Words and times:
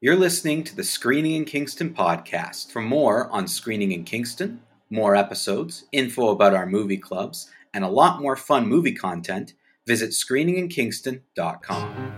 You're 0.00 0.14
listening 0.14 0.62
to 0.62 0.76
the 0.76 0.84
Screening 0.84 1.34
in 1.34 1.44
Kingston 1.44 1.92
podcast. 1.92 2.70
For 2.70 2.80
more 2.80 3.28
on 3.30 3.48
Screening 3.48 3.90
in 3.90 4.04
Kingston, 4.04 4.60
more 4.90 5.16
episodes, 5.16 5.86
info 5.90 6.28
about 6.28 6.54
our 6.54 6.66
movie 6.66 6.98
clubs, 6.98 7.50
and 7.74 7.82
a 7.82 7.88
lot 7.88 8.22
more 8.22 8.36
fun 8.36 8.68
movie 8.68 8.94
content, 8.94 9.54
visit 9.88 10.10
screeninginkingston.com. 10.10 12.12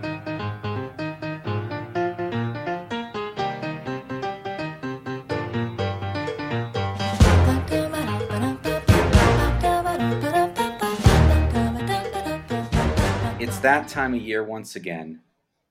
It's 13.39 13.57
that 13.57 13.87
time 13.87 14.13
of 14.13 14.21
year 14.21 14.43
once 14.43 14.75
again. 14.75 15.21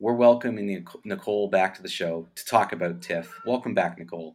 We're 0.00 0.14
welcoming 0.14 0.86
Nicole 1.04 1.48
back 1.48 1.74
to 1.74 1.82
the 1.82 1.88
show 1.88 2.26
to 2.34 2.44
talk 2.46 2.72
about 2.72 3.02
TIFF. 3.02 3.40
Welcome 3.44 3.74
back, 3.74 3.98
Nicole. 3.98 4.34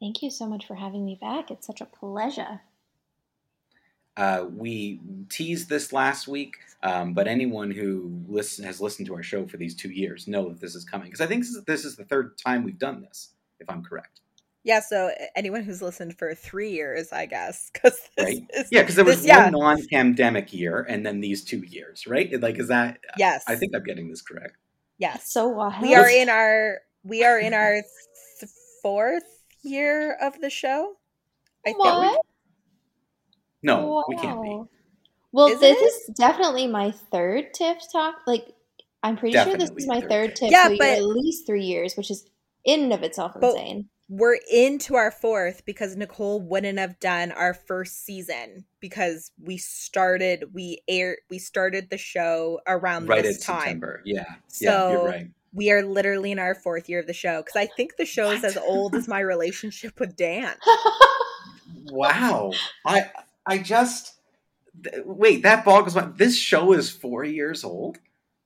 Thank 0.00 0.22
you 0.22 0.30
so 0.30 0.46
much 0.46 0.66
for 0.66 0.74
having 0.74 1.04
me 1.04 1.18
back. 1.20 1.50
It's 1.50 1.66
such 1.66 1.82
a 1.82 1.84
pleasure. 1.84 2.62
Uh, 4.16 4.46
we 4.50 5.00
teased 5.28 5.68
this 5.68 5.92
last 5.92 6.26
week, 6.26 6.56
um, 6.82 7.12
but 7.12 7.28
anyone 7.28 7.70
who 7.70 8.18
listen, 8.28 8.64
has 8.64 8.80
listened 8.80 9.06
to 9.08 9.14
our 9.14 9.22
show 9.22 9.46
for 9.46 9.58
these 9.58 9.74
two 9.74 9.90
years 9.90 10.26
know 10.26 10.48
that 10.48 10.58
this 10.58 10.74
is 10.74 10.84
coming 10.84 11.08
because 11.08 11.20
I 11.20 11.26
think 11.26 11.42
this 11.42 11.50
is, 11.50 11.64
this 11.64 11.84
is 11.84 11.96
the 11.96 12.04
third 12.04 12.38
time 12.38 12.64
we've 12.64 12.78
done 12.78 13.02
this, 13.02 13.30
if 13.60 13.68
I'm 13.68 13.84
correct. 13.84 14.22
Yeah, 14.62 14.80
so 14.80 15.10
anyone 15.36 15.64
who's 15.64 15.82
listened 15.82 16.16
for 16.16 16.34
three 16.34 16.70
years, 16.70 17.12
I 17.12 17.26
guess, 17.26 17.70
because 17.74 17.98
right, 18.18 18.42
is, 18.54 18.68
yeah, 18.72 18.80
because 18.80 18.94
there 18.94 19.04
was 19.04 19.22
this, 19.22 19.36
one 19.36 19.44
yeah. 19.44 19.50
non-pandemic 19.50 20.54
year 20.54 20.80
and 20.88 21.04
then 21.04 21.20
these 21.20 21.44
two 21.44 21.58
years, 21.58 22.06
right? 22.06 22.40
Like, 22.40 22.58
is 22.58 22.68
that? 22.68 23.00
Yes, 23.18 23.44
I 23.46 23.56
think 23.56 23.74
I'm 23.74 23.84
getting 23.84 24.08
this 24.08 24.22
correct. 24.22 24.56
Yes. 24.98 25.32
So 25.32 25.48
wild. 25.48 25.82
We 25.82 25.94
are 25.94 26.08
in 26.08 26.28
our 26.28 26.78
we 27.02 27.24
are 27.24 27.38
in 27.38 27.52
our 27.52 27.82
th- 28.40 28.50
fourth 28.82 29.24
year 29.62 30.16
of 30.20 30.40
the 30.40 30.50
show. 30.50 30.94
I 31.66 31.72
what? 31.72 32.10
think. 32.12 32.18
No, 33.62 33.86
wow. 33.86 34.04
we 34.08 34.16
can't 34.16 34.42
be. 34.42 34.62
Well, 35.32 35.48
is 35.48 35.60
this 35.60 35.80
it? 35.80 35.84
is 35.84 36.16
definitely 36.16 36.66
my 36.66 36.92
third 37.10 37.54
TIFF 37.54 37.78
talk. 37.90 38.16
Like, 38.26 38.46
I'm 39.02 39.16
pretty 39.16 39.32
definitely 39.32 39.66
sure 39.66 39.74
this 39.74 39.84
is 39.84 39.88
my 39.88 40.00
third, 40.00 40.10
third 40.10 40.36
TIFF. 40.36 40.50
Yeah, 40.50 40.68
but 40.68 40.88
at 40.88 41.04
least 41.04 41.46
three 41.46 41.64
years, 41.64 41.94
which 41.96 42.10
is 42.10 42.28
in 42.64 42.84
and 42.84 42.92
of 42.92 43.02
itself 43.02 43.34
insane 43.34 43.88
we're 44.08 44.38
into 44.52 44.96
our 44.96 45.10
fourth 45.10 45.64
because 45.64 45.96
Nicole 45.96 46.40
wouldn't 46.40 46.78
have 46.78 47.00
done 47.00 47.32
our 47.32 47.54
first 47.54 48.04
season 48.04 48.64
because 48.80 49.30
we 49.42 49.56
started 49.56 50.44
we 50.52 50.82
air 50.88 51.18
we 51.30 51.38
started 51.38 51.88
the 51.88 51.96
show 51.96 52.60
around 52.66 53.08
right 53.08 53.22
this 53.22 53.40
time. 53.40 53.60
September. 53.60 54.02
Yeah. 54.04 54.26
So 54.48 54.64
yeah, 54.64 54.90
you're 54.90 55.04
right. 55.04 55.30
We 55.54 55.70
are 55.70 55.82
literally 55.82 56.32
in 56.32 56.38
our 56.38 56.54
fourth 56.54 56.88
year 56.88 56.98
of 56.98 57.06
the 57.06 57.14
show 57.14 57.40
because 57.40 57.56
I 57.56 57.66
think 57.66 57.96
the 57.96 58.04
show 58.04 58.30
is 58.30 58.44
as 58.44 58.56
old 58.56 58.94
as 58.94 59.08
my 59.08 59.20
relationship 59.20 59.98
with 60.00 60.16
Dan. 60.16 60.54
wow. 61.90 62.52
I 62.84 63.10
I 63.46 63.58
just 63.58 64.14
wait, 65.04 65.44
that 65.44 65.64
boggles 65.64 65.94
my 65.94 66.06
this 66.16 66.36
show 66.36 66.72
is 66.72 66.90
four 66.90 67.24
years 67.24 67.64
old. 67.64 67.98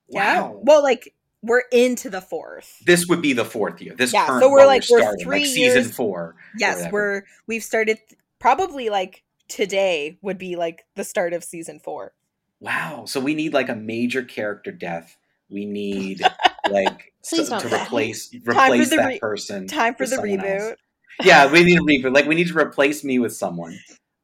Yeah. 0.09 0.41
Wow. 0.41 0.61
Well, 0.63 0.83
like 0.83 1.15
we're 1.43 1.63
into 1.73 2.11
the 2.11 2.21
fourth. 2.21 2.83
This 2.85 3.07
would 3.07 3.23
be 3.23 3.33
the 3.33 3.45
fourth 3.45 3.81
year. 3.81 3.95
This 3.95 4.13
yeah, 4.13 4.41
so 4.41 4.51
we're 4.51 4.67
like 4.67 4.83
we're, 4.91 5.01
starting, 5.01 5.25
three 5.25 5.47
like 5.47 5.57
years, 5.57 5.75
season 5.75 5.93
four. 5.93 6.37
Yes, 6.59 6.91
we're 6.91 7.23
we've 7.47 7.63
started 7.63 7.99
probably 8.39 8.89
like 8.89 9.23
today 9.49 10.19
would 10.23 10.39
be 10.39 10.57
like 10.57 10.85
the 10.95 11.05
start 11.05 11.33
of 11.33 11.45
season 11.45 11.79
four. 11.79 12.13
Wow! 12.61 13.05
So 13.07 13.21
we 13.21 13.35
need 13.35 13.53
like 13.53 13.69
a 13.69 13.77
major 13.77 14.23
character 14.23 14.73
death. 14.73 15.17
We 15.49 15.65
need 15.65 16.23
like 16.71 17.13
so, 17.23 17.59
to 17.59 17.75
replace 17.75 18.35
replace 18.35 18.91
that 18.91 19.07
re- 19.07 19.19
person. 19.19 19.67
Time 19.67 19.95
for 19.95 20.07
the 20.07 20.17
reboot. 20.17 20.71
Else. 20.71 20.77
Yeah, 21.23 21.51
we 21.51 21.65
need 21.65 21.79
a 21.79 21.83
reboot. 21.83 22.15
Like 22.15 22.27
we 22.27 22.35
need 22.35 22.49
to 22.49 22.59
replace 22.59 23.05
me 23.05 23.19
with 23.19 23.35
someone. 23.35 23.79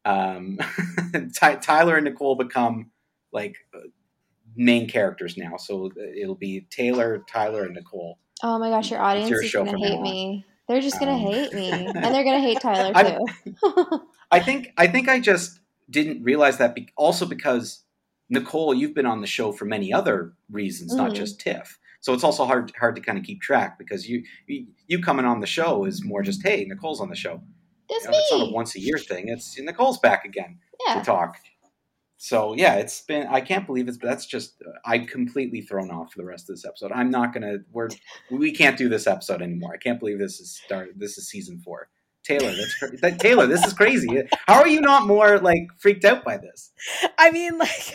Um, 0.04 0.58
Tyler 1.32 1.96
and 1.96 2.04
Nicole 2.04 2.34
become 2.34 2.91
like 3.32 3.56
main 4.56 4.88
characters 4.88 5.37
now. 5.37 5.56
So 5.56 5.91
it'll 6.16 6.34
be 6.34 6.66
Taylor, 6.70 7.25
Tyler, 7.28 7.65
and 7.65 7.75
Nicole. 7.75 8.19
Oh 8.42 8.59
my 8.59 8.70
gosh, 8.70 8.91
your 8.91 9.00
audience 9.00 9.31
your 9.31 9.42
is 9.42 9.53
gonna 9.53 9.78
hate 9.78 10.00
me. 10.00 10.44
They're 10.69 10.81
just 10.81 10.98
gonna 10.98 11.15
um, 11.15 11.20
hate 11.20 11.53
me, 11.53 11.70
and 11.72 12.15
they're 12.15 12.25
gonna 12.25 12.41
hate 12.41 12.60
Tyler 12.60 12.92
too. 12.92 14.00
I 14.31 14.41
think 14.41 14.72
I 14.76 14.87
think 14.87 15.09
I 15.09 15.20
just 15.20 15.60
didn't 15.91 16.22
realize 16.22 16.59
that. 16.59 16.75
Be- 16.75 16.88
also 16.97 17.26
because 17.26 17.84
Nicole, 18.28 18.75
you've 18.75 18.94
been 18.94 19.06
on 19.06 19.20
the 19.20 19.26
show 19.26 19.53
for 19.53 19.65
many 19.65 19.92
other 19.92 20.32
reasons, 20.50 20.92
mm-hmm. 20.92 21.04
not 21.04 21.15
just 21.15 21.41
TIFF. 21.41 21.78
So 22.00 22.12
it's 22.12 22.25
also 22.25 22.44
hard 22.44 22.71
hard 22.78 22.97
to 22.97 23.03
kind 23.03 23.19
of 23.19 23.25
keep 23.25 23.41
track 23.41 23.78
because 23.78 24.09
you, 24.09 24.25
you, 24.47 25.00
coming 25.03 25.25
on 25.25 25.41
the 25.41 25.47
show 25.47 25.84
is 25.86 26.04
more 26.04 26.22
just 26.22 26.42
hey 26.42 26.66
Nicole's 26.69 27.00
on 27.00 27.09
the 27.09 27.16
show. 27.16 27.41
It's 27.88 28.04
you 28.04 28.10
know, 28.10 28.19
It's 28.19 28.32
not 28.32 28.48
a 28.48 28.53
once 28.53 28.75
a 28.76 28.81
year 28.81 28.98
thing. 28.98 29.28
It's 29.28 29.59
Nicole's 29.59 29.98
back 30.00 30.25
again 30.25 30.59
yeah. 30.86 30.98
to 30.98 31.04
talk 31.04 31.38
so 32.16 32.54
yeah, 32.54 32.75
it's 32.75 33.00
been. 33.02 33.26
I 33.26 33.41
can't 33.41 33.66
believe 33.66 33.88
it's. 33.88 33.98
That's 33.98 34.26
just. 34.26 34.62
Uh, 34.66 34.70
I'm 34.84 35.06
completely 35.06 35.60
thrown 35.60 35.91
off 35.91 36.12
for 36.12 36.19
the 36.19 36.25
rest 36.25 36.48
of 36.48 36.56
this 36.56 36.64
episode. 36.64 36.92
I'm 36.92 37.10
not 37.10 37.32
gonna. 37.32 37.58
We're. 37.72 37.91
We 38.30 38.52
can't 38.52 38.78
do 38.78 38.88
this 38.88 39.06
episode 39.06 39.42
anymore. 39.42 39.72
I 39.75 39.78
can't 39.78 39.98
believe 39.98 40.19
this 40.19 40.41
is 40.41 40.60
started. 40.64 40.98
This 40.98 41.19
is 41.19 41.28
season 41.28 41.60
four. 41.60 41.88
Taylor, 42.24 42.54
that's 42.54 43.00
that, 43.03 43.20
Taylor. 43.20 43.47
This 43.47 43.64
is 43.64 43.74
crazy. 43.74 44.22
How 44.47 44.60
are 44.60 44.69
you 44.69 44.80
not 44.80 45.06
more 45.06 45.38
like 45.38 45.69
freaked 45.78 46.04
out 46.04 46.24
by 46.24 46.38
this? 46.38 46.72
I 47.19 47.30
mean, 47.30 47.58
like 47.58 47.94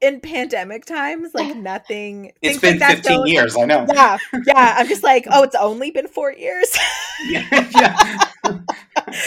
in 0.00 0.20
pandemic 0.20 0.84
times, 0.84 1.32
like 1.34 1.56
nothing. 1.56 2.32
It's 2.42 2.58
been 2.58 2.78
like 2.78 2.96
15 2.98 3.26
years. 3.26 3.56
I 3.56 3.64
know. 3.64 3.86
Yeah, 3.92 4.18
yeah. 4.46 4.74
I'm 4.78 4.88
just 4.88 5.02
like, 5.02 5.26
oh, 5.30 5.42
it's 5.42 5.54
only 5.54 5.90
been 5.90 6.08
four 6.08 6.32
years. 6.32 6.74
yeah, 7.26 7.68
yeah. 7.74 8.56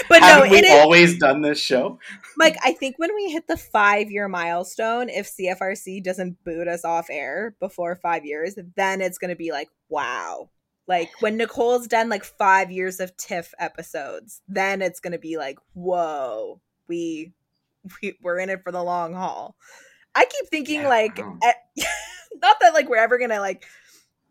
but 0.09 0.19
no, 0.19 0.43
it 0.43 0.51
we 0.51 0.57
is, 0.59 0.71
always 0.71 1.17
done 1.17 1.41
this 1.41 1.59
show. 1.59 1.99
Like, 2.37 2.55
I 2.63 2.73
think 2.73 2.97
when 2.97 3.13
we 3.15 3.31
hit 3.31 3.47
the 3.47 3.57
five 3.57 4.11
year 4.11 4.27
milestone, 4.27 5.09
if 5.09 5.29
CFRC 5.29 6.03
doesn't 6.03 6.43
boot 6.43 6.67
us 6.67 6.85
off 6.85 7.07
air 7.09 7.55
before 7.59 7.95
five 7.95 8.25
years, 8.25 8.55
then 8.75 9.01
it's 9.01 9.17
going 9.17 9.29
to 9.29 9.35
be 9.35 9.51
like, 9.51 9.69
wow. 9.89 10.49
Like 10.87 11.09
when 11.19 11.37
Nicole's 11.37 11.87
done 11.87 12.09
like 12.09 12.23
five 12.23 12.71
years 12.71 12.99
of 12.99 13.15
TIFF 13.15 13.53
episodes, 13.59 14.41
then 14.47 14.81
it's 14.81 14.99
going 14.99 15.13
to 15.13 15.19
be 15.19 15.37
like, 15.37 15.59
whoa, 15.73 16.59
we, 16.87 17.33
we 18.01 18.17
we're 18.21 18.39
in 18.39 18.49
it 18.49 18.63
for 18.63 18.71
the 18.71 18.83
long 18.83 19.13
haul. 19.13 19.55
I 20.15 20.25
keep 20.25 20.49
thinking 20.49 20.81
yeah, 20.81 20.89
like, 20.89 21.19
at, 21.19 21.55
not 22.41 22.57
that 22.61 22.73
like 22.73 22.89
we're 22.89 22.97
ever 22.97 23.17
gonna 23.17 23.39
like 23.39 23.65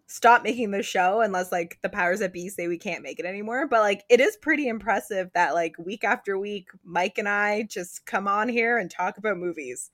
stop 0.09 0.43
making 0.43 0.71
the 0.71 0.83
show 0.83 1.21
unless 1.21 1.53
like 1.53 1.79
the 1.83 1.89
powers 1.89 2.19
that 2.19 2.33
be 2.33 2.49
say 2.49 2.67
we 2.67 2.79
can't 2.79 3.03
make 3.03 3.21
it 3.21 3.27
anymore. 3.27 3.69
But 3.69 3.81
like 3.81 4.05
it 4.09 4.21
is 4.21 4.37
pretty 4.37 4.67
impressive 4.67 5.31
that 5.35 5.55
like 5.55 5.77
week 5.79 6.03
after 6.03 6.39
week, 6.39 6.69
Mike 6.83 7.19
and 7.19 7.29
I 7.29 7.63
just 7.63 8.05
come 8.07 8.27
on 8.27 8.49
here 8.49 8.79
and 8.79 8.91
talk 8.91 9.19
about 9.19 9.37
movies. 9.37 9.91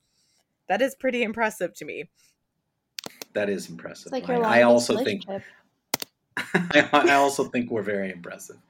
That 0.67 0.81
is 0.81 0.95
pretty 0.95 1.21
impressive 1.21 1.73
to 1.75 1.85
me. 1.85 2.09
That 3.33 3.49
is 3.49 3.69
impressive. 3.69 4.11
Like 4.11 4.29
I, 4.29 4.35
I 4.35 4.61
also 4.63 5.03
think 5.03 5.23
I, 6.53 7.13
also 7.13 7.45
think 7.45 7.69
we're 7.69 7.81
very 7.81 8.11
impressive. 8.11 8.57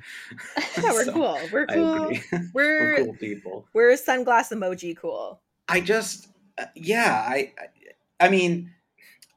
Yeah, 0.78 0.92
we're 0.92 1.06
so, 1.06 1.14
cool. 1.14 1.40
We're 1.54 1.68
cool. 1.68 2.12
We're, 2.54 2.96
we're 2.98 3.06
cool 3.06 3.14
people. 3.16 3.66
We're 3.74 3.92
a 3.92 3.98
sunglass 3.98 4.52
emoji 4.52 4.98
cool. 4.98 5.40
I 5.70 5.80
just 5.80 6.28
uh, 6.58 6.66
yeah, 6.76 7.26
I 7.26 7.54
I 8.20 8.28
mean 8.30 8.72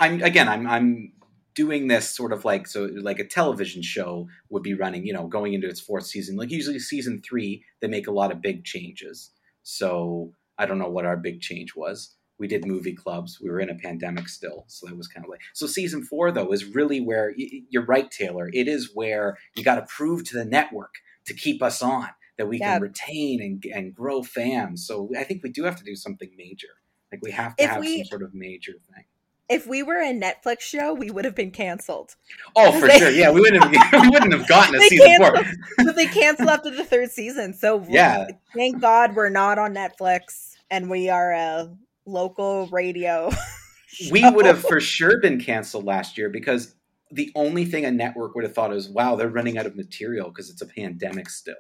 I'm 0.00 0.20
again 0.22 0.48
I'm 0.48 0.66
I'm 0.66 1.12
doing 1.58 1.88
this 1.88 2.08
sort 2.08 2.32
of 2.32 2.44
like 2.44 2.68
so 2.68 2.88
like 3.02 3.18
a 3.18 3.26
television 3.26 3.82
show 3.82 4.28
would 4.48 4.62
be 4.62 4.74
running 4.74 5.04
you 5.04 5.12
know 5.12 5.26
going 5.26 5.54
into 5.54 5.66
its 5.66 5.80
fourth 5.80 6.06
season. 6.06 6.36
Like 6.36 6.52
usually 6.52 6.78
season 6.78 7.20
three 7.20 7.64
they 7.80 7.88
make 7.88 8.06
a 8.06 8.12
lot 8.12 8.30
of 8.30 8.40
big 8.40 8.64
changes. 8.64 9.32
So 9.64 10.32
i 10.56 10.66
don't 10.66 10.78
know 10.78 10.88
what 10.88 11.04
our 11.04 11.16
big 11.16 11.40
change 11.40 11.74
was. 11.74 12.14
We 12.38 12.46
did 12.46 12.64
movie 12.64 12.94
clubs. 12.94 13.40
We 13.42 13.50
were 13.50 13.58
in 13.58 13.70
a 13.70 13.74
pandemic 13.74 14.28
still 14.28 14.66
so 14.68 14.86
that 14.86 14.96
was 14.96 15.08
kind 15.08 15.26
of 15.26 15.30
like 15.30 15.40
so 15.52 15.66
season 15.66 16.04
four 16.04 16.30
though 16.30 16.52
is 16.52 16.64
really 16.64 17.00
where 17.00 17.34
you're 17.36 17.84
right 17.84 18.08
taylor. 18.08 18.48
It 18.52 18.68
is 18.68 18.92
where 18.94 19.36
you 19.56 19.64
got 19.64 19.80
to 19.80 19.86
prove 19.96 20.22
to 20.28 20.36
the 20.36 20.44
network 20.44 20.94
to 21.26 21.34
keep 21.34 21.60
us 21.60 21.82
on 21.82 22.10
that 22.36 22.46
we 22.46 22.60
yeah. 22.60 22.74
can 22.74 22.82
retain 22.82 23.42
and, 23.42 23.64
and 23.74 23.92
grow 23.92 24.22
fans. 24.22 24.86
So 24.86 25.10
i 25.18 25.24
think 25.24 25.42
we 25.42 25.50
do 25.50 25.64
have 25.64 25.78
to 25.78 25.84
do 25.84 25.96
something 25.96 26.30
major. 26.38 26.74
Like 27.10 27.20
we 27.20 27.32
have 27.32 27.56
to 27.56 27.64
if 27.64 27.70
have 27.70 27.80
we, 27.80 27.96
some 27.96 28.04
sort 28.04 28.22
of 28.22 28.32
major 28.32 28.74
thing 28.94 29.07
if 29.48 29.66
we 29.66 29.82
were 29.82 30.00
a 30.00 30.12
Netflix 30.12 30.60
show, 30.60 30.92
we 30.92 31.10
would 31.10 31.24
have 31.24 31.34
been 31.34 31.50
canceled. 31.50 32.16
Oh, 32.54 32.78
for 32.78 32.86
they, 32.86 32.98
sure. 32.98 33.10
Yeah, 33.10 33.30
we 33.30 33.40
wouldn't 33.40 33.64
have, 33.64 33.92
we 34.02 34.08
wouldn't 34.08 34.32
have 34.32 34.46
gotten 34.46 34.74
a 34.76 34.80
season 34.80 35.16
four. 35.18 35.34
but 35.78 35.96
they 35.96 36.06
canceled 36.06 36.48
after 36.48 36.70
the 36.70 36.84
third 36.84 37.10
season. 37.10 37.54
So 37.54 37.84
yeah, 37.88 38.26
thank 38.54 38.80
God 38.80 39.14
we're 39.14 39.30
not 39.30 39.58
on 39.58 39.74
Netflix 39.74 40.56
and 40.70 40.90
we 40.90 41.08
are 41.08 41.32
a 41.32 41.74
local 42.04 42.68
radio. 42.68 43.30
we 44.10 44.28
would 44.28 44.46
have 44.46 44.60
for 44.60 44.80
sure 44.80 45.20
been 45.20 45.40
canceled 45.40 45.84
last 45.84 46.18
year 46.18 46.28
because 46.28 46.74
the 47.10 47.32
only 47.34 47.64
thing 47.64 47.84
a 47.84 47.90
network 47.90 48.34
would 48.34 48.44
have 48.44 48.54
thought 48.54 48.72
is, 48.74 48.88
wow, 48.88 49.16
they're 49.16 49.28
running 49.28 49.56
out 49.56 49.66
of 49.66 49.76
material 49.76 50.28
because 50.28 50.50
it's 50.50 50.60
a 50.60 50.66
pandemic 50.66 51.30
still. 51.30 51.54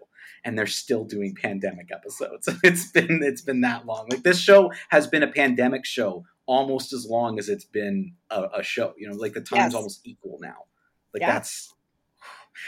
And 0.44 0.58
they're 0.58 0.66
still 0.66 1.04
doing 1.04 1.34
pandemic 1.34 1.90
episodes. 1.90 2.48
It's 2.62 2.90
been 2.92 3.20
it's 3.22 3.40
been 3.40 3.62
that 3.62 3.86
long. 3.86 4.06
Like 4.10 4.22
this 4.22 4.38
show 4.38 4.72
has 4.90 5.06
been 5.06 5.22
a 5.22 5.28
pandemic 5.32 5.84
show 5.84 6.24
almost 6.48 6.92
as 6.92 7.06
long 7.06 7.38
as 7.38 7.48
it's 7.48 7.66
been 7.66 8.14
a, 8.30 8.48
a 8.56 8.62
show. 8.62 8.94
You 8.96 9.08
know, 9.08 9.16
like 9.16 9.34
the 9.34 9.40
time's 9.40 9.72
yes. 9.72 9.74
almost 9.74 10.00
equal 10.04 10.38
now. 10.40 10.64
Like 11.14 11.20
yeah. 11.20 11.34
that's 11.34 11.72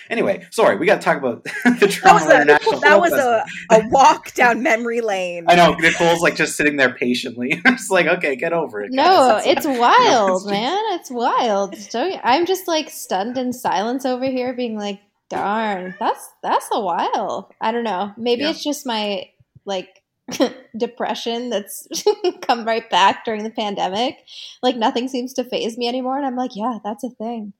Anyway, 0.09 0.47
sorry, 0.51 0.77
we 0.77 0.87
got 0.87 1.01
to 1.01 1.05
talk 1.05 1.19
about 1.19 1.43
the 1.65 1.89
Toronto 1.89 2.29
that 2.29 2.43
International. 2.43 2.81
That 2.81 3.01
was 3.01 3.13
a, 3.13 3.45
a 3.71 3.89
walk 3.89 4.33
down 4.35 4.63
memory 4.63 5.01
lane. 5.01 5.47
I 5.49 5.57
know 5.57 5.75
Nicole's 5.75 6.21
like 6.21 6.37
just 6.37 6.57
sitting 6.57 6.77
there 6.77 6.95
patiently. 6.95 7.61
I'm 7.65 7.77
just 7.77 7.91
like, 7.91 8.07
okay, 8.07 8.37
get 8.37 8.53
over 8.53 8.83
it. 8.83 8.91
No, 8.93 9.41
it's, 9.45 9.67
it's 9.67 9.67
wild, 9.79 10.49
man. 10.49 10.79
It's 10.95 11.11
wild. 11.11 11.75
I'm 11.95 12.47
just 12.47 12.69
like 12.69 12.89
stunned 12.91 13.37
in 13.37 13.53
silence 13.53 14.05
over 14.05 14.25
here, 14.25 14.53
being 14.53 14.77
like, 14.77 15.01
darn, 15.29 15.95
that's 15.99 16.29
that's 16.43 16.69
a 16.73 16.81
while. 16.81 17.51
I 17.61 17.73
don't 17.73 17.85
know. 17.85 18.13
Maybe 18.17 18.43
yeah. 18.43 18.51
it's 18.51 18.63
just 18.63 18.87
my 18.87 19.29
like 19.65 20.00
depression 20.77 21.51
that's 21.51 21.87
come 22.43 22.65
right 22.65 22.89
back 22.91 23.25
during 23.25 23.45
the 23.45 23.51
pandemic. 23.51 24.19
Like 24.63 24.77
nothing 24.77 25.09
seems 25.09 25.33
to 25.35 25.45
phase 25.45 25.77
me 25.79 25.89
anymore, 25.89 26.17
and 26.17 26.27
I'm 26.27 26.37
like, 26.37 26.53
yeah, 26.55 26.79
that's 26.85 27.05
a 27.05 27.11
thing. 27.11 27.53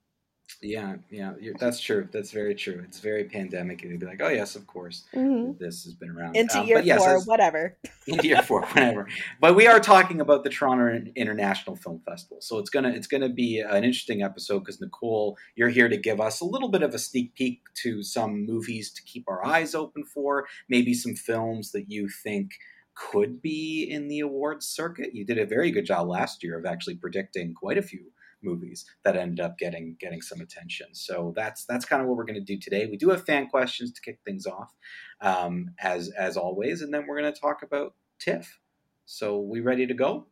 Yeah, 0.61 0.97
yeah, 1.09 1.33
that's 1.57 1.79
true. 1.79 2.07
That's 2.11 2.31
very 2.31 2.53
true. 2.53 2.83
It's 2.85 2.99
very 2.99 3.23
pandemic, 3.23 3.81
and 3.81 3.91
you'd 3.91 3.99
be 3.99 4.05
like, 4.05 4.21
"Oh 4.21 4.29
yes, 4.29 4.55
of 4.55 4.67
course, 4.67 5.05
mm-hmm. 5.11 5.53
this 5.57 5.83
has 5.85 5.95
been 5.95 6.11
around." 6.11 6.35
Into 6.35 6.59
um, 6.59 6.67
year 6.67 6.79
yes, 6.81 6.99
four, 6.99 7.19
whatever. 7.21 7.77
Into 8.07 8.27
year 8.27 8.43
four, 8.43 8.61
whatever. 8.67 9.07
But 9.39 9.55
we 9.55 9.65
are 9.65 9.79
talking 9.79 10.21
about 10.21 10.43
the 10.43 10.51
Toronto 10.51 11.09
International 11.15 11.75
Film 11.75 12.01
Festival, 12.05 12.37
so 12.41 12.59
it's 12.59 12.69
gonna 12.69 12.89
it's 12.89 13.07
gonna 13.07 13.29
be 13.29 13.59
an 13.59 13.83
interesting 13.83 14.21
episode 14.21 14.59
because 14.59 14.79
Nicole, 14.79 15.35
you're 15.55 15.69
here 15.69 15.89
to 15.89 15.97
give 15.97 16.21
us 16.21 16.41
a 16.41 16.45
little 16.45 16.69
bit 16.69 16.83
of 16.83 16.93
a 16.93 16.99
sneak 16.99 17.33
peek 17.33 17.61
to 17.81 18.03
some 18.03 18.45
movies 18.45 18.91
to 18.91 19.01
keep 19.01 19.23
our 19.27 19.43
eyes 19.43 19.73
open 19.73 20.03
for, 20.03 20.45
maybe 20.69 20.93
some 20.93 21.15
films 21.15 21.71
that 21.71 21.89
you 21.89 22.07
think 22.07 22.51
could 22.93 23.41
be 23.41 23.87
in 23.89 24.09
the 24.09 24.19
awards 24.19 24.67
circuit. 24.67 25.15
You 25.15 25.25
did 25.25 25.39
a 25.39 25.45
very 25.45 25.71
good 25.71 25.85
job 25.85 26.07
last 26.07 26.43
year 26.43 26.59
of 26.59 26.67
actually 26.67 26.95
predicting 26.95 27.55
quite 27.55 27.79
a 27.79 27.81
few 27.81 28.11
movies 28.43 28.85
that 29.03 29.15
ended 29.15 29.39
up 29.39 29.57
getting 29.57 29.95
getting 29.99 30.21
some 30.21 30.41
attention. 30.41 30.87
So 30.93 31.33
that's 31.35 31.65
that's 31.65 31.85
kind 31.85 32.01
of 32.01 32.07
what 32.07 32.17
we're 32.17 32.25
going 32.25 32.35
to 32.35 32.41
do 32.41 32.57
today. 32.57 32.87
We 32.87 32.97
do 32.97 33.09
have 33.09 33.25
fan 33.25 33.47
questions 33.47 33.91
to 33.93 34.01
kick 34.01 34.19
things 34.25 34.45
off, 34.45 34.73
um, 35.21 35.71
as 35.79 36.09
as 36.17 36.37
always, 36.37 36.81
and 36.81 36.93
then 36.93 37.05
we're 37.07 37.19
going 37.19 37.33
to 37.33 37.39
talk 37.39 37.63
about 37.63 37.93
TIFF. 38.19 38.59
So 39.05 39.39
we 39.39 39.61
ready 39.61 39.87
to 39.87 39.93
go? 39.93 40.27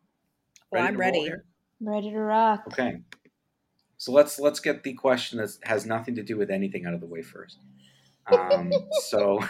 Ready 0.72 0.82
well, 0.82 0.92
I'm 0.92 0.96
ready. 0.96 1.32
Ready 1.80 2.10
to 2.10 2.18
rock. 2.18 2.64
Okay. 2.68 3.00
So 3.96 4.12
let's 4.12 4.38
let's 4.38 4.60
get 4.60 4.82
the 4.82 4.94
question 4.94 5.38
that 5.38 5.50
has 5.64 5.84
nothing 5.84 6.14
to 6.14 6.22
do 6.22 6.36
with 6.36 6.50
anything 6.50 6.86
out 6.86 6.94
of 6.94 7.00
the 7.00 7.06
way 7.06 7.22
first. 7.22 7.58
Um, 8.32 8.72
so, 9.08 9.40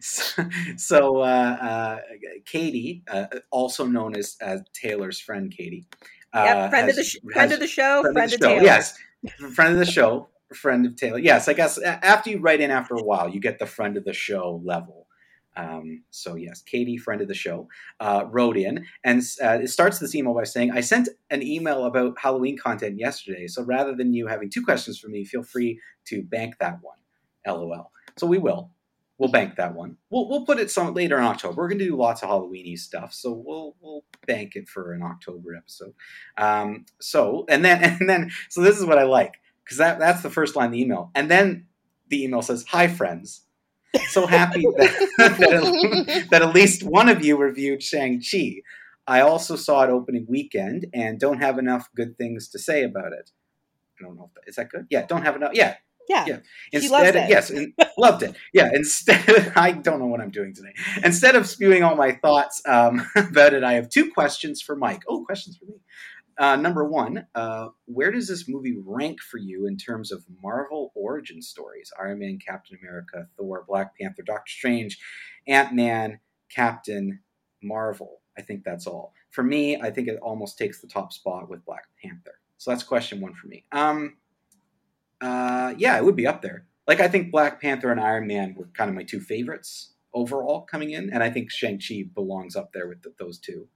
so, 0.76 1.18
uh, 1.18 1.56
uh, 1.60 1.98
Katie, 2.44 3.02
uh, 3.08 3.26
also 3.50 3.86
known 3.86 4.16
as, 4.16 4.36
as 4.40 4.62
Taylor's 4.72 5.20
friend 5.20 5.52
Katie, 5.56 5.86
Yep, 6.34 6.56
uh, 6.56 6.68
friend 6.68 6.88
has, 6.88 6.90
of 6.90 6.96
the 6.96 7.04
sh- 7.04 7.16
friend 7.32 7.52
of 7.52 7.60
the 7.60 7.66
show, 7.66 8.02
friend, 8.02 8.14
friend 8.14 8.32
of, 8.32 8.34
of, 8.34 8.40
Taylor. 8.40 8.62
Yes, 8.62 8.98
friend 9.54 9.72
of 9.72 9.78
the 9.78 9.90
show, 9.90 10.28
friend 10.54 10.86
of 10.86 10.96
Taylor. 10.96 11.18
Yes, 11.18 11.48
I 11.48 11.54
guess 11.54 11.78
after 11.78 12.30
you 12.30 12.38
write 12.38 12.60
in 12.60 12.70
after 12.70 12.94
a 12.94 13.02
while, 13.02 13.28
you 13.28 13.40
get 13.40 13.58
the 13.58 13.66
friend 13.66 13.96
of 13.96 14.04
the 14.04 14.12
show 14.12 14.60
level. 14.64 15.06
Um, 15.56 16.04
so 16.10 16.36
yes, 16.36 16.62
Katie, 16.62 16.98
friend 16.98 17.20
of 17.20 17.26
the 17.26 17.34
show, 17.34 17.68
uh, 17.98 18.24
wrote 18.30 18.56
in 18.56 18.86
and 19.02 19.22
uh, 19.42 19.58
it 19.62 19.68
starts 19.68 19.98
this 19.98 20.14
email 20.14 20.34
by 20.34 20.44
saying, 20.44 20.70
"I 20.70 20.80
sent 20.80 21.08
an 21.30 21.42
email 21.42 21.84
about 21.84 22.18
Halloween 22.18 22.56
content 22.56 22.98
yesterday, 22.98 23.48
so 23.48 23.62
rather 23.62 23.94
than 23.94 24.12
you 24.12 24.26
having 24.26 24.50
two 24.50 24.64
questions 24.64 24.98
for 24.98 25.08
me, 25.08 25.24
feel 25.24 25.42
free 25.42 25.80
to 26.06 26.22
bank 26.22 26.56
that 26.60 26.78
one." 26.82 26.98
LOL. 27.46 27.90
So 28.16 28.26
we 28.26 28.38
will 28.38 28.70
we'll 29.18 29.30
bank 29.30 29.56
that 29.56 29.74
one. 29.74 29.96
We'll 30.10 30.28
we'll 30.28 30.46
put 30.46 30.58
it 30.58 30.70
some 30.70 30.94
later 30.94 31.18
in 31.18 31.24
October. 31.24 31.56
We're 31.56 31.68
going 31.68 31.80
to 31.80 31.84
do 31.84 31.96
lots 31.96 32.22
of 32.22 32.30
Halloweeny 32.30 32.78
stuff, 32.78 33.12
so 33.12 33.32
we'll 33.32 33.76
we'll 33.80 34.04
bank 34.26 34.52
it 34.54 34.68
for 34.68 34.92
an 34.92 35.02
October 35.02 35.54
episode. 35.54 35.94
Um, 36.36 36.86
so 37.00 37.44
and 37.48 37.64
then 37.64 37.82
and 38.00 38.08
then 38.08 38.30
so 38.48 38.62
this 38.62 38.78
is 38.78 38.86
what 38.86 38.98
I 38.98 39.04
like 39.04 39.34
because 39.64 39.78
that 39.78 39.98
that's 39.98 40.22
the 40.22 40.30
first 40.30 40.56
line 40.56 40.66
of 40.66 40.72
the 40.72 40.80
email, 40.80 41.10
and 41.14 41.30
then 41.30 41.66
the 42.08 42.24
email 42.24 42.42
says, 42.42 42.64
"Hi 42.68 42.88
friends." 42.88 43.42
So 44.10 44.26
happy 44.26 44.62
that, 44.76 45.08
that, 45.18 46.26
that 46.30 46.42
at 46.42 46.54
least 46.54 46.82
one 46.82 47.08
of 47.08 47.24
you 47.24 47.36
reviewed 47.36 47.82
Shang 47.82 48.22
Chi. 48.22 48.62
I 49.06 49.22
also 49.22 49.56
saw 49.56 49.84
it 49.84 49.90
opening 49.90 50.26
weekend 50.28 50.86
and 50.92 51.18
don't 51.18 51.40
have 51.40 51.58
enough 51.58 51.88
good 51.96 52.18
things 52.18 52.48
to 52.50 52.58
say 52.58 52.84
about 52.84 53.14
it. 53.14 53.30
I 53.98 54.04
don't 54.04 54.16
know 54.16 54.28
if 54.28 54.34
that, 54.34 54.48
is 54.48 54.56
that 54.56 54.68
good. 54.68 54.86
Yeah, 54.90 55.06
don't 55.06 55.22
have 55.22 55.34
enough. 55.34 55.52
Yeah, 55.54 55.76
yeah. 56.08 56.24
Yeah. 56.26 56.38
Instead, 56.72 57.16
of, 57.16 57.28
yes, 57.28 57.52
loved 57.96 58.22
it. 58.22 58.34
Yeah. 58.52 58.70
Instead, 58.74 59.52
I 59.56 59.72
don't 59.72 59.98
know 59.98 60.06
what 60.06 60.20
I'm 60.20 60.30
doing 60.30 60.54
today. 60.54 60.74
Instead 61.04 61.36
of 61.36 61.46
spewing 61.46 61.82
all 61.82 61.96
my 61.96 62.12
thoughts 62.12 62.62
um, 62.66 63.06
about 63.16 63.54
it, 63.54 63.62
I 63.62 63.74
have 63.74 63.88
two 63.88 64.10
questions 64.10 64.62
for 64.62 64.74
Mike. 64.74 65.02
Oh, 65.08 65.24
questions 65.24 65.56
for 65.56 65.66
me. 65.66 65.74
Uh, 66.38 66.54
number 66.54 66.84
one, 66.84 67.26
uh, 67.34 67.68
where 67.86 68.12
does 68.12 68.28
this 68.28 68.48
movie 68.48 68.78
rank 68.86 69.20
for 69.20 69.38
you 69.38 69.66
in 69.66 69.76
terms 69.76 70.12
of 70.12 70.24
Marvel 70.40 70.92
origin 70.94 71.42
stories? 71.42 71.92
Iron 72.00 72.20
Man, 72.20 72.38
Captain 72.38 72.78
America, 72.80 73.26
Thor, 73.36 73.64
Black 73.66 73.98
Panther, 73.98 74.22
Doctor 74.22 74.50
Strange, 74.50 74.98
Ant 75.48 75.74
Man, 75.74 76.20
Captain 76.48 77.20
Marvel. 77.60 78.20
I 78.38 78.42
think 78.42 78.62
that's 78.62 78.86
all. 78.86 79.14
For 79.30 79.42
me, 79.42 79.80
I 79.80 79.90
think 79.90 80.06
it 80.06 80.20
almost 80.22 80.56
takes 80.56 80.80
the 80.80 80.86
top 80.86 81.12
spot 81.12 81.50
with 81.50 81.64
Black 81.64 81.88
Panther. 82.00 82.38
So 82.56 82.70
that's 82.70 82.84
question 82.84 83.20
one 83.20 83.34
for 83.34 83.48
me. 83.48 83.64
Um, 83.72 84.16
uh, 85.20 85.74
yeah, 85.76 85.96
it 85.96 86.04
would 86.04 86.16
be 86.16 86.26
up 86.26 86.42
there. 86.42 86.66
Like 86.86 87.00
I 87.00 87.08
think 87.08 87.30
Black 87.30 87.60
Panther 87.60 87.90
and 87.90 88.00
Iron 88.00 88.26
Man 88.26 88.54
were 88.56 88.68
kind 88.74 88.88
of 88.88 88.96
my 88.96 89.02
two 89.02 89.20
favorites 89.20 89.92
overall 90.14 90.62
coming 90.62 90.90
in, 90.90 91.10
and 91.12 91.22
I 91.22 91.30
think 91.30 91.50
Shang 91.50 91.80
Chi 91.80 92.04
belongs 92.14 92.56
up 92.56 92.72
there 92.72 92.88
with 92.88 93.02
the, 93.02 93.12
those 93.18 93.38
two. 93.38 93.68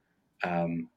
Um, 0.43 0.89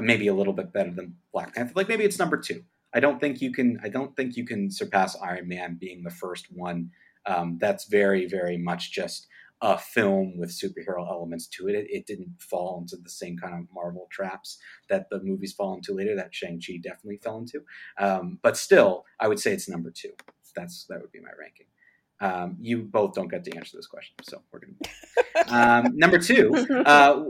maybe 0.00 0.28
a 0.28 0.34
little 0.34 0.52
bit 0.52 0.72
better 0.72 0.90
than 0.90 1.16
Black 1.32 1.54
Panther. 1.54 1.72
Like 1.74 1.88
maybe 1.88 2.04
it's 2.04 2.18
number 2.18 2.36
two. 2.36 2.62
I 2.94 3.00
don't 3.00 3.20
think 3.20 3.40
you 3.40 3.52
can. 3.52 3.80
I 3.82 3.88
don't 3.88 4.14
think 4.16 4.36
you 4.36 4.46
can 4.46 4.70
surpass 4.70 5.16
Iron 5.20 5.48
Man 5.48 5.76
being 5.80 6.02
the 6.02 6.10
first 6.10 6.46
one. 6.52 6.90
Um, 7.26 7.58
that's 7.60 7.86
very, 7.86 8.26
very 8.26 8.56
much 8.56 8.92
just 8.92 9.26
a 9.62 9.78
film 9.78 10.36
with 10.36 10.50
superhero 10.50 11.08
elements 11.08 11.46
to 11.46 11.68
it. 11.68 11.74
it. 11.74 11.86
it. 11.90 12.06
didn't 12.06 12.34
fall 12.38 12.78
into 12.80 12.96
the 12.96 13.10
same 13.10 13.38
kind 13.38 13.54
of 13.54 13.74
Marvel 13.74 14.06
traps 14.10 14.58
that 14.88 15.08
the 15.10 15.22
movies 15.22 15.52
fall 15.52 15.74
into 15.74 15.94
later. 15.94 16.14
That 16.14 16.34
Shang 16.34 16.60
Chi 16.64 16.78
definitely 16.82 17.18
fell 17.18 17.38
into, 17.38 17.62
um, 17.98 18.38
but 18.42 18.56
still, 18.56 19.04
I 19.18 19.28
would 19.28 19.40
say 19.40 19.52
it's 19.52 19.68
number 19.68 19.90
two. 19.90 20.12
That's 20.54 20.86
that 20.88 21.00
would 21.00 21.12
be 21.12 21.20
my 21.20 21.30
ranking. 21.38 21.66
Um, 22.20 22.56
you 22.60 22.82
both 22.82 23.14
don't 23.14 23.28
get 23.28 23.44
to 23.44 23.56
answer 23.56 23.76
this 23.76 23.86
question, 23.86 24.16
so 24.22 24.42
we're 24.52 24.60
gonna. 24.60 25.84
um, 25.86 25.96
number 25.96 26.18
two, 26.18 26.52
uh, 26.86 27.22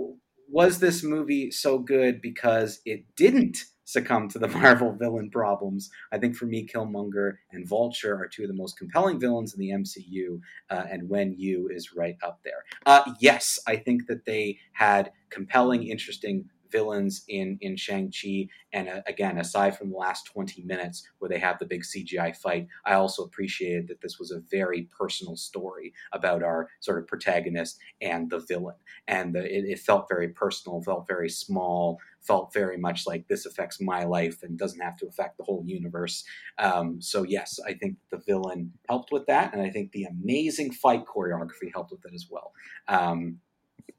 was 0.48 0.78
this 0.78 1.02
movie 1.02 1.50
so 1.50 1.78
good 1.78 2.20
because 2.20 2.80
it 2.84 3.04
didn't 3.16 3.58
succumb 3.86 4.28
to 4.28 4.38
the 4.38 4.48
Marvel 4.58 4.92
villain 4.92 5.30
problems. 5.30 5.88
I 6.12 6.18
think 6.18 6.36
for 6.36 6.44
me, 6.44 6.66
Killmonger 6.66 7.38
and 7.52 7.66
Vulture 7.66 8.14
are 8.14 8.28
two 8.28 8.42
of 8.42 8.48
the 8.48 8.54
most 8.54 8.76
compelling 8.76 9.18
villains 9.18 9.54
in 9.54 9.60
the 9.60 9.70
MCU, 9.70 10.40
uh, 10.68 10.84
and 10.90 11.08
Wenwu 11.08 11.70
is 11.70 11.94
right 11.96 12.16
up 12.22 12.40
there. 12.44 12.64
Uh, 12.84 13.02
yes, 13.20 13.58
I 13.66 13.76
think 13.76 14.06
that 14.08 14.26
they 14.26 14.58
had 14.72 15.12
compelling, 15.30 15.84
interesting 15.84 16.50
villains 16.70 17.24
in 17.28 17.58
in 17.60 17.76
Shang 17.76 18.12
Chi, 18.12 18.48
and 18.72 18.88
uh, 18.88 19.00
again, 19.06 19.38
aside 19.38 19.76
from 19.76 19.90
the 19.90 19.96
last 19.96 20.26
twenty 20.26 20.62
minutes 20.62 21.08
where 21.18 21.28
they 21.28 21.38
have 21.38 21.58
the 21.58 21.66
big 21.66 21.82
CGI 21.82 22.36
fight, 22.36 22.66
I 22.84 22.94
also 22.94 23.24
appreciated 23.24 23.88
that 23.88 24.00
this 24.00 24.18
was 24.18 24.30
a 24.30 24.42
very 24.50 24.88
personal 24.96 25.36
story 25.36 25.92
about 26.12 26.42
our 26.42 26.68
sort 26.80 26.98
of 26.98 27.06
protagonist 27.06 27.78
and 28.00 28.28
the 28.30 28.40
villain, 28.40 28.76
and 29.08 29.34
the, 29.34 29.44
it, 29.44 29.64
it 29.64 29.78
felt 29.78 30.08
very 30.08 30.28
personal, 30.28 30.82
felt 30.82 31.06
very 31.06 31.30
small, 31.30 31.98
felt 32.26 32.52
very 32.52 32.76
much 32.76 33.06
like 33.06 33.28
this 33.28 33.46
affects 33.46 33.80
my 33.80 34.04
life 34.04 34.42
and 34.42 34.58
doesn't 34.58 34.80
have 34.80 34.96
to 34.98 35.06
affect 35.06 35.36
the 35.36 35.44
whole 35.44 35.62
universe. 35.64 36.24
Um, 36.58 37.00
so 37.00 37.22
yes, 37.22 37.58
I 37.66 37.74
think 37.74 37.96
the 38.10 38.18
villain 38.26 38.72
helped 38.88 39.12
with 39.12 39.26
that, 39.26 39.52
and 39.52 39.62
I 39.62 39.70
think 39.70 39.92
the 39.92 40.04
amazing 40.04 40.72
fight 40.72 41.04
choreography 41.06 41.72
helped 41.72 41.92
with 41.92 42.04
it 42.04 42.14
as 42.14 42.26
well. 42.30 42.52
Um, 42.88 43.38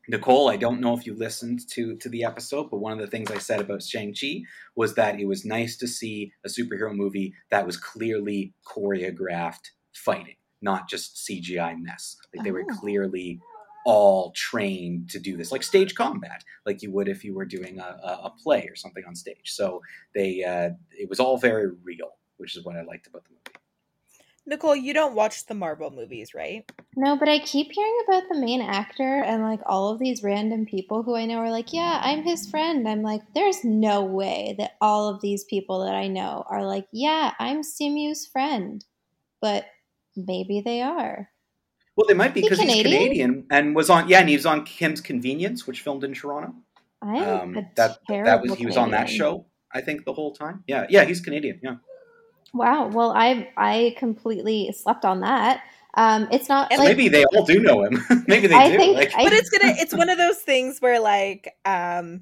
Nicole, 0.10 0.50
I 0.50 0.56
don't 0.56 0.80
know 0.80 0.96
if 0.96 1.06
you 1.06 1.14
listened 1.14 1.68
to 1.72 1.96
to 1.98 2.10
the 2.10 2.24
episode, 2.24 2.70
but 2.70 2.80
one 2.80 2.94
of 2.94 3.00
the 3.00 3.08
things 3.08 3.30
I 3.30 3.40
said 3.40 3.60
about 3.60 3.84
Shang-Chi 3.84 4.44
was 4.76 4.96
that 4.96 5.20
it 5.20 5.28
was 5.28 5.46
nice 5.46 5.76
to 5.78 5.88
see 5.88 6.32
a 6.46 6.50
superhero 6.50 6.96
movie 6.96 7.34
that 7.52 7.66
was 7.66 7.78
clearly 7.78 8.54
choreographed 8.66 9.72
fighting, 9.94 10.36
not 10.62 10.88
just 10.88 11.18
CGI 11.18 11.76
mess. 11.78 12.16
Like 12.34 12.46
they 12.46 12.52
oh. 12.52 12.54
were 12.54 12.66
clearly 12.66 13.42
all 13.88 14.32
trained 14.32 15.10
to 15.10 15.18
do 15.18 15.38
this, 15.38 15.50
like 15.50 15.64
stage 15.64 15.96
combat, 15.96 16.44
like 16.66 16.82
you 16.82 16.92
would 16.92 17.08
if 17.08 17.24
you 17.24 17.34
were 17.34 17.46
doing 17.46 17.80
a, 17.80 17.98
a 18.04 18.34
play 18.44 18.68
or 18.70 18.76
something 18.76 19.06
on 19.08 19.16
stage. 19.16 19.54
So 19.54 19.82
they, 20.14 20.44
uh, 20.44 20.72
it 20.92 21.10
was 21.10 21.22
all 21.22 21.38
very 21.38 21.72
real, 21.86 22.18
which 22.36 22.58
is 22.58 22.66
what 22.66 22.76
I 22.76 22.82
liked 22.82 23.08
about 23.08 23.24
the 23.24 23.30
movie. 23.30 23.58
Nicole, 24.46 24.76
you 24.76 24.94
don't 24.94 25.16
watch 25.16 25.46
the 25.46 25.54
Marvel 25.54 25.90
movies, 25.90 26.34
right? 26.36 26.70
No, 26.98 27.16
but 27.18 27.30
I 27.30 27.40
keep 27.40 27.72
hearing 27.72 27.98
about 28.06 28.24
the 28.30 28.40
main 28.40 28.62
actor 28.62 29.24
and 29.24 29.42
like 29.42 29.62
all 29.66 29.94
of 29.94 30.00
these 30.00 30.22
random 30.22 30.66
people 30.66 31.04
who 31.04 31.16
I 31.16 31.26
know 31.26 31.38
are 31.38 31.52
like, 31.52 31.72
yeah, 31.72 32.02
I'm 32.04 32.24
his 32.24 32.50
friend. 32.50 32.90
I'm 32.90 33.04
like, 33.04 33.22
there's 33.36 33.64
no 33.64 34.04
way 34.04 34.56
that 34.58 34.72
all 34.82 35.08
of 35.08 35.22
these 35.22 35.46
people 35.46 35.86
that 35.86 35.96
I 35.96 36.10
know 36.10 36.44
are 36.50 36.66
like, 36.66 36.88
yeah, 36.92 37.32
I'm 37.40 37.62
Simu's 37.62 38.26
friend. 38.26 38.84
But 39.42 39.66
maybe 40.18 40.62
they 40.62 40.82
are. 40.82 41.30
Well, 41.98 42.06
they 42.08 42.14
might 42.14 42.34
be 42.36 42.42
because 42.42 42.60
he 42.60 42.68
he's 42.68 42.84
Canadian 42.84 43.48
and 43.50 43.76
was 43.76 43.90
on, 43.90 44.08
yeah, 44.08 44.20
and 44.20 44.30
he 44.30 44.36
was 44.36 44.46
on 44.46 44.64
Kim's 44.66 45.02
Convenience, 45.02 45.66
which 45.66 45.82
filmed 45.82 46.04
in 46.04 46.14
Toronto. 46.14 46.54
I 47.02 47.18
um, 47.26 47.54
that 47.76 47.98
that 48.08 48.42
was 48.42 48.54
he 48.56 48.66
was 48.68 48.78
on 48.78 48.92
that 48.92 49.10
show. 49.10 49.46
I 49.72 49.82
think 49.82 50.06
the 50.06 50.14
whole 50.14 50.32
time. 50.34 50.64
Yeah, 50.68 50.86
yeah, 50.90 51.04
he's 51.06 51.20
Canadian. 51.22 51.60
Yeah. 51.64 51.76
Wow. 52.54 52.88
Well, 52.88 53.12
I 53.16 53.50
I 53.58 53.96
completely 53.98 54.72
slept 54.72 55.06
on 55.06 55.22
that. 55.22 55.64
Um, 55.96 56.28
it's 56.32 56.48
not 56.48 56.72
And 56.72 56.78
like 56.80 56.90
maybe 56.90 57.10
they 57.10 57.26
all 57.26 57.44
do 57.44 57.60
know 57.60 57.84
him. 57.84 58.00
maybe 58.28 58.46
they 58.46 58.54
I 58.56 58.70
do. 58.70 58.78
think 58.78 58.96
like, 58.96 59.12
I- 59.16 59.24
but 59.24 59.34
it's 59.34 59.50
gonna 59.50 59.74
it's 59.78 59.96
one 59.96 60.10
of 60.10 60.20
those 60.20 60.38
things 60.38 60.80
where 60.80 61.00
like 61.00 61.56
um 61.66 62.22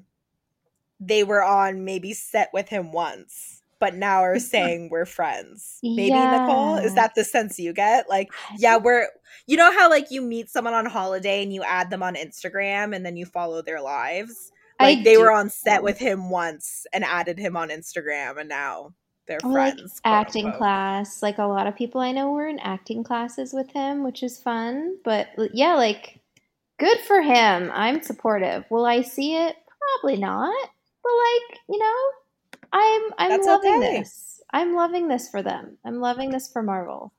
they 1.00 1.22
were 1.22 1.44
on 1.44 1.84
maybe 1.84 2.14
set 2.14 2.48
with 2.54 2.70
him 2.70 2.90
once 2.92 3.55
but 3.80 3.94
now 3.94 4.20
are 4.22 4.38
saying 4.54 4.88
we're 4.90 5.04
friends 5.06 5.78
maybe 5.82 6.10
nicole 6.10 6.76
is 6.76 6.94
that 6.94 7.12
the 7.14 7.24
sense 7.24 7.58
you 7.58 7.72
get 7.72 8.08
like 8.08 8.28
yeah 8.58 8.76
we're 8.76 9.06
you 9.46 9.56
know 9.56 9.72
how 9.72 9.88
like 9.90 10.10
you 10.10 10.20
meet 10.22 10.48
someone 10.50 10.74
on 10.74 10.86
holiday 10.86 11.42
and 11.42 11.52
you 11.52 11.62
add 11.62 11.90
them 11.90 12.02
on 12.02 12.14
instagram 12.14 12.94
and 12.94 13.04
then 13.04 13.16
you 13.16 13.26
follow 13.26 13.62
their 13.62 13.80
lives 13.80 14.52
I 14.78 14.84
like 14.94 15.04
they 15.04 15.14
do- 15.14 15.20
were 15.20 15.32
on 15.32 15.48
set 15.50 15.82
with 15.82 15.98
him 15.98 16.28
once 16.30 16.86
and 16.92 17.02
added 17.04 17.38
him 17.38 17.56
on 17.56 17.68
instagram 17.70 18.38
and 18.38 18.48
now 18.48 18.92
they're 19.26 19.40
Or, 19.42 19.52
friends 19.52 20.00
quote 20.00 20.14
acting 20.14 20.44
unquote. 20.46 20.58
class. 20.60 21.20
Like 21.20 21.38
a 21.38 21.44
lot 21.46 21.66
of 21.66 21.74
people 21.74 22.00
I 22.00 22.12
know 22.12 22.30
were 22.30 22.46
in 22.46 22.60
acting 22.60 23.02
classes 23.02 23.52
with 23.52 23.72
him, 23.72 24.04
which 24.04 24.22
is 24.22 24.38
fun. 24.38 24.98
But 25.04 25.26
yeah, 25.52 25.74
like 25.74 26.20
good 26.78 26.98
for 27.00 27.20
him. 27.22 27.72
I'm 27.74 28.02
supportive. 28.04 28.64
Will 28.70 28.84
I 28.86 29.02
see 29.02 29.34
it? 29.34 29.56
Probably 30.00 30.20
not. 30.20 30.54
But 31.02 31.10
like, 31.10 31.58
you 31.68 31.78
know, 31.78 31.94
I'm 32.72 33.02
I'm 33.18 33.30
That's 33.30 33.46
loving 33.46 33.78
okay. 33.78 33.98
this. 33.98 34.42
I'm 34.52 34.74
loving 34.74 35.08
this 35.08 35.28
for 35.28 35.42
them. 35.42 35.78
I'm 35.84 36.00
loving 36.00 36.30
this 36.30 36.50
for 36.50 36.62
Marvel. 36.62 37.12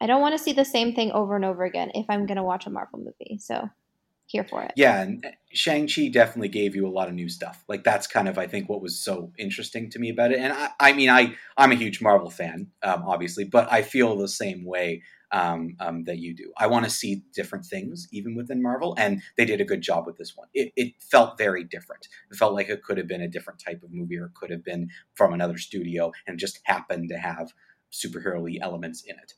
I 0.00 0.06
don't 0.06 0.20
want 0.20 0.36
to 0.36 0.42
see 0.42 0.52
the 0.52 0.64
same 0.64 0.94
thing 0.94 1.10
over 1.12 1.34
and 1.34 1.44
over 1.44 1.64
again 1.64 1.90
if 1.94 2.06
I'm 2.08 2.26
gonna 2.26 2.44
watch 2.44 2.66
a 2.66 2.70
Marvel 2.70 2.98
movie. 2.98 3.38
So 3.38 3.68
here 4.26 4.44
for 4.44 4.62
it. 4.62 4.72
yeah, 4.76 5.00
and 5.00 5.24
Shang-Chi 5.54 6.08
definitely 6.08 6.50
gave 6.50 6.76
you 6.76 6.86
a 6.86 6.90
lot 6.90 7.08
of 7.08 7.14
new 7.14 7.30
stuff. 7.30 7.64
Like 7.66 7.82
that's 7.82 8.06
kind 8.06 8.28
of 8.28 8.36
I 8.36 8.46
think 8.46 8.68
what 8.68 8.82
was 8.82 9.00
so 9.00 9.32
interesting 9.38 9.88
to 9.90 9.98
me 9.98 10.10
about 10.10 10.32
it. 10.32 10.38
And 10.38 10.52
I, 10.52 10.68
I 10.78 10.92
mean, 10.92 11.08
I 11.08 11.34
I'm 11.56 11.72
a 11.72 11.76
huge 11.76 12.02
Marvel 12.02 12.30
fan, 12.30 12.68
um, 12.82 13.04
obviously, 13.06 13.44
but 13.44 13.72
I 13.72 13.82
feel 13.82 14.16
the 14.16 14.28
same 14.28 14.64
way 14.64 15.02
um, 15.32 15.76
um, 15.80 16.04
that 16.04 16.18
you 16.18 16.34
do. 16.34 16.52
I 16.56 16.66
want 16.66 16.84
to 16.84 16.90
see 16.90 17.22
different 17.34 17.64
things 17.64 18.08
even 18.12 18.34
within 18.34 18.62
Marvel, 18.62 18.94
and 18.98 19.22
they 19.36 19.44
did 19.44 19.60
a 19.60 19.64
good 19.64 19.80
job 19.80 20.06
with 20.06 20.16
this 20.16 20.36
one. 20.36 20.48
It, 20.54 20.72
it 20.76 20.94
felt 21.00 21.38
very 21.38 21.64
different. 21.64 22.08
It 22.30 22.36
felt 22.36 22.54
like 22.54 22.68
it 22.68 22.82
could 22.82 22.98
have 22.98 23.08
been 23.08 23.22
a 23.22 23.28
different 23.28 23.60
type 23.60 23.82
of 23.82 23.92
movie, 23.92 24.18
or 24.18 24.26
it 24.26 24.34
could 24.34 24.50
have 24.50 24.64
been 24.64 24.88
from 25.14 25.32
another 25.32 25.58
studio, 25.58 26.12
and 26.26 26.38
just 26.38 26.60
happened 26.64 27.08
to 27.10 27.18
have 27.18 27.52
superhero-y 27.92 28.58
elements 28.60 29.02
in 29.02 29.16
it, 29.16 29.34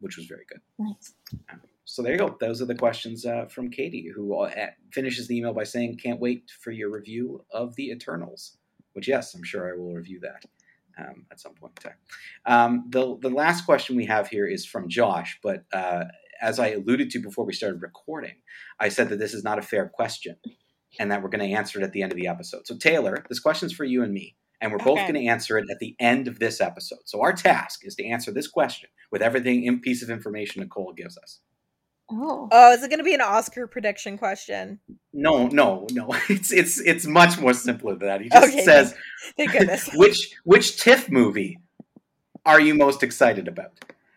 which 0.00 0.16
was 0.16 0.26
very 0.26 0.44
good. 0.48 0.60
Nice. 0.78 1.14
So 1.84 2.02
there 2.02 2.12
you 2.12 2.18
go. 2.18 2.36
Those 2.40 2.62
are 2.62 2.66
the 2.66 2.74
questions 2.74 3.26
uh, 3.26 3.46
from 3.46 3.70
Katie, 3.70 4.10
who 4.14 4.34
uh, 4.34 4.50
finishes 4.92 5.28
the 5.28 5.36
email 5.36 5.52
by 5.52 5.64
saying, 5.64 5.98
"Can't 5.98 6.20
wait 6.20 6.50
for 6.60 6.70
your 6.70 6.90
review 6.90 7.44
of 7.50 7.74
the 7.76 7.90
Eternals." 7.90 8.56
Which, 8.94 9.08
yes, 9.08 9.34
I'm 9.34 9.42
sure 9.42 9.68
I 9.68 9.76
will 9.76 9.92
review 9.92 10.20
that 10.20 10.44
um, 10.98 11.26
at 11.30 11.40
some 11.40 11.54
point 11.54 11.72
in 11.78 11.90
time. 11.90 11.98
Um, 12.46 12.84
the 12.88 13.18
the 13.20 13.30
last 13.30 13.64
question 13.64 13.96
we 13.96 14.06
have 14.06 14.28
here 14.28 14.46
is 14.46 14.66
from 14.66 14.88
Josh, 14.88 15.38
but 15.42 15.64
uh, 15.72 16.04
as 16.40 16.58
I 16.58 16.68
alluded 16.68 17.10
to 17.10 17.20
before 17.20 17.44
we 17.44 17.52
started 17.52 17.82
recording, 17.82 18.34
I 18.80 18.88
said 18.88 19.08
that 19.08 19.18
this 19.18 19.34
is 19.34 19.44
not 19.44 19.58
a 19.58 19.62
fair 19.62 19.88
question, 19.88 20.36
and 20.98 21.10
that 21.10 21.22
we're 21.22 21.30
going 21.30 21.48
to 21.48 21.54
answer 21.54 21.80
it 21.80 21.84
at 21.84 21.92
the 21.92 22.02
end 22.02 22.12
of 22.12 22.16
the 22.16 22.28
episode. 22.28 22.66
So 22.66 22.76
Taylor, 22.76 23.24
this 23.28 23.40
question's 23.40 23.72
for 23.72 23.84
you 23.84 24.02
and 24.02 24.12
me. 24.12 24.36
And 24.60 24.72
we're 24.72 24.78
both 24.78 25.00
going 25.00 25.14
to 25.14 25.26
answer 25.26 25.58
it 25.58 25.66
at 25.70 25.78
the 25.78 25.94
end 25.98 26.26
of 26.26 26.38
this 26.38 26.58
episode. 26.58 27.00
So 27.04 27.20
our 27.20 27.34
task 27.34 27.80
is 27.82 27.96
to 27.96 28.06
answer 28.06 28.32
this 28.32 28.48
question 28.48 28.88
with 29.10 29.20
everything 29.20 29.64
in 29.64 29.80
piece 29.80 30.02
of 30.02 30.08
information 30.08 30.62
Nicole 30.62 30.94
gives 30.94 31.18
us. 31.18 31.40
Oh. 32.10 32.48
oh 32.52 32.72
is 32.72 32.82
it 32.82 32.90
gonna 32.90 33.02
be 33.02 33.14
an 33.14 33.22
oscar 33.22 33.66
prediction 33.66 34.18
question 34.18 34.78
No, 35.12 35.46
no, 35.46 35.86
no. 35.92 36.14
It's 36.28 36.52
it's 36.52 36.78
it's 36.80 37.06
much 37.06 37.38
more 37.38 37.54
simpler 37.54 37.96
than 37.96 38.08
that. 38.08 38.20
He 38.20 38.28
just 38.28 38.48
Okay, 38.52 38.62
says 38.62 38.94
thank 39.36 39.52
goodness 39.52 39.88
which 39.94 40.34
which 40.44 40.80
TIFF 40.80 41.10
movie 41.10 41.58
are 42.44 42.60
you 42.60 42.74
most 42.74 43.02
excited 43.02 43.48
about? 43.48 43.72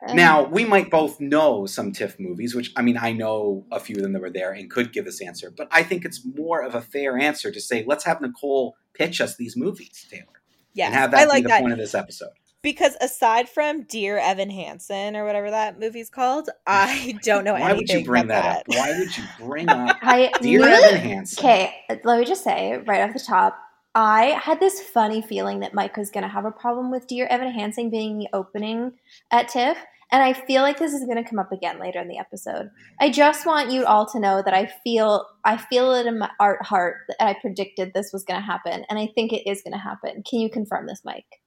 Um, 0.06 0.16
Now 0.18 0.44
we 0.44 0.66
might 0.66 0.92
both 0.92 1.22
know 1.22 1.66
some 1.66 1.94
TIFF 1.94 2.20
movies, 2.20 2.54
which 2.54 2.74
I 2.76 2.82
mean 2.82 2.98
I 2.98 3.14
know 3.14 3.66
a 3.72 3.80
few 3.80 3.96
of 3.96 4.02
them 4.02 4.12
that 4.14 4.22
were 4.22 4.30
there 4.30 4.52
and 4.52 4.70
could 4.70 4.92
give 4.92 5.06
this 5.06 5.22
answer, 5.22 5.50
but 5.56 5.68
I 5.72 5.84
think 5.84 6.04
it's 6.04 6.26
more 6.26 6.62
of 6.62 6.76
a 6.76 6.82
fair 6.82 7.18
answer 7.18 7.52
to 7.52 7.62
say 7.62 7.86
let's 7.88 8.04
have 8.04 8.20
Nicole 8.22 8.76
pitch 8.94 9.22
us 9.22 9.38
these 9.38 9.56
movies, 9.56 10.06
Taylor, 10.10 10.26
yeah 10.74 10.88
and 10.88 10.94
have 10.96 11.12
that 11.12 11.22
i 11.22 11.24
be 11.24 11.30
like 11.30 11.44
the 11.44 11.50
that 11.50 11.62
point 11.62 11.74
of 11.74 11.80
this 11.80 11.96
episode. 11.96 12.30
Because 12.68 12.98
aside 13.00 13.48
from 13.48 13.84
Dear 13.84 14.18
Evan 14.18 14.50
Hansen 14.50 15.16
or 15.16 15.24
whatever 15.24 15.50
that 15.52 15.80
movie's 15.80 16.10
called, 16.10 16.50
I 16.68 17.18
don't 17.24 17.46
know 17.46 17.56
anything. 17.56 17.70
Why 17.70 17.78
would 17.78 17.90
you 17.90 18.04
bring 18.04 18.26
about 18.26 18.44
that, 18.44 18.58
up? 18.58 18.66
Why 18.68 19.00
would 19.00 19.18
you 19.18 19.24
bring 19.40 19.70
up 19.70 19.98
I 20.02 20.34
Dear 20.42 20.60
knew 20.60 20.66
Evan 20.66 21.00
Hansen? 21.00 21.46
Okay, 21.46 21.74
let 22.04 22.20
me 22.20 22.26
just 22.26 22.44
say 22.44 22.84
right 22.86 23.08
off 23.08 23.14
the 23.14 23.22
top, 23.22 23.58
I 23.96 24.38
had 24.44 24.60
this 24.60 24.82
funny 24.82 25.22
feeling 25.22 25.62
that 25.62 25.74
Mike 25.74 25.96
was 25.96 26.12
going 26.12 26.24
to 26.24 26.28
have 26.28 26.44
a 26.44 26.52
problem 26.52 26.92
with 26.92 27.08
Dear 27.08 27.26
Evan 27.28 27.54
Hansen 27.54 27.90
being 27.90 28.18
the 28.18 28.28
opening 28.34 28.92
at 29.32 29.48
TIFF, 29.48 29.78
and 30.12 30.22
I 30.22 30.34
feel 30.34 30.62
like 30.62 30.78
this 30.78 30.92
is 30.92 31.06
going 31.06 31.24
to 31.24 31.30
come 31.30 31.40
up 31.40 31.54
again 31.54 31.80
later 31.80 32.02
in 32.02 32.10
the 32.10 32.20
episode. 32.20 32.70
I 33.00 33.10
just 33.10 33.46
want 33.46 33.72
you 33.72 33.86
all 33.86 34.06
to 34.08 34.20
know 34.20 34.42
that 34.44 34.54
I 34.54 34.70
feel 34.84 35.26
I 35.46 35.56
feel 35.56 35.94
it 35.94 36.06
in 36.06 36.20
my 36.20 36.32
art 36.38 36.66
heart 36.66 36.98
that 37.08 37.24
I 37.24 37.38
predicted 37.40 37.94
this 37.94 38.12
was 38.12 38.26
going 38.26 38.42
to 38.42 38.46
happen, 38.46 38.84
and 38.90 39.00
I 39.00 39.08
think 39.16 39.32
it 39.32 39.50
is 39.50 39.62
going 39.62 39.72
to 39.72 39.80
happen. 39.80 40.22
Can 40.30 40.42
you 40.42 40.50
confirm 40.50 40.86
this, 40.86 41.04
Mike? 41.06 41.40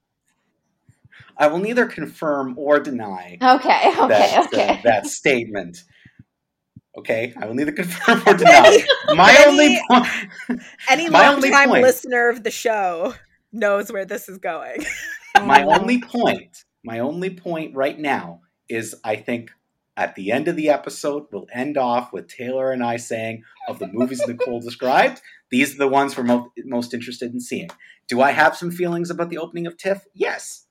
I 1.36 1.46
will 1.48 1.58
neither 1.58 1.86
confirm 1.86 2.54
or 2.58 2.80
deny 2.80 3.38
Okay, 3.42 3.92
okay, 3.96 4.08
that, 4.08 4.46
okay. 4.52 4.68
uh, 4.68 4.76
that 4.84 5.06
statement. 5.06 5.84
Okay, 6.98 7.32
I 7.40 7.46
will 7.46 7.54
neither 7.54 7.72
confirm 7.72 8.22
or 8.26 8.34
deny. 8.34 8.82
My 9.14 9.34
Any- 9.38 9.46
only 9.50 9.80
point, 9.90 10.60
Any 10.88 11.08
long-time 11.08 11.70
listener 11.70 12.28
of 12.28 12.42
the 12.42 12.50
show 12.50 13.14
knows 13.52 13.90
where 13.92 14.04
this 14.04 14.28
is 14.28 14.38
going. 14.38 14.84
my 15.44 15.62
only 15.62 16.00
point, 16.00 16.64
my 16.84 16.98
only 16.98 17.30
point 17.30 17.74
right 17.76 17.98
now 17.98 18.40
is 18.68 18.94
I 19.04 19.16
think 19.16 19.50
at 19.96 20.14
the 20.14 20.32
end 20.32 20.48
of 20.48 20.56
the 20.56 20.68
episode 20.70 21.26
we'll 21.32 21.46
end 21.52 21.76
off 21.76 22.12
with 22.12 22.28
Taylor 22.28 22.70
and 22.72 22.82
I 22.82 22.96
saying 22.96 23.42
of 23.68 23.78
the 23.78 23.88
movies 23.88 24.22
Nicole 24.26 24.60
described, 24.60 25.20
these 25.50 25.74
are 25.74 25.78
the 25.78 25.88
ones 25.88 26.16
we're 26.16 26.24
mo- 26.24 26.50
most 26.64 26.94
interested 26.94 27.32
in 27.32 27.40
seeing. 27.40 27.70
Do 28.08 28.20
I 28.20 28.30
have 28.32 28.56
some 28.56 28.70
feelings 28.70 29.10
about 29.10 29.30
the 29.30 29.38
opening 29.38 29.66
of 29.66 29.76
TIFF? 29.76 30.04
Yes, 30.14 30.66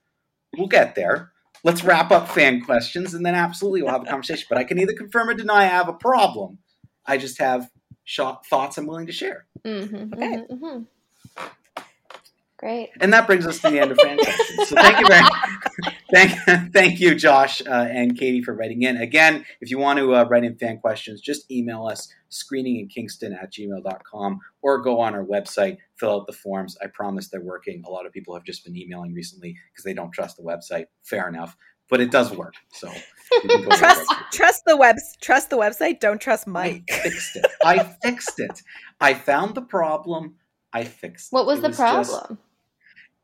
we'll 0.57 0.67
get 0.67 0.95
there. 0.95 1.31
Let's 1.63 1.83
wrap 1.83 2.11
up 2.11 2.29
fan 2.29 2.61
questions 2.61 3.13
and 3.13 3.25
then 3.25 3.35
absolutely 3.35 3.81
we'll 3.81 3.91
have 3.91 4.03
a 4.03 4.09
conversation. 4.09 4.45
But 4.49 4.57
I 4.57 4.63
can 4.63 4.79
either 4.79 4.93
confirm 4.93 5.29
or 5.29 5.33
deny 5.33 5.63
I 5.63 5.65
have 5.65 5.89
a 5.89 5.93
problem. 5.93 6.59
I 7.05 7.17
just 7.17 7.39
have 7.39 7.69
shot 8.05 8.45
thoughts 8.45 8.77
I'm 8.77 8.87
willing 8.87 9.07
to 9.07 9.11
share. 9.11 9.45
Mhm, 9.65 10.13
Okay. 10.13 10.37
mhm, 10.37 10.59
mhm. 10.59 10.85
Great. 12.59 12.89
And 12.99 13.13
that 13.13 13.25
brings 13.25 13.47
us 13.47 13.59
to 13.59 13.69
the 13.69 13.79
end 13.79 13.91
of 13.91 13.97
fan 13.99 14.17
questions. 14.17 14.67
So 14.69 14.75
thank 14.75 14.99
you 14.99 15.07
very 15.07 15.23
thank, 16.13 16.73
thank 16.73 16.99
you, 16.99 17.15
Josh 17.15 17.61
uh, 17.65 17.69
and 17.89 18.17
Katie, 18.19 18.41
for 18.41 18.53
writing 18.53 18.81
in. 18.83 18.97
Again, 18.97 19.45
if 19.61 19.71
you 19.71 19.77
want 19.77 19.97
to 19.99 20.13
uh, 20.13 20.25
write 20.25 20.43
in 20.43 20.57
fan 20.57 20.77
questions, 20.79 21.21
just 21.21 21.49
email 21.49 21.85
us 21.87 22.11
screeninginkingston 22.29 23.31
at 23.41 23.53
gmail.com 23.53 24.39
or 24.61 24.81
go 24.81 24.99
on 24.99 25.15
our 25.15 25.23
website, 25.23 25.77
fill 25.97 26.11
out 26.19 26.27
the 26.27 26.33
forms. 26.33 26.77
I 26.83 26.87
promise 26.87 27.29
they're 27.29 27.39
working. 27.41 27.81
A 27.87 27.89
lot 27.89 28.05
of 28.05 28.11
people 28.11 28.33
have 28.33 28.43
just 28.43 28.65
been 28.65 28.75
emailing 28.75 29.13
recently 29.13 29.55
because 29.71 29.85
they 29.85 29.93
don't 29.93 30.11
trust 30.11 30.35
the 30.35 30.43
website. 30.43 30.85
Fair 31.03 31.29
enough. 31.29 31.55
But 31.89 32.01
it 32.01 32.11
does 32.11 32.29
work. 32.35 32.53
So 32.73 32.87
you 32.91 33.39
can 33.39 33.47
go 33.49 33.57
to 33.63 33.69
the 33.69 33.75
trust 33.77 34.11
trust 34.33 34.63
the 34.65 34.75
web 34.77 34.97
trust 35.21 35.49
the 35.49 35.55
website, 35.57 35.99
don't 36.01 36.19
trust 36.21 36.47
I 36.47 36.51
Mike. 36.51 36.83
fixed 36.91 37.37
it. 37.37 37.45
I 37.63 37.79
fixed 38.03 38.39
it. 38.39 38.61
I 38.99 39.13
found 39.13 39.55
the 39.55 39.61
problem. 39.61 40.35
I 40.73 40.83
fixed 40.83 41.31
it. 41.31 41.35
What 41.35 41.45
was 41.47 41.59
It 41.59 41.61
the 41.63 41.67
just- 41.69 41.79
problem? 41.79 42.37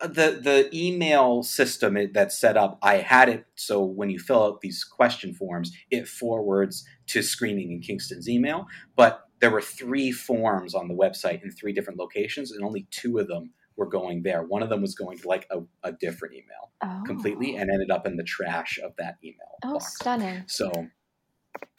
The 0.02 0.40
the 0.44 0.70
email 0.74 1.42
system 1.42 1.98
that's 2.14 2.38
set 2.40 2.58
up 2.58 2.78
i 2.82 2.96
had 2.96 3.30
it 3.30 3.46
so 3.56 3.84
when 3.84 4.10
you 4.10 4.20
fill 4.20 4.44
out 4.44 4.62
these 4.62 4.84
question 4.84 5.34
forms 5.34 5.72
it 5.90 6.08
forwards 6.08 6.86
to 7.08 7.22
screening 7.24 7.72
in 7.72 7.80
kingston's 7.80 8.28
email 8.28 8.66
but 8.96 9.22
there 9.40 9.50
were 9.52 9.62
three 9.62 10.12
forms 10.12 10.74
on 10.76 10.88
the 10.88 10.94
website 10.94 11.42
in 11.44 11.52
three 11.52 11.72
different 11.74 11.98
locations 12.00 12.52
and 12.52 12.64
only 12.64 12.86
two 12.92 13.18
of 13.20 13.28
them 13.28 13.52
were 13.78 13.88
going 13.88 14.22
there 14.24 14.44
one 14.44 14.62
of 14.62 14.70
them 14.70 14.82
was 14.82 14.96
going 14.96 15.18
to 15.18 15.28
like 15.28 15.48
a, 15.50 15.60
a 15.84 15.92
different 15.94 16.34
email 16.36 16.72
Oh. 16.82 17.04
completely 17.06 17.56
and 17.56 17.72
ended 17.72 17.90
up 17.90 18.06
in 18.06 18.18
the 18.18 18.24
trash 18.24 18.78
of 18.84 18.92
that 18.98 19.16
email 19.24 19.56
Oh, 19.64 19.74
box 19.74 19.96
stunning. 19.96 20.44
so 20.46 20.70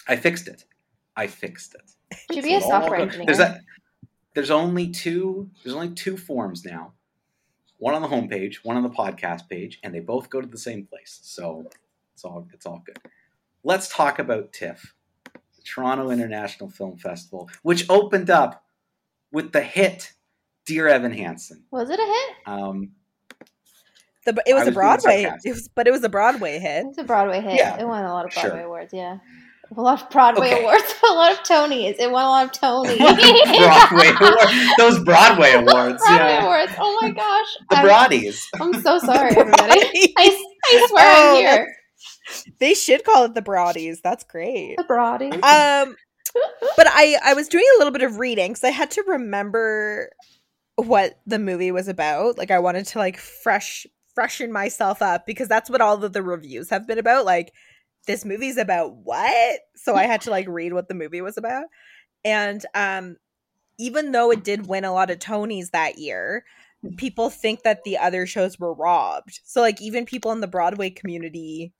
i 0.09 0.17
fixed 0.17 0.49
it 0.49 0.65
i 1.17 1.27
fixed 1.27 1.75
it 1.75 2.33
Should 2.35 2.45
be 2.45 2.55
a 2.55 2.63
software 2.63 3.01
engineer. 3.01 3.27
There's, 3.27 3.51
there's 4.35 4.51
only 4.51 4.89
two. 4.91 5.51
There's 5.65 5.75
only 5.75 5.91
two 5.91 6.17
forms 6.17 6.65
now. 6.65 6.93
One 7.79 7.95
on 7.95 8.03
the 8.03 8.09
homepage, 8.09 8.57
one 8.63 8.77
on 8.77 8.83
the 8.83 8.91
podcast 8.91 9.49
page, 9.49 9.79
and 9.83 9.95
they 9.95 10.01
both 10.01 10.31
go 10.31 10.41
to 10.41 10.47
the 10.47 10.59
same 10.59 10.87
place. 10.87 11.19
So 11.23 11.67
it's 12.15 12.25
all 12.25 12.49
it's 12.53 12.67
all 12.67 12.83
good. 12.85 12.99
Let's 13.65 13.89
talk 13.89 14.19
about 14.19 14.53
TIFF, 14.53 14.95
the 15.35 15.63
Toronto 15.65 16.11
International 16.11 16.71
Film 16.71 16.97
Festival, 16.97 17.51
which 17.63 17.89
opened 17.91 18.31
up 18.31 18.65
with 19.33 19.53
the 19.53 19.61
hit 19.63 20.13
"Dear 20.65 20.89
Evan 20.89 21.13
Hansen." 21.13 21.65
was 21.71 21.91
it 21.91 21.99
a 22.01 22.05
hit? 22.05 22.37
Um, 22.47 22.93
The, 24.25 24.43
it 24.47 24.55
was, 24.55 24.63
was 24.63 24.69
a 24.69 24.73
Broadway, 24.73 25.23
sarcastic. 25.23 25.51
it 25.51 25.55
was, 25.55 25.69
but 25.69 25.87
it 25.87 25.91
was 25.93 26.03
a 26.03 26.09
Broadway 26.09 26.59
hit. 26.59 26.87
It's 26.87 26.99
a 26.99 27.05
Broadway 27.05 27.41
hit. 27.41 27.57
Yeah, 27.59 27.79
it 27.79 27.87
won 27.87 28.05
a 28.05 28.13
lot 28.13 28.25
of 28.25 28.33
sure. 28.33 28.43
Broadway 28.45 28.65
awards. 28.65 28.93
Yeah, 28.93 29.19
a 29.75 29.81
lot 29.81 30.03
of 30.03 30.11
Broadway 30.11 30.53
Okay. 30.53 30.61
awards. 30.61 30.95
A 31.09 31.13
lot 31.13 31.33
of 31.33 31.39
Tonys. 31.41 31.97
It 31.99 32.11
won 32.11 32.25
a 32.25 32.29
lot 32.29 32.45
of 32.47 32.53
Tonys. 32.53 32.99
Broadway 32.99 34.09
award, 34.21 34.75
those 34.77 35.03
Broadway 35.05 35.53
awards, 35.53 36.03
Broadway 36.03 36.27
yeah, 36.27 36.45
awards. 36.45 36.73
Oh 36.79 36.99
my 37.01 37.11
gosh. 37.11 37.47
the 37.71 37.77
I'm, 37.77 37.87
Broadies. 37.87 38.45
I'm 38.61 38.75
so 38.83 38.99
sorry, 38.99 39.37
everybody. 39.37 40.15
I, 40.19 40.47
I 40.67 40.87
swear 40.89 41.05
oh, 41.07 41.31
I'm 41.31 41.37
here. 41.37 41.77
They 42.59 42.75
should 42.75 43.05
call 43.05 43.25
it 43.25 43.35
the 43.35 43.43
Broadies. 43.43 43.99
That's 44.03 44.25
great. 44.25 44.77
The 44.77 44.85
Broadies. 44.85 45.35
Um, 45.35 45.97
but 46.77 46.87
I 46.91 47.17
I 47.25 47.35
was 47.35 47.49
doing 47.49 47.65
a 47.77 47.79
little 47.79 47.93
bit 47.93 48.03
of 48.03 48.19
reading 48.19 48.51
because 48.51 48.65
I 48.65 48.71
had 48.71 48.91
to 48.93 49.05
remember 49.07 50.11
what 50.75 51.19
the 51.27 51.39
movie 51.39 51.71
was 51.73 51.89
about. 51.89 52.37
Like 52.37 52.51
I 52.51 52.59
wanted 52.59 52.87
to 52.87 52.99
like 52.99 53.17
fresh 53.17 53.87
freshen 54.15 54.51
myself 54.51 55.03
up 55.03 55.25
because 55.27 55.47
that's 55.49 55.71
what 55.71 55.81
all 55.81 56.03
of 56.03 56.13
the 56.13 56.23
reviews 56.23 56.71
have 56.71 56.87
been 56.87 56.99
about. 56.99 57.25
Like 57.25 57.53
this 58.07 58.25
movie's 58.25 58.57
about 58.57 58.95
what? 58.97 59.61
So 59.75 59.95
I 59.95 60.05
had 60.05 60.23
to 60.23 60.31
like 60.31 60.49
read 60.49 60.73
what 60.73 60.89
the 60.89 60.95
movie 60.95 61.21
was 61.21 61.37
about. 61.37 61.65
And 62.25 62.65
um 62.75 63.17
even 63.79 64.13
though 64.13 64.31
it 64.31 64.43
did 64.43 64.67
win 64.67 64.85
a 64.85 64.93
lot 64.93 65.11
of 65.11 65.19
Tonys 65.19 65.71
that 65.73 65.99
year, 65.99 66.45
people 66.97 67.29
think 67.29 67.63
that 67.63 67.85
the 67.85 67.99
other 67.99 68.27
shows 68.27 68.59
were 68.59 68.73
robbed. 68.73 69.41
So 69.45 69.61
like 69.61 69.83
even 69.83 70.07
people 70.07 70.33
in 70.33 70.41
the 70.41 70.47
Broadway 70.47 70.91
community 70.91 71.73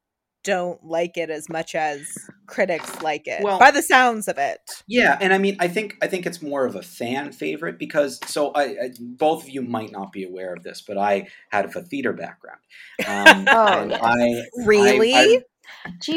don't 0.47 0.83
like 0.85 1.17
it 1.17 1.29
as 1.29 1.49
much 1.49 1.75
as 1.75 2.07
critics 2.47 3.03
like 3.03 3.27
it 3.27 3.43
well, 3.43 3.59
by 3.59 3.73
the 3.73 3.83
sounds 3.83 4.29
of 4.29 4.39
it 4.39 4.61
yeah 4.87 5.19
and 5.21 5.33
i 5.33 5.39
mean 5.39 5.57
i 5.59 5.67
think 5.67 5.97
i 6.01 6.07
think 6.07 6.25
it's 6.25 6.41
more 6.41 6.65
of 6.65 6.77
a 6.77 6.83
fan 6.83 7.33
favorite 7.33 7.81
because 7.81 8.21
so 8.27 8.53
I, 8.53 8.63
I 8.63 8.91
both 9.01 9.43
of 9.43 9.49
you 9.51 9.61
might 9.61 9.91
not 9.91 10.13
be 10.13 10.23
aware 10.23 10.55
of 10.55 10.63
this 10.63 10.83
but 10.87 10.97
i 10.97 11.27
had 11.51 11.65
a 11.65 11.83
theater 11.83 12.13
background 12.13 12.61
um, 13.09 13.49
oh. 13.51 13.99
I, 14.01 14.45
really 14.65 15.15
I, 15.15 15.43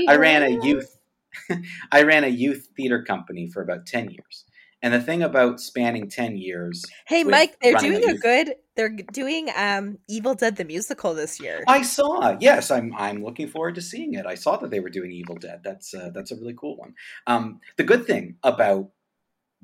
I, 0.08 0.16
ran 0.16 0.44
a 0.44 0.66
youth 0.66 0.98
i 1.92 2.04
ran 2.04 2.24
a 2.24 2.28
youth 2.28 2.70
theater 2.76 3.04
company 3.04 3.48
for 3.48 3.62
about 3.62 3.86
10 3.86 4.10
years 4.12 4.46
and 4.82 4.94
the 4.94 5.02
thing 5.02 5.24
about 5.24 5.60
spanning 5.60 6.10
10 6.10 6.38
years. 6.38 6.86
Hey, 7.06 7.24
Mike, 7.24 7.58
they're 7.62 7.78
doing 7.78 8.10
a, 8.10 8.18
good. 8.18 8.56
They're 8.76 8.96
doing 9.12 9.50
um, 9.56 9.98
Evil 10.08 10.36
Dead 10.36 10.56
the 10.56 10.64
musical 10.64 11.14
this 11.14 11.40
year. 11.40 11.64
I 11.68 11.82
saw. 11.82 12.38
Yes, 12.40 12.72
I'm 12.72 12.94
I'm 12.98 13.24
looking 13.24 13.48
forward 13.48 13.76
to 13.76 13.82
seeing 13.82 14.14
it. 14.14 14.26
I 14.26 14.36
saw 14.36 14.56
that 14.58 14.72
they 14.72 14.80
were 14.80 14.90
doing 14.90 15.12
Evil 15.12 15.36
Dead. 15.36 15.62
That's 15.64 15.94
uh, 15.94 16.12
that's 16.14 16.32
a 16.32 16.36
really 16.36 16.56
cool 16.58 16.78
one. 16.78 16.94
Um, 17.28 17.60
the 17.78 17.84
good 17.84 18.06
thing 18.06 18.38
about 18.44 18.90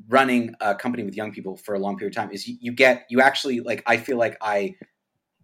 running 0.09 0.53
a 0.59 0.75
company 0.75 1.03
with 1.03 1.15
young 1.15 1.31
people 1.31 1.55
for 1.55 1.75
a 1.75 1.79
long 1.79 1.97
period 1.97 2.17
of 2.17 2.21
time 2.21 2.33
is 2.33 2.45
you, 2.47 2.57
you 2.59 2.71
get 2.73 3.05
you 3.09 3.21
actually 3.21 3.61
like 3.61 3.83
I 3.85 3.95
feel 3.95 4.17
like 4.17 4.37
I 4.41 4.75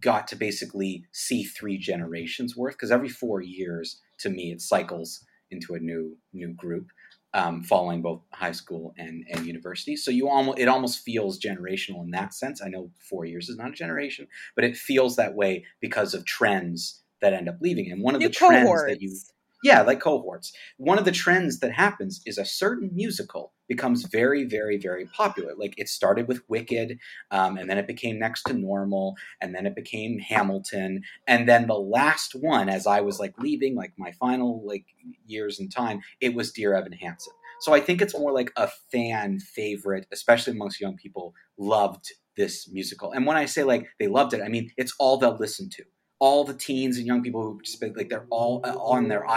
got 0.00 0.28
to 0.28 0.36
basically 0.36 1.04
see 1.12 1.44
three 1.44 1.78
generations 1.78 2.56
worth 2.56 2.74
because 2.74 2.90
every 2.90 3.08
4 3.08 3.40
years 3.40 4.00
to 4.22 4.30
me 4.30 4.52
it 4.52 4.60
cycles 4.60 5.24
into 5.50 5.74
a 5.74 5.78
new 5.78 6.16
new 6.32 6.52
group 6.54 6.88
um, 7.34 7.62
following 7.62 8.02
both 8.02 8.22
high 8.32 8.52
school 8.52 8.92
and, 8.98 9.24
and 9.30 9.46
university. 9.46 9.96
So 9.96 10.10
you 10.10 10.28
almost 10.28 10.58
it 10.58 10.68
almost 10.68 11.00
feels 11.00 11.40
generational 11.40 12.04
in 12.04 12.10
that 12.10 12.34
sense. 12.34 12.62
I 12.62 12.68
know 12.68 12.90
four 13.08 13.24
years 13.24 13.48
is 13.48 13.56
not 13.56 13.70
a 13.70 13.74
generation, 13.74 14.28
but 14.54 14.64
it 14.64 14.76
feels 14.76 15.16
that 15.16 15.34
way 15.34 15.64
because 15.80 16.14
of 16.14 16.24
trends 16.24 17.02
that 17.20 17.32
end 17.32 17.48
up 17.48 17.56
leaving. 17.60 17.90
And 17.90 18.02
one 18.02 18.14
of 18.14 18.20
New 18.20 18.28
the 18.28 18.34
trends 18.34 18.84
that 18.86 19.00
you 19.00 19.16
yeah, 19.62 19.82
like 19.82 20.00
cohorts. 20.00 20.52
One 20.76 20.98
of 20.98 21.04
the 21.04 21.12
trends 21.12 21.60
that 21.60 21.70
happens 21.70 22.20
is 22.26 22.36
a 22.36 22.44
certain 22.44 22.90
musical 22.92 23.52
becomes 23.74 24.04
very, 24.04 24.44
very, 24.44 24.76
very 24.76 25.06
popular. 25.06 25.52
Like 25.56 25.74
it 25.78 25.88
started 25.88 26.28
with 26.28 26.42
Wicked, 26.48 26.98
um, 27.30 27.56
and 27.56 27.68
then 27.68 27.78
it 27.78 27.86
became 27.86 28.18
Next 28.18 28.42
to 28.44 28.52
Normal, 28.52 29.16
and 29.40 29.54
then 29.54 29.66
it 29.66 29.74
became 29.74 30.18
Hamilton, 30.18 31.02
and 31.26 31.48
then 31.48 31.66
the 31.66 31.82
last 31.98 32.34
one, 32.34 32.68
as 32.68 32.86
I 32.86 33.00
was 33.00 33.18
like 33.18 33.34
leaving, 33.38 33.74
like 33.74 33.92
my 33.96 34.12
final 34.12 34.62
like 34.66 34.84
years 35.26 35.58
in 35.58 35.68
time, 35.68 36.00
it 36.20 36.34
was 36.34 36.52
Dear 36.52 36.74
Evan 36.74 36.92
Hansen. 36.92 37.32
So 37.60 37.72
I 37.72 37.80
think 37.80 38.02
it's 38.02 38.18
more 38.18 38.32
like 38.32 38.50
a 38.56 38.68
fan 38.90 39.38
favorite, 39.38 40.06
especially 40.12 40.52
amongst 40.52 40.80
young 40.80 40.96
people. 40.96 41.34
Loved 41.58 42.06
this 42.36 42.68
musical, 42.70 43.12
and 43.12 43.26
when 43.26 43.36
I 43.36 43.46
say 43.46 43.62
like 43.62 43.88
they 43.98 44.08
loved 44.08 44.34
it, 44.34 44.42
I 44.42 44.48
mean 44.48 44.70
it's 44.76 44.94
all 44.98 45.16
they'll 45.16 45.36
listen 45.36 45.70
to 45.70 45.84
all 46.22 46.44
the 46.44 46.54
teens 46.54 46.98
and 46.98 47.06
young 47.06 47.20
people 47.20 47.42
who 47.42 47.56
participate, 47.56 47.96
like 47.96 48.08
they're 48.08 48.28
all 48.30 48.60
uh, 48.62 48.76
on 48.76 49.08
their 49.08 49.28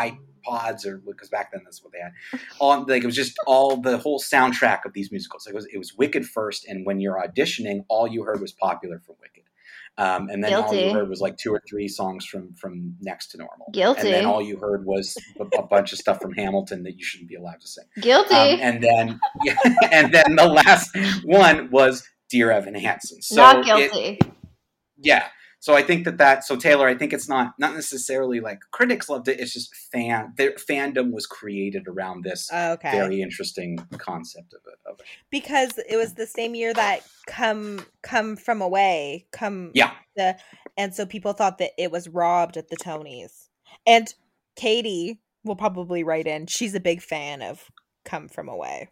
iPods 0.48 0.86
or 0.86 0.98
because 0.98 1.30
back 1.30 1.52
then 1.52 1.62
that's 1.64 1.84
what 1.84 1.92
they 1.94 2.00
had. 2.00 2.14
On 2.60 2.86
like 2.86 3.04
it 3.04 3.06
was 3.06 3.16
just 3.16 3.38
all 3.46 3.78
the 3.78 3.98
whole 3.98 4.20
soundtrack 4.20 4.86
of 4.86 4.94
these 4.94 5.12
musicals. 5.12 5.46
Like 5.46 5.54
it 5.54 5.56
was 5.56 5.68
it 5.74 5.78
was 5.78 5.94
Wicked 5.98 6.26
first, 6.26 6.66
and 6.68 6.86
when 6.86 7.00
you're 7.00 7.22
auditioning, 7.22 7.86
all 7.88 8.08
you 8.08 8.24
heard 8.24 8.42
was 8.42 8.52
popular 8.52 9.00
from 9.00 9.16
Wicked. 9.22 9.44
Um, 9.98 10.28
and 10.30 10.44
then 10.44 10.52
Guilty. 10.52 10.68
all 10.68 10.88
you 10.88 10.94
heard 10.94 11.10
was 11.10 11.22
like 11.22 11.38
two 11.38 11.54
or 11.54 11.62
three 11.70 11.88
songs 11.88 12.26
from 12.26 12.54
from 12.56 12.96
Next 13.00 13.28
to 13.28 13.38
Normal. 13.38 13.68
Guilty. 13.72 14.02
And 14.02 14.14
then 14.14 14.26
all 14.26 14.42
you 14.42 14.58
heard 14.58 14.86
was 14.86 15.16
a, 15.40 15.44
a 15.58 15.64
bunch 15.64 15.94
of 15.94 16.00
stuff 16.00 16.20
from 16.22 16.34
Hamilton 16.34 16.84
that 16.84 16.98
you 16.98 17.04
shouldn't 17.06 17.30
be 17.30 17.36
allowed 17.36 17.62
to 17.62 17.68
sing. 17.68 17.86
Guilty. 18.02 18.36
Um, 18.36 18.60
and 18.62 18.84
then 18.84 19.20
yeah, 19.44 19.58
and 19.92 20.14
then 20.14 20.36
the 20.36 20.48
last 20.48 20.96
one 21.24 21.70
was 21.72 22.06
Dear 22.30 22.52
Evan 22.52 22.76
Hansen. 22.76 23.22
So 23.22 23.36
Not 23.36 23.66
guilty. 23.66 24.18
It, 24.22 24.24
yeah. 24.98 25.28
So 25.66 25.74
I 25.74 25.82
think 25.82 26.06
that 26.06 26.20
that 26.20 26.44
so 26.44 26.56
Taylor, 26.56 26.88
I 26.88 26.94
think 26.94 27.12
it's 27.12 27.28
not 27.28 27.56
not 27.58 27.74
necessarily 27.74 28.40
like 28.40 28.60
critics 28.70 29.10
loved 29.10 29.28
it. 29.28 29.40
It's 29.40 29.52
just 29.52 29.74
fan 29.74 30.32
their 30.38 30.52
fandom 30.52 31.12
was 31.12 31.26
created 31.26 31.88
around 31.88 32.24
this 32.24 32.52
oh, 32.54 32.74
okay. 32.74 32.92
very 32.92 33.24
interesting 33.24 33.80
concept 33.98 34.54
of 34.54 34.60
it, 34.68 34.78
of 34.86 35.00
it. 35.00 35.08
Because 35.32 35.80
it 35.90 35.98
was 35.98 36.14
the 36.14 36.28
same 36.28 36.54
year 36.54 36.72
that 36.76 37.00
come 37.26 37.84
come 38.04 38.36
from 38.36 38.62
away 38.62 39.26
come 39.32 39.72
yeah 39.74 39.94
the 40.16 40.38
and 40.78 40.94
so 40.94 41.04
people 41.04 41.34
thought 41.34 41.58
that 41.58 41.72
it 41.80 41.90
was 41.90 42.08
robbed 42.08 42.58
at 42.58 42.70
the 42.70 42.78
Tonys. 42.78 43.48
And 43.88 44.14
Katie 44.56 45.20
will 45.44 45.56
probably 45.56 46.04
write 46.04 46.28
in. 46.28 46.46
She's 46.46 46.76
a 46.76 46.80
big 46.80 47.02
fan 47.02 47.42
of 47.42 47.72
Come 48.04 48.28
From 48.28 48.50
Away. 48.50 48.90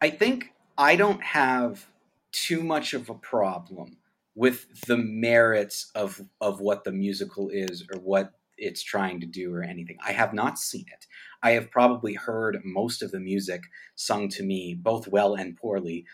I 0.00 0.08
think 0.08 0.54
I 0.78 0.96
don't 0.96 1.22
have 1.22 1.86
too 2.32 2.62
much 2.62 2.94
of 2.94 3.10
a 3.10 3.14
problem 3.14 3.97
with 4.38 4.86
the 4.86 4.96
merits 4.96 5.90
of 5.96 6.22
of 6.40 6.60
what 6.60 6.84
the 6.84 6.92
musical 6.92 7.50
is 7.50 7.84
or 7.92 7.98
what 8.00 8.30
it's 8.56 8.84
trying 8.84 9.18
to 9.20 9.26
do 9.26 9.52
or 9.52 9.62
anything. 9.64 9.98
I 10.04 10.12
have 10.12 10.32
not 10.32 10.58
seen 10.58 10.84
it. 10.92 11.06
I 11.42 11.52
have 11.52 11.72
probably 11.72 12.14
heard 12.14 12.60
most 12.64 13.02
of 13.02 13.10
the 13.10 13.18
music 13.18 13.62
sung 13.96 14.28
to 14.30 14.44
me, 14.44 14.78
both 14.80 15.08
well 15.08 15.34
and 15.34 15.56
poorly, 15.56 16.06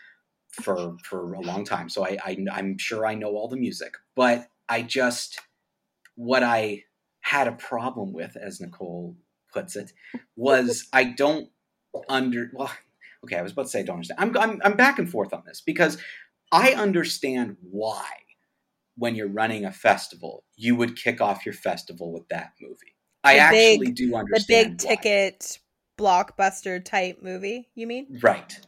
for 0.51 0.97
for 1.03 1.35
a 1.35 1.41
long 1.41 1.65
time. 1.65 1.87
So 1.87 2.03
I, 2.03 2.17
I 2.25 2.45
I'm 2.51 2.79
sure 2.79 3.05
I 3.05 3.13
know 3.13 3.35
all 3.35 3.47
the 3.47 3.57
music, 3.57 3.93
but 4.15 4.47
I 4.67 4.81
just 4.81 5.39
what 6.15 6.41
I 6.41 6.83
had 7.21 7.47
a 7.47 7.51
problem 7.51 8.11
with, 8.11 8.35
as 8.35 8.59
Nicole 8.59 9.17
puts 9.53 9.75
it, 9.75 9.91
was 10.35 10.87
I 10.91 11.03
don't 11.03 11.49
under 12.09 12.49
well. 12.53 12.71
Okay, 13.23 13.37
I 13.37 13.41
was 13.41 13.53
about 13.53 13.63
to 13.63 13.69
say 13.69 13.79
I 13.79 13.83
don't 13.83 13.95
understand. 13.95 14.19
I'm, 14.19 14.37
I'm 14.37 14.61
I'm 14.63 14.77
back 14.77 14.99
and 14.99 15.09
forth 15.09 15.33
on 15.33 15.43
this 15.47 15.59
because 15.59 15.97
I 16.51 16.73
understand 16.73 17.57
why, 17.61 18.05
when 18.97 19.15
you're 19.15 19.27
running 19.27 19.65
a 19.65 19.71
festival, 19.71 20.43
you 20.55 20.75
would 20.75 20.95
kick 20.95 21.21
off 21.21 21.45
your 21.45 21.53
festival 21.53 22.13
with 22.13 22.27
that 22.29 22.53
movie. 22.61 22.95
The 23.23 23.29
I 23.29 23.49
big, 23.51 23.79
actually 23.81 23.91
do 23.91 24.15
understand. 24.15 24.79
The 24.79 24.85
big 24.85 24.89
why. 24.89 24.95
ticket 24.95 25.59
blockbuster 25.97 26.83
type 26.83 27.19
movie, 27.21 27.69
you 27.75 27.87
mean? 27.87 28.19
Right. 28.21 28.59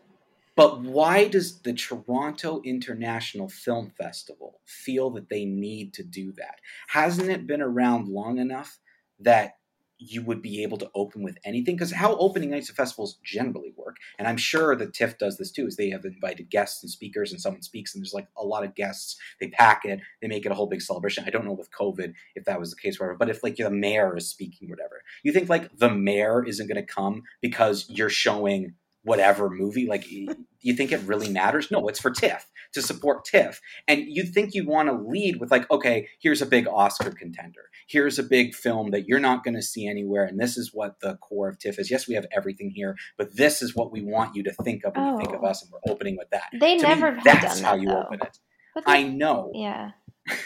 But 0.56 0.82
why 0.82 1.28
does 1.28 1.62
the 1.62 1.74
Toronto 1.74 2.62
International 2.66 3.48
Film 3.48 3.92
Festival 3.96 4.60
feel 4.66 5.12
that 5.12 5.30
they 5.30 5.46
need 5.46 5.94
to 5.94 6.04
do 6.04 6.32
that? 6.34 6.56
Hasn't 6.88 7.30
it 7.30 7.46
been 7.46 7.62
around 7.62 8.08
long 8.08 8.40
enough 8.40 8.80
that 9.20 9.58
you 10.00 10.22
would 10.24 10.42
be 10.42 10.64
able 10.64 10.78
to 10.78 10.90
open 10.96 11.24
with 11.24 11.38
anything 11.44 11.76
because 11.76 11.92
how 11.92 12.16
opening 12.18 12.50
nights 12.50 12.70
of 12.70 12.76
festivals 12.76 13.20
generally 13.24 13.74
work 13.76 13.98
and 14.20 14.28
i'm 14.28 14.38
sure 14.38 14.76
that 14.76 14.94
tiff 14.94 15.18
does 15.18 15.38
this 15.38 15.52
too 15.52 15.66
is 15.66 15.76
they 15.76 15.90
have 15.90 16.06
invited 16.06 16.50
guests 16.50 16.84
and 16.84 16.92
speakers 16.92 17.32
and 17.32 17.42
someone 17.42 17.62
speaks 17.62 17.94
and 17.94 18.02
there's 18.02 18.14
like 18.14 18.28
a 18.38 18.46
lot 18.46 18.64
of 18.64 18.76
guests. 18.76 19.18
They 19.40 19.50
pack 19.50 19.86
it 19.86 20.00
they 20.22 20.28
make 20.28 20.46
it 20.46 20.52
a 20.52 20.56
whole 20.56 20.68
big 20.68 20.82
celebration. 20.82 21.24
I 21.26 21.30
don't 21.30 21.46
know 21.46 21.54
with 21.54 21.72
covid 21.72 22.14
if 22.36 22.46
that 22.46 22.60
was 22.60 22.72
the 22.72 22.82
case 22.82 23.00
whatever 23.00 23.18
but 23.18 23.30
if 23.30 23.44
like 23.44 23.58
the 23.58 23.70
mayor 23.70 24.16
is 24.18 24.30
speaking 24.30 24.70
whatever. 24.70 25.02
You 25.24 25.32
think 25.32 25.50
like 25.50 25.78
the 25.78 25.90
mayor 25.90 26.44
isn't 26.44 26.68
going 26.68 26.84
to 26.84 26.94
come 26.94 27.24
because 27.42 27.86
you're 27.90 28.10
showing 28.10 28.74
whatever 29.08 29.50
movie 29.50 29.88
like 29.88 30.06
you 30.12 30.74
think 30.74 30.92
it 30.92 31.02
really 31.02 31.30
matters? 31.30 31.72
No 31.72 31.88
it's 31.88 32.00
for 32.00 32.12
tiff 32.12 32.46
to 32.74 32.82
support 32.82 33.24
tiff. 33.24 33.62
And 33.88 34.04
you 34.06 34.24
think 34.24 34.54
you 34.54 34.68
want 34.68 34.90
to 34.90 34.94
lead 34.94 35.40
with 35.40 35.50
like 35.50 35.70
okay 35.72 36.08
here's 36.20 36.42
a 36.42 36.46
big 36.46 36.68
oscar 36.68 37.12
contender. 37.12 37.62
Here's 37.88 38.20
a 38.20 38.24
big 38.24 38.54
film 38.54 38.92
that 38.92 39.08
you're 39.08 39.20
not 39.20 39.44
going 39.44 39.56
to 39.56 39.62
see 39.62 39.88
anywhere 39.88 40.26
and 40.26 40.40
this 40.40 40.58
is 40.58 40.72
what 40.74 41.00
the 41.00 41.16
core 41.16 41.48
of 41.48 41.58
tiff 41.58 41.80
is. 41.80 41.90
Yes 41.90 42.08
we 42.08 42.16
have 42.16 42.28
everything 42.36 42.70
here 42.70 42.96
but 43.18 43.36
this 43.36 43.62
is 43.62 43.76
what 43.76 43.92
we 43.92 44.02
want 44.02 44.36
you 44.36 44.44
to 44.44 44.54
think 44.64 44.84
of 44.84 44.96
when 44.96 45.06
oh. 45.06 45.12
you 45.14 45.18
think 45.20 45.34
of 45.34 45.44
oh. 45.44 45.48
us 45.48 45.64
and 45.64 45.72
we're 45.72 45.92
opening 45.92 46.18
with 46.18 46.30
that. 46.32 46.50
They 46.60 46.78
to 46.78 46.88
never 46.88 47.14
me, 47.14 47.22
that's 47.24 47.62
how 47.62 47.76
that, 47.76 47.82
you 47.82 47.88
though. 47.88 48.04
open 48.04 48.20
it. 48.22 48.38
They, 48.76 48.82
i 48.86 49.04
know. 49.04 49.52
Yeah. 49.54 49.92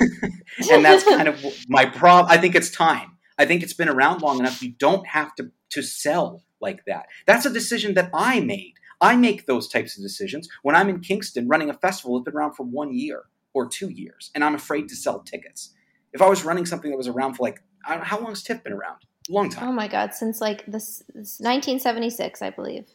And 0.71 0.86
that's 0.86 1.04
kind 1.04 1.28
of 1.28 1.43
my 1.69 1.86
problem 1.86 2.30
i 2.30 2.38
think 2.38 2.56
it's 2.56 2.69
time. 2.69 3.17
I 3.38 3.45
think 3.45 3.63
it's 3.63 3.74
been 3.74 3.89
around 3.89 4.21
long 4.21 4.38
enough 4.39 4.62
you 4.62 4.74
don't 4.78 5.08
have 5.08 5.34
to 5.36 5.52
to 5.71 5.82
sell 5.82 6.43
like 6.62 6.86
that. 6.86 7.08
That's 7.26 7.45
a 7.45 7.54
decision 7.54 7.93
that 7.95 8.10
I 8.13 8.39
made. 8.39 8.74
I 9.00 9.15
make 9.15 9.45
those 9.45 9.67
types 9.67 9.97
of 9.97 10.04
decisions 10.04 10.47
when 10.62 10.76
I'm 10.76 10.89
in 10.89 11.00
Kingston 11.00 11.47
running 11.47 11.69
a 11.69 11.74
festival 11.74 12.17
that's 12.17 12.26
been 12.26 12.36
around 12.36 12.54
for 12.54 12.63
one 12.63 12.93
year 12.93 13.24
or 13.54 13.67
two 13.67 13.89
years, 13.89 14.32
and 14.36 14.43
I'm 14.43 14.56
afraid 14.56 14.88
to 14.89 14.95
sell 14.95 15.19
tickets. 15.19 15.74
If 16.13 16.21
I 16.21 16.30
was 16.30 16.45
running 16.45 16.65
something 16.65 16.91
that 16.91 16.97
was 16.97 17.08
around 17.08 17.34
for 17.34 17.43
like, 17.43 17.62
how 17.84 18.19
long 18.19 18.30
has 18.30 18.43
TIFF 18.43 18.63
been 18.63 18.74
around? 18.74 18.97
long 19.30 19.50
time. 19.50 19.67
Oh 19.67 19.71
my 19.71 19.88
God, 19.88 20.13
since 20.13 20.41
like 20.41 20.65
this, 20.65 21.04
this 21.13 21.39
1976, 21.39 22.41
I 22.41 22.50
believe. 22.50 22.86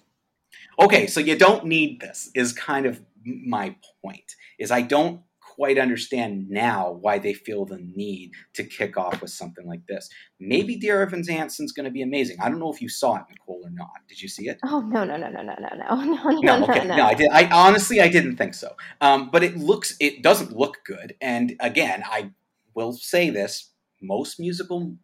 Okay, 0.80 1.06
so 1.06 1.20
you 1.20 1.36
don't 1.36 1.66
need 1.66 2.00
this. 2.00 2.30
Is 2.34 2.52
kind 2.52 2.86
of 2.86 3.00
my 3.24 3.76
point. 4.02 4.36
Is 4.58 4.70
I 4.70 4.82
don't 4.82 5.20
quite 5.56 5.78
understand 5.78 6.48
now 6.48 6.92
why 7.00 7.18
they 7.18 7.32
feel 7.34 7.64
the 7.64 7.78
need 7.78 8.30
to 8.54 8.62
kick 8.62 8.96
off 8.96 9.20
with 9.20 9.30
something 9.30 9.66
like 9.66 9.84
this. 9.88 10.08
Maybe 10.38 10.76
Dear 10.76 11.02
Evan 11.02 11.26
Hansen's 11.26 11.72
going 11.72 11.84
to 11.86 11.90
be 11.90 12.02
amazing. 12.02 12.36
I 12.40 12.48
don't 12.48 12.60
know 12.60 12.72
if 12.72 12.80
you 12.80 12.88
saw 12.88 13.16
it, 13.16 13.22
Nicole, 13.30 13.62
or 13.64 13.70
not. 13.70 14.06
Did 14.08 14.20
you 14.20 14.28
see 14.28 14.48
it? 14.48 14.58
Oh 14.64 14.80
no, 14.80 15.04
no, 15.04 15.16
no, 15.16 15.28
no, 15.30 15.42
no, 15.42 15.54
no, 15.58 16.04
no, 16.04 16.14
no, 16.14 16.40
no, 16.40 16.64
okay, 16.64 16.86
no, 16.86 16.96
no. 16.96 17.04
I 17.06 17.14
did. 17.14 17.30
I 17.32 17.48
honestly, 17.50 18.00
I 18.00 18.08
didn't 18.08 18.36
think 18.36 18.54
so. 18.54 18.76
Um, 19.00 19.30
but 19.32 19.42
it 19.42 19.56
looks, 19.56 19.96
it 19.98 20.22
doesn't 20.22 20.54
look 20.54 20.78
good. 20.84 21.14
And 21.20 21.56
again, 21.58 22.04
I 22.04 22.30
will 22.74 22.92
say 22.92 23.30
this: 23.30 23.72
most 24.00 24.38
musicals 24.38 24.94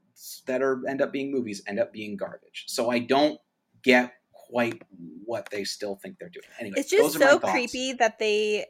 that 0.47 0.63
are 0.63 0.81
end 0.87 1.01
up 1.01 1.13
being 1.13 1.33
movies 1.33 1.63
end 1.67 1.81
up 1.81 1.93
being 1.93 2.17
garbage. 2.17 2.65
So 2.69 2.91
I 2.91 3.01
don't 3.01 3.41
get 3.83 4.13
quite 4.53 4.83
what 5.25 5.49
they 5.51 5.65
still 5.65 5.97
think 5.97 6.17
they're 6.19 6.29
doing. 6.29 6.45
Anyway, 6.61 6.75
it's 6.77 6.91
just 6.91 7.19
so 7.19 7.39
creepy 7.39 7.95
that 7.95 8.19
they. 8.19 8.67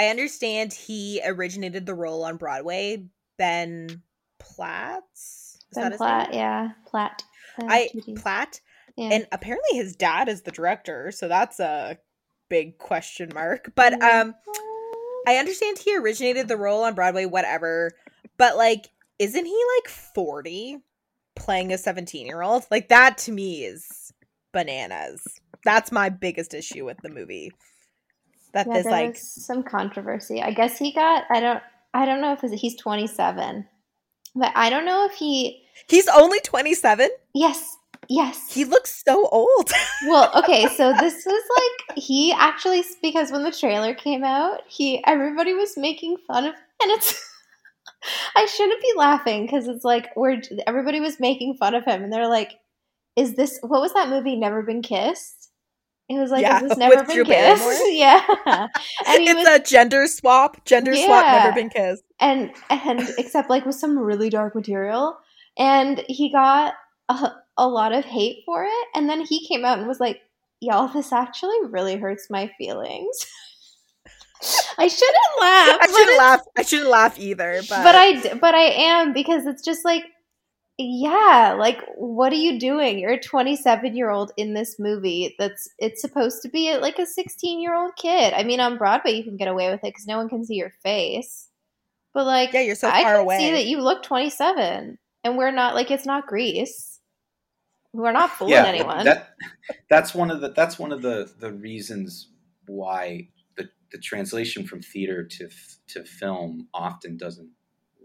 I 0.00 0.06
understand 0.06 0.72
he 0.72 1.20
originated 1.22 1.84
the 1.84 1.94
role 1.94 2.24
on 2.24 2.38
Broadway. 2.38 3.04
Ben 3.36 4.00
Platt. 4.38 5.02
Ben 5.74 5.94
Platt, 5.94 6.32
yeah, 6.32 6.70
Platt. 6.86 7.22
Uh, 7.60 7.66
I 7.68 7.90
Platt, 8.16 8.62
yeah. 8.96 9.10
and 9.12 9.26
apparently 9.30 9.76
his 9.76 9.94
dad 9.94 10.30
is 10.30 10.40
the 10.40 10.52
director, 10.52 11.10
so 11.10 11.28
that's 11.28 11.60
a 11.60 11.98
big 12.48 12.78
question 12.78 13.30
mark. 13.34 13.72
But 13.74 14.02
um, 14.02 14.34
I 15.28 15.36
understand 15.36 15.78
he 15.78 15.94
originated 15.98 16.48
the 16.48 16.56
role 16.56 16.84
on 16.84 16.94
Broadway, 16.94 17.26
whatever. 17.26 17.90
But 18.38 18.56
like, 18.56 18.86
isn't 19.18 19.44
he 19.44 19.64
like 19.76 19.90
forty, 19.90 20.78
playing 21.36 21.74
a 21.74 21.78
seventeen-year-old? 21.78 22.64
Like 22.70 22.88
that 22.88 23.18
to 23.18 23.32
me 23.32 23.64
is 23.66 24.14
bananas. 24.54 25.20
That's 25.62 25.92
my 25.92 26.08
biggest 26.08 26.54
issue 26.54 26.86
with 26.86 26.96
the 27.02 27.10
movie. 27.10 27.52
That 28.52 28.66
yeah, 28.66 28.74
there's 28.74 28.86
like 28.86 29.16
some 29.16 29.62
controversy. 29.62 30.42
I 30.42 30.52
guess 30.52 30.78
he 30.78 30.92
got. 30.92 31.24
I 31.30 31.40
don't. 31.40 31.62
I 31.92 32.06
don't 32.06 32.20
know 32.20 32.32
if 32.32 32.40
he's 32.52 32.76
27, 32.76 33.66
but 34.36 34.52
I 34.54 34.70
don't 34.70 34.84
know 34.84 35.06
if 35.06 35.12
he. 35.12 35.64
He's 35.88 36.06
only 36.08 36.38
27. 36.40 37.10
Yes. 37.34 37.76
Yes. 38.08 38.52
He 38.52 38.64
looks 38.64 39.02
so 39.06 39.28
old. 39.28 39.70
well, 40.06 40.30
okay, 40.36 40.66
so 40.68 40.92
this 40.98 41.24
was 41.24 41.42
like 41.58 41.98
he 41.98 42.32
actually 42.32 42.84
because 43.02 43.30
when 43.30 43.44
the 43.44 43.52
trailer 43.52 43.94
came 43.94 44.24
out, 44.24 44.62
he 44.68 45.04
everybody 45.06 45.52
was 45.54 45.76
making 45.76 46.16
fun 46.26 46.44
of 46.44 46.54
and 46.82 46.90
it's 46.92 47.28
I 48.36 48.46
shouldn't 48.46 48.82
be 48.82 48.92
laughing 48.96 49.46
because 49.46 49.68
it's 49.68 49.84
like 49.84 50.08
we're 50.16 50.40
everybody 50.66 51.00
was 51.00 51.20
making 51.20 51.56
fun 51.56 51.74
of 51.74 51.84
him 51.84 52.02
and 52.02 52.12
they're 52.12 52.28
like 52.28 52.58
is 53.16 53.34
this 53.34 53.58
what 53.62 53.80
was 53.80 53.92
that 53.92 54.08
movie 54.08 54.36
Never 54.36 54.62
Been 54.62 54.82
Kissed? 54.82 55.39
It 56.10 56.18
was 56.18 56.32
like, 56.32 56.42
yeah, 56.42 56.60
is 56.60 56.68
this 56.70 56.78
never 56.78 57.04
been 57.04 57.14
Drew 57.14 57.24
kissed? 57.24 57.82
yeah. 57.90 58.20
And 59.06 59.22
it's 59.28 59.48
was, 59.48 59.48
a 59.48 59.58
gender 59.60 60.08
swap. 60.08 60.64
Gender 60.64 60.92
yeah. 60.92 61.06
swap, 61.06 61.24
never 61.24 61.54
been 61.54 61.70
kissed. 61.70 62.02
And 62.18 62.50
and 62.68 63.08
except 63.16 63.48
like 63.48 63.64
with 63.64 63.76
some 63.76 63.96
really 63.96 64.28
dark 64.28 64.56
material. 64.56 65.16
And 65.56 66.04
he 66.08 66.32
got 66.32 66.74
a, 67.08 67.32
a 67.56 67.68
lot 67.68 67.92
of 67.92 68.04
hate 68.04 68.42
for 68.44 68.64
it. 68.64 68.88
And 68.94 69.08
then 69.08 69.20
he 69.20 69.46
came 69.46 69.64
out 69.64 69.78
and 69.78 69.86
was 69.86 70.00
like, 70.00 70.20
Y'all, 70.60 70.88
this 70.88 71.12
actually 71.12 71.56
really 71.68 71.96
hurts 71.96 72.26
my 72.28 72.50
feelings. 72.58 73.16
I 74.78 74.88
shouldn't 74.88 75.40
laugh. 75.40 75.78
I 75.80 75.86
shouldn't 75.86 76.18
laugh. 76.18 76.40
I 76.58 76.62
shouldn't 76.62 76.90
laugh 76.90 77.18
either. 77.20 77.60
But 77.68 77.84
but 77.84 77.94
I 77.94 78.34
but 78.34 78.54
I 78.54 78.62
am 78.62 79.12
because 79.12 79.46
it's 79.46 79.62
just 79.62 79.84
like 79.84 80.02
yeah 80.82 81.56
like 81.58 81.82
what 81.96 82.32
are 82.32 82.36
you 82.36 82.58
doing? 82.58 82.98
You're 82.98 83.12
a 83.12 83.20
27 83.20 83.96
year 83.96 84.10
old 84.10 84.32
in 84.36 84.54
this 84.54 84.78
movie 84.78 85.34
that's 85.38 85.68
it's 85.78 86.00
supposed 86.00 86.42
to 86.42 86.48
be 86.48 86.76
like 86.76 86.98
a 86.98 87.06
16 87.06 87.60
year 87.60 87.74
old 87.74 87.96
kid. 87.96 88.32
I 88.34 88.42
mean 88.42 88.60
on 88.60 88.78
broadway 88.78 89.12
you 89.12 89.24
can 89.24 89.36
get 89.36 89.48
away 89.48 89.70
with 89.70 89.84
it 89.84 89.92
because 89.92 90.06
no 90.06 90.16
one 90.16 90.28
can 90.28 90.44
see 90.44 90.54
your 90.54 90.72
face. 90.82 91.48
But 92.14 92.26
like 92.26 92.52
yeah 92.52 92.62
you're 92.62 92.74
so 92.74 92.90
far 92.90 93.16
I 93.16 93.18
away. 93.18 93.38
see 93.38 93.50
that 93.52 93.66
you 93.66 93.80
look 93.80 94.02
27 94.02 94.98
and 95.24 95.36
we're 95.36 95.50
not 95.50 95.74
like 95.74 95.90
it's 95.90 96.06
not 96.06 96.26
Grease. 96.26 96.98
We're 97.92 98.12
not 98.12 98.30
fooling 98.30 98.54
yeah, 98.54 98.66
anyone. 98.66 99.04
that, 99.04 99.30
that's 99.88 100.14
one 100.14 100.30
of 100.30 100.40
the 100.40 100.50
that's 100.50 100.78
one 100.78 100.92
of 100.92 101.02
the 101.02 101.32
the 101.38 101.52
reasons 101.52 102.28
why 102.66 103.28
the 103.56 103.68
the 103.90 103.98
translation 103.98 104.64
from 104.64 104.80
theater 104.80 105.24
to 105.24 105.48
to 105.88 106.04
film 106.04 106.68
often 106.72 107.16
doesn't 107.16 107.50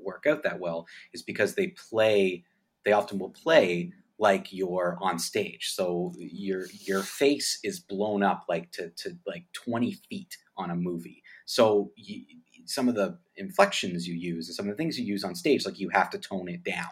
work 0.03 0.25
out 0.27 0.43
that 0.43 0.59
well 0.59 0.87
is 1.13 1.21
because 1.21 1.55
they 1.55 1.67
play 1.67 2.43
they 2.85 2.91
often 2.91 3.19
will 3.19 3.31
play 3.31 3.91
like 4.17 4.53
you're 4.53 4.97
on 5.01 5.19
stage. 5.19 5.71
So 5.73 6.13
your 6.17 6.67
your 6.71 7.01
face 7.01 7.59
is 7.63 7.79
blown 7.79 8.23
up 8.23 8.45
like 8.47 8.71
to, 8.73 8.89
to 8.89 9.17
like 9.27 9.45
20 9.53 9.93
feet 10.09 10.37
on 10.57 10.69
a 10.69 10.75
movie. 10.75 11.21
So 11.45 11.91
you, 11.97 12.23
some 12.65 12.87
of 12.87 12.95
the 12.95 13.17
inflections 13.35 14.07
you 14.07 14.15
use 14.15 14.47
and 14.47 14.55
some 14.55 14.67
of 14.67 14.71
the 14.71 14.77
things 14.77 14.97
you 14.97 15.05
use 15.05 15.23
on 15.23 15.35
stage, 15.35 15.65
like 15.65 15.79
you 15.79 15.89
have 15.89 16.09
to 16.11 16.17
tone 16.17 16.47
it 16.47 16.63
down. 16.63 16.89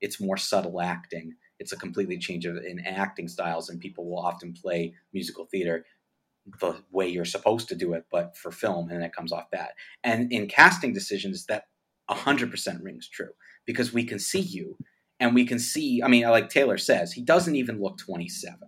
It's 0.00 0.20
more 0.20 0.36
subtle 0.36 0.80
acting. 0.80 1.34
It's 1.58 1.72
a 1.72 1.76
completely 1.76 2.18
change 2.18 2.44
of 2.44 2.56
in 2.58 2.80
acting 2.80 3.28
styles, 3.28 3.70
and 3.70 3.80
people 3.80 4.08
will 4.08 4.18
often 4.20 4.52
play 4.52 4.94
musical 5.14 5.46
theater 5.46 5.86
the 6.60 6.76
way 6.92 7.08
you're 7.08 7.24
supposed 7.24 7.68
to 7.68 7.74
do 7.74 7.94
it, 7.94 8.04
but 8.12 8.36
for 8.36 8.52
film, 8.52 8.90
and 8.90 9.02
it 9.02 9.14
comes 9.14 9.32
off 9.32 9.50
bad. 9.50 9.70
And 10.04 10.30
in 10.30 10.46
casting 10.46 10.92
decisions, 10.92 11.46
that 11.46 11.64
100% 12.10 12.82
rings 12.82 13.08
true 13.08 13.30
because 13.66 13.92
we 13.92 14.04
can 14.04 14.18
see 14.18 14.40
you 14.40 14.76
and 15.20 15.34
we 15.34 15.46
can 15.46 15.58
see. 15.58 16.02
I 16.02 16.08
mean, 16.08 16.24
like 16.24 16.48
Taylor 16.48 16.78
says, 16.78 17.12
he 17.12 17.22
doesn't 17.22 17.56
even 17.56 17.80
look 17.80 17.98
27. 17.98 18.58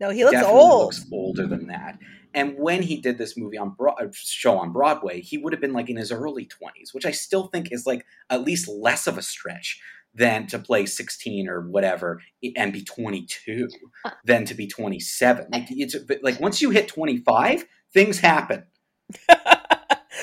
No, 0.00 0.10
he 0.10 0.24
looks 0.24 0.42
old. 0.42 0.86
Looks 0.86 1.06
older 1.10 1.46
than 1.46 1.68
that. 1.68 1.98
And 2.34 2.58
when 2.58 2.82
he 2.82 3.00
did 3.00 3.16
this 3.16 3.36
movie 3.36 3.56
on 3.56 3.70
Bro- 3.70 3.94
uh, 3.94 4.08
show 4.12 4.58
on 4.58 4.70
Broadway, 4.72 5.22
he 5.22 5.38
would 5.38 5.54
have 5.54 5.60
been 5.60 5.72
like 5.72 5.88
in 5.88 5.96
his 5.96 6.12
early 6.12 6.44
20s, 6.44 6.92
which 6.92 7.06
I 7.06 7.10
still 7.10 7.46
think 7.46 7.72
is 7.72 7.86
like 7.86 8.04
at 8.28 8.42
least 8.42 8.68
less 8.68 9.06
of 9.06 9.16
a 9.16 9.22
stretch 9.22 9.80
than 10.14 10.46
to 10.48 10.58
play 10.58 10.86
16 10.86 11.48
or 11.48 11.62
whatever 11.62 12.22
and 12.56 12.72
be 12.72 12.82
22 12.82 13.68
uh. 14.04 14.10
than 14.24 14.44
to 14.44 14.54
be 14.54 14.66
27. 14.66 15.46
Like 15.50 15.66
it's 15.70 15.96
like 16.22 16.38
once 16.40 16.60
you 16.60 16.70
hit 16.70 16.88
25, 16.88 17.64
things 17.92 18.18
happen. 18.18 18.64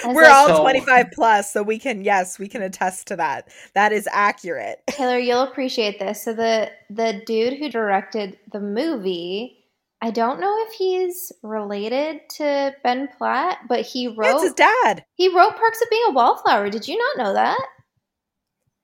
We're 0.06 0.30
all 0.30 0.48
so, 0.48 0.62
25 0.62 1.08
plus, 1.14 1.52
so 1.52 1.64
we 1.64 1.80
can 1.80 2.04
yes, 2.04 2.40
we 2.40 2.48
can 2.48 2.62
attest 2.62 3.08
to 3.08 3.16
that. 3.18 3.50
That 3.76 3.92
is 3.92 4.08
accurate. 4.12 4.82
Taylor, 4.90 5.18
you'll 5.18 5.44
appreciate 5.44 6.00
this. 6.00 6.24
So 6.24 6.34
the 6.34 6.72
the 6.90 7.22
dude 7.26 7.60
who 7.60 7.70
directed 7.70 8.38
the 8.52 8.60
movie, 8.60 9.64
I 10.02 10.12
don't 10.12 10.40
know 10.40 10.54
if 10.68 10.74
he's 10.74 11.32
related 11.44 12.22
to 12.38 12.76
Ben 12.84 13.08
Platt, 13.18 13.60
but 13.70 13.82
he 13.82 14.08
wrote 14.08 14.42
That's 14.42 14.44
his 14.44 14.54
dad. 14.54 15.06
He 15.16 15.30
wrote 15.30 15.56
Perks 15.56 15.82
of 15.82 15.90
Being 15.90 16.04
a 16.10 16.12
Wallflower. 16.12 16.70
Did 16.70 16.88
you 16.88 16.98
not 16.98 17.26
know 17.26 17.34
that? 17.34 17.60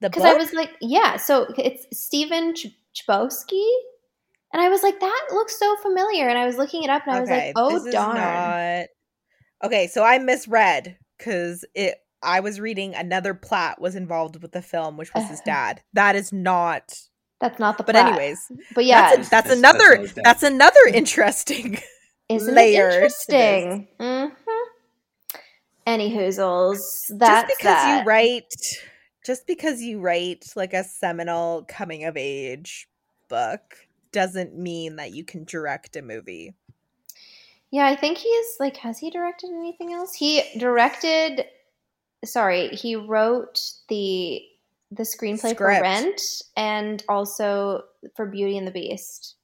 Because 0.02 0.24
I 0.24 0.36
was 0.36 0.54
like, 0.54 0.72
yeah. 0.80 1.18
So 1.18 1.54
it's 1.58 1.86
Stephen 1.92 2.56
Ch- 2.56 2.68
Chbosky. 2.96 3.70
And 4.54 4.62
I 4.62 4.70
was 4.70 4.82
like, 4.82 5.00
that 5.00 5.28
looks 5.32 5.60
so 5.60 5.76
familiar. 5.78 6.28
And 6.28 6.38
I 6.38 6.46
was 6.46 6.58
looking 6.58 6.84
it 6.84 6.90
up 6.90 7.06
and 7.06 7.18
I 7.18 7.20
was 7.20 7.30
like, 7.30 7.54
oh, 7.56 7.92
darn. 7.92 8.16
Not... 8.16 8.88
Okay, 9.64 9.88
so 9.88 10.04
I 10.04 10.18
misread 10.20 10.98
because 11.20 11.66
it 11.76 12.00
I 12.22 12.40
was 12.40 12.60
reading 12.60 12.96
another 12.96 13.34
Platt 13.34 13.80
was 13.80 13.96
involved 13.96 14.42
with 14.42 14.52
the 14.52 14.62
film, 14.62 14.98
which 14.98 15.14
was 15.14 15.30
his 15.30 15.42
dad. 15.46 15.82
That 15.94 16.16
is 16.16 16.34
not. 16.34 16.98
That's 17.40 17.60
not 17.60 17.78
the. 17.78 17.84
But 17.84 17.96
anyways, 17.96 18.52
but 18.76 18.86
yeah, 18.86 19.16
that's, 19.16 19.28
a, 19.28 19.30
that's 19.30 19.52
another. 19.52 19.98
That's, 19.98 20.14
that's 20.24 20.44
another 20.44 20.88
interesting 20.94 21.80
Isn't 22.30 22.54
layer. 22.54 22.90
interesting. 22.90 23.88
Mm-hmm. 24.00 24.34
Any 25.86 26.12
hoozles. 26.12 27.06
That's 27.10 27.48
just 27.48 27.58
because 27.58 27.64
that. 27.64 28.02
you 28.02 28.08
write, 28.08 28.54
just 29.26 29.48
because 29.48 29.82
you 29.82 30.00
write 30.00 30.46
like 30.56 30.74
a 30.74 30.84
seminal 30.84 31.66
coming 31.68 32.04
of 32.04 32.18
age 32.18 32.88
book 33.30 33.62
doesn't 34.12 34.58
mean 34.58 34.98
that 34.98 35.14
you 35.14 35.24
can 35.24 35.46
direct 35.46 35.96
a 35.96 36.02
movie. 36.02 36.56
Yeah, 37.72 37.86
I 37.86 37.96
think 37.96 38.18
he's 38.18 38.46
like, 38.60 38.78
has 38.78 38.98
he 38.98 39.12
directed 39.12 39.52
anything 39.52 39.94
else? 39.94 40.16
He 40.16 40.44
directed. 40.58 41.46
Sorry, 42.26 42.70
he 42.70 42.96
wrote 42.96 43.62
the 43.88 44.42
the 44.92 45.04
screenplay 45.04 45.52
Script. 45.52 45.58
for 45.58 45.68
Rent 45.68 46.22
and 46.58 47.04
also 47.08 47.84
for 48.16 48.26
Beauty 48.26 48.58
and 48.58 48.66
the 48.66 48.72
Beast, 48.72 49.36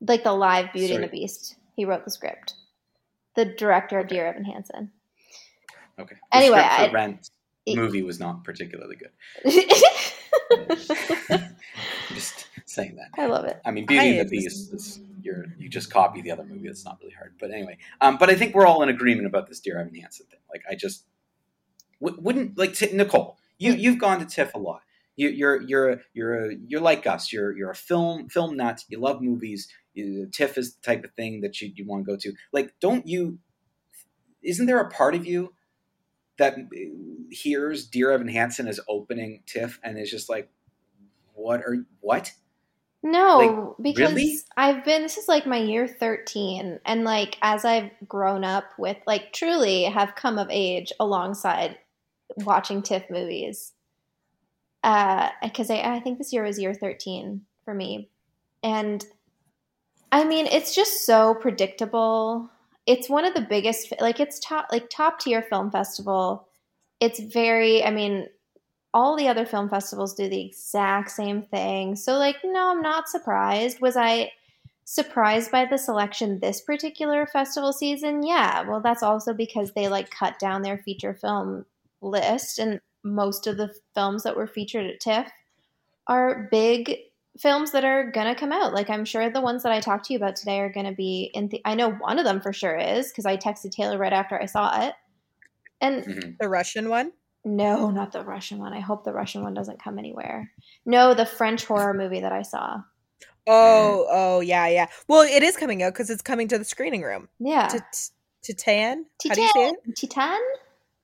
like 0.00 0.22
the 0.22 0.32
live 0.32 0.72
Beauty 0.72 0.88
sorry. 0.88 1.02
and 1.02 1.04
the 1.04 1.16
Beast. 1.16 1.56
He 1.74 1.84
wrote 1.84 2.04
the 2.04 2.10
script. 2.10 2.54
The 3.34 3.44
director 3.44 3.98
of 3.98 4.08
Dear 4.08 4.26
Evan 4.26 4.44
Hansen. 4.44 4.90
Okay. 5.98 6.16
The 6.32 6.36
anyway, 6.36 6.58
I, 6.58 6.90
Rent 6.90 7.30
it, 7.66 7.76
movie 7.76 8.02
was 8.02 8.20
not 8.20 8.44
particularly 8.44 8.96
good. 8.96 9.10
just 12.14 12.46
saying 12.66 12.96
that. 12.96 13.20
I 13.20 13.26
love 13.26 13.44
it. 13.44 13.60
I 13.64 13.72
mean, 13.72 13.86
Beauty 13.86 14.00
I 14.00 14.04
and 14.10 14.20
the 14.20 14.30
Beast 14.30 14.72
is 14.72 15.00
you're 15.28 15.46
you 15.58 15.68
just 15.68 15.90
copy 15.90 16.22
the 16.22 16.30
other 16.30 16.44
movie. 16.44 16.68
It's 16.68 16.84
not 16.84 16.98
really 17.00 17.14
hard. 17.14 17.34
But 17.38 17.50
anyway, 17.50 17.78
um, 18.00 18.16
but 18.16 18.30
I 18.30 18.34
think 18.34 18.54
we're 18.54 18.66
all 18.66 18.82
in 18.82 18.88
agreement 18.88 19.26
about 19.26 19.46
this 19.48 19.60
Dear 19.60 19.78
Evan 19.78 19.94
Hansen 19.94 20.26
thing. 20.26 20.40
Like, 20.50 20.62
I 20.70 20.74
just 20.74 21.04
w- 22.02 22.20
wouldn't 22.20 22.56
like 22.56 22.74
t- 22.74 22.92
Nicole. 22.92 23.38
You 23.58 23.74
you've 23.74 23.98
gone 23.98 24.18
to 24.20 24.24
TIFF 24.24 24.54
a 24.54 24.58
lot. 24.58 24.82
You, 25.16 25.28
you're 25.28 25.60
you're 25.62 26.00
you're 26.14 26.52
you're 26.52 26.80
like 26.80 27.06
us. 27.06 27.32
You're 27.32 27.56
you're 27.56 27.70
a 27.70 27.74
film 27.74 28.28
film 28.28 28.56
nut. 28.56 28.84
You 28.88 28.98
love 28.98 29.20
movies. 29.20 29.68
You, 29.94 30.26
TIFF 30.26 30.56
is 30.56 30.74
the 30.74 30.82
type 30.82 31.04
of 31.04 31.12
thing 31.12 31.40
that 31.42 31.60
you 31.60 31.72
you 31.74 31.84
want 31.84 32.04
to 32.06 32.10
go 32.10 32.16
to. 32.16 32.32
Like, 32.52 32.74
don't 32.80 33.06
you? 33.06 33.38
Isn't 34.42 34.66
there 34.66 34.80
a 34.80 34.88
part 34.88 35.14
of 35.14 35.26
you 35.26 35.52
that 36.38 36.56
hears 37.30 37.86
Dear 37.86 38.12
Evan 38.12 38.28
Hansen 38.28 38.68
is 38.68 38.80
opening 38.88 39.42
TIFF 39.46 39.80
and 39.82 39.98
is 39.98 40.10
just 40.10 40.30
like, 40.30 40.48
what 41.34 41.60
are 41.60 41.84
what? 42.00 42.32
No, 43.02 43.76
like, 43.78 43.94
because 43.94 44.14
really? 44.14 44.40
I've 44.56 44.84
been 44.84 45.02
this 45.02 45.18
is 45.18 45.28
like 45.28 45.46
my 45.46 45.58
year 45.58 45.86
13 45.86 46.80
and 46.84 47.04
like 47.04 47.38
as 47.42 47.64
I've 47.64 47.90
grown 48.08 48.42
up 48.44 48.64
with 48.76 48.96
like 49.06 49.32
truly 49.32 49.84
have 49.84 50.16
come 50.16 50.38
of 50.38 50.48
age 50.50 50.92
alongside 50.98 51.78
watching 52.38 52.82
TIFF 52.82 53.08
movies. 53.08 53.72
Uh 54.82 55.30
cuz 55.54 55.70
I 55.70 55.80
I 55.96 56.00
think 56.00 56.18
this 56.18 56.32
year 56.32 56.42
was 56.42 56.58
year 56.58 56.74
13 56.74 57.44
for 57.64 57.72
me. 57.72 58.10
And 58.64 59.04
I 60.10 60.24
mean, 60.24 60.46
it's 60.46 60.74
just 60.74 61.04
so 61.06 61.34
predictable. 61.34 62.50
It's 62.86 63.08
one 63.08 63.24
of 63.24 63.34
the 63.34 63.42
biggest 63.42 63.92
like 64.00 64.20
it's 64.20 64.38
top 64.40 64.68
like 64.72 64.90
top 64.90 65.20
tier 65.20 65.42
film 65.42 65.70
festival. 65.70 66.48
It's 67.00 67.20
very 67.20 67.84
I 67.84 67.90
mean, 67.90 68.28
all 68.94 69.16
the 69.16 69.28
other 69.28 69.44
film 69.44 69.68
festivals 69.68 70.14
do 70.14 70.28
the 70.28 70.46
exact 70.46 71.10
same 71.10 71.42
thing. 71.42 71.96
So, 71.96 72.14
like, 72.14 72.36
no, 72.44 72.70
I'm 72.70 72.82
not 72.82 73.08
surprised. 73.08 73.80
Was 73.80 73.96
I 73.96 74.32
surprised 74.84 75.50
by 75.50 75.66
the 75.66 75.76
selection 75.76 76.40
this 76.40 76.62
particular 76.62 77.26
festival 77.26 77.72
season? 77.72 78.22
Yeah. 78.22 78.62
Well, 78.62 78.80
that's 78.80 79.02
also 79.02 79.34
because 79.34 79.72
they 79.72 79.88
like 79.88 80.10
cut 80.10 80.38
down 80.38 80.62
their 80.62 80.78
feature 80.78 81.14
film 81.14 81.66
list, 82.00 82.58
and 82.58 82.80
most 83.02 83.46
of 83.46 83.56
the 83.56 83.74
films 83.94 84.22
that 84.22 84.36
were 84.36 84.46
featured 84.46 84.86
at 84.86 85.00
TIFF 85.00 85.30
are 86.06 86.48
big 86.50 86.96
films 87.38 87.70
that 87.72 87.84
are 87.84 88.10
gonna 88.10 88.34
come 88.34 88.50
out. 88.50 88.72
Like 88.72 88.90
I'm 88.90 89.04
sure 89.04 89.30
the 89.30 89.40
ones 89.40 89.62
that 89.62 89.72
I 89.72 89.80
talked 89.80 90.06
to 90.06 90.12
you 90.12 90.16
about 90.16 90.36
today 90.36 90.58
are 90.60 90.72
gonna 90.72 90.94
be 90.94 91.30
in. 91.34 91.48
The, 91.48 91.60
I 91.64 91.74
know 91.74 91.92
one 91.92 92.18
of 92.18 92.24
them 92.24 92.40
for 92.40 92.52
sure 92.52 92.76
is 92.76 93.08
because 93.08 93.26
I 93.26 93.36
texted 93.36 93.70
Taylor 93.70 93.98
right 93.98 94.12
after 94.12 94.40
I 94.40 94.46
saw 94.46 94.86
it. 94.86 94.94
And 95.80 96.04
mm-hmm. 96.04 96.30
the 96.40 96.48
Russian 96.48 96.88
one. 96.88 97.12
No, 97.48 97.90
not 97.90 98.12
the 98.12 98.22
Russian 98.22 98.58
one. 98.58 98.74
I 98.74 98.80
hope 98.80 99.04
the 99.04 99.12
Russian 99.12 99.42
one 99.42 99.54
doesn't 99.54 99.82
come 99.82 99.98
anywhere. 99.98 100.50
No, 100.84 101.14
the 101.14 101.24
French 101.24 101.64
horror 101.64 101.94
movie 101.94 102.20
that 102.20 102.32
I 102.32 102.42
saw. 102.42 102.82
Oh, 103.46 104.06
oh, 104.10 104.40
yeah, 104.40 104.68
yeah. 104.68 104.88
Well, 105.08 105.22
it 105.22 105.42
is 105.42 105.56
coming 105.56 105.82
out 105.82 105.94
because 105.94 106.10
it's 106.10 106.20
coming 106.20 106.48
to 106.48 106.58
the 106.58 106.64
screening 106.64 107.02
room. 107.02 107.28
Yeah. 107.38 107.68
Titan? 108.42 109.06
How 109.26 109.34
do 109.34 109.40
you 109.40 109.50
say 109.54 109.68
it? 109.68 109.96
Titan? 109.96 110.38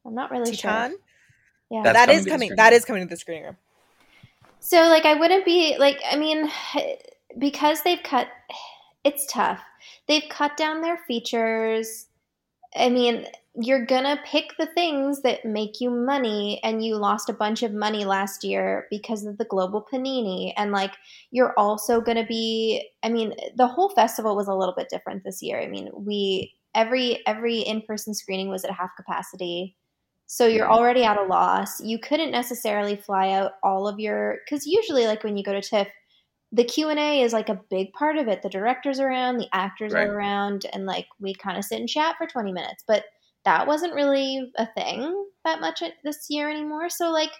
I'm 0.04 0.14
not 0.14 0.30
really 0.30 0.54
sure. 0.54 0.70
Titan? 0.70 0.90
sure. 0.90 1.00
Yeah. 1.70 1.82
That's 1.82 2.06
that 2.06 2.08
is 2.10 2.26
coming. 2.26 2.54
That 2.56 2.72
is 2.74 2.84
coming 2.84 3.02
to 3.02 3.08
the 3.08 3.16
screening 3.16 3.44
room. 3.44 3.56
So, 4.60 4.82
like, 4.82 5.06
I 5.06 5.14
wouldn't 5.14 5.46
be 5.46 5.76
like. 5.78 5.98
I 6.10 6.16
mean, 6.16 6.50
because 7.38 7.82
they've 7.82 8.02
cut. 8.02 8.28
It's 9.06 9.26
tough. 9.26 9.60
They've 10.08 10.24
cut 10.30 10.56
down 10.56 10.80
their 10.80 10.96
features. 11.06 12.06
I 12.76 12.88
mean, 12.88 13.26
you're 13.56 13.86
gonna 13.86 14.20
pick 14.24 14.56
the 14.58 14.66
things 14.66 15.22
that 15.22 15.44
make 15.44 15.80
you 15.80 15.88
money 15.88 16.60
and 16.64 16.84
you 16.84 16.96
lost 16.96 17.28
a 17.28 17.32
bunch 17.32 17.62
of 17.62 17.72
money 17.72 18.04
last 18.04 18.42
year 18.42 18.88
because 18.90 19.24
of 19.24 19.38
the 19.38 19.44
global 19.44 19.86
panini 19.92 20.52
and 20.56 20.72
like 20.72 20.92
you're 21.30 21.54
also 21.56 22.00
gonna 22.00 22.26
be 22.26 22.84
i 23.04 23.08
mean 23.08 23.32
the 23.56 23.68
whole 23.68 23.90
festival 23.90 24.34
was 24.34 24.48
a 24.48 24.54
little 24.54 24.74
bit 24.76 24.88
different 24.90 25.22
this 25.22 25.40
year. 25.40 25.60
I 25.60 25.68
mean 25.68 25.88
we 25.94 26.52
every 26.74 27.24
every 27.26 27.60
in-person 27.60 28.14
screening 28.14 28.48
was 28.48 28.64
at 28.64 28.72
half 28.72 28.90
capacity. 28.96 29.76
So 30.26 30.46
you're 30.46 30.70
already 30.70 31.04
at 31.04 31.18
a 31.18 31.22
loss. 31.22 31.80
You 31.80 31.98
couldn't 31.98 32.32
necessarily 32.32 32.96
fly 32.96 33.30
out 33.30 33.52
all 33.62 33.86
of 33.86 34.00
your 34.00 34.38
because 34.44 34.66
usually 34.66 35.06
like 35.06 35.22
when 35.22 35.36
you 35.36 35.44
go 35.44 35.52
to 35.52 35.62
tiff 35.62 35.86
the 36.54 36.64
q&a 36.64 37.22
is 37.22 37.32
like 37.32 37.48
a 37.48 37.60
big 37.68 37.92
part 37.92 38.16
of 38.16 38.28
it 38.28 38.42
the 38.42 38.48
directors 38.48 39.00
around 39.00 39.36
the 39.36 39.48
actors 39.52 39.92
right. 39.92 40.06
are 40.06 40.14
around 40.14 40.66
and 40.72 40.86
like 40.86 41.06
we 41.20 41.34
kind 41.34 41.58
of 41.58 41.64
sit 41.64 41.80
and 41.80 41.88
chat 41.88 42.16
for 42.16 42.26
20 42.26 42.52
minutes 42.52 42.82
but 42.86 43.04
that 43.44 43.66
wasn't 43.66 43.94
really 43.94 44.50
a 44.56 44.66
thing 44.66 45.26
that 45.44 45.60
much 45.60 45.82
this 46.02 46.26
year 46.28 46.50
anymore. 46.50 46.88
So 46.88 47.10
like, 47.10 47.30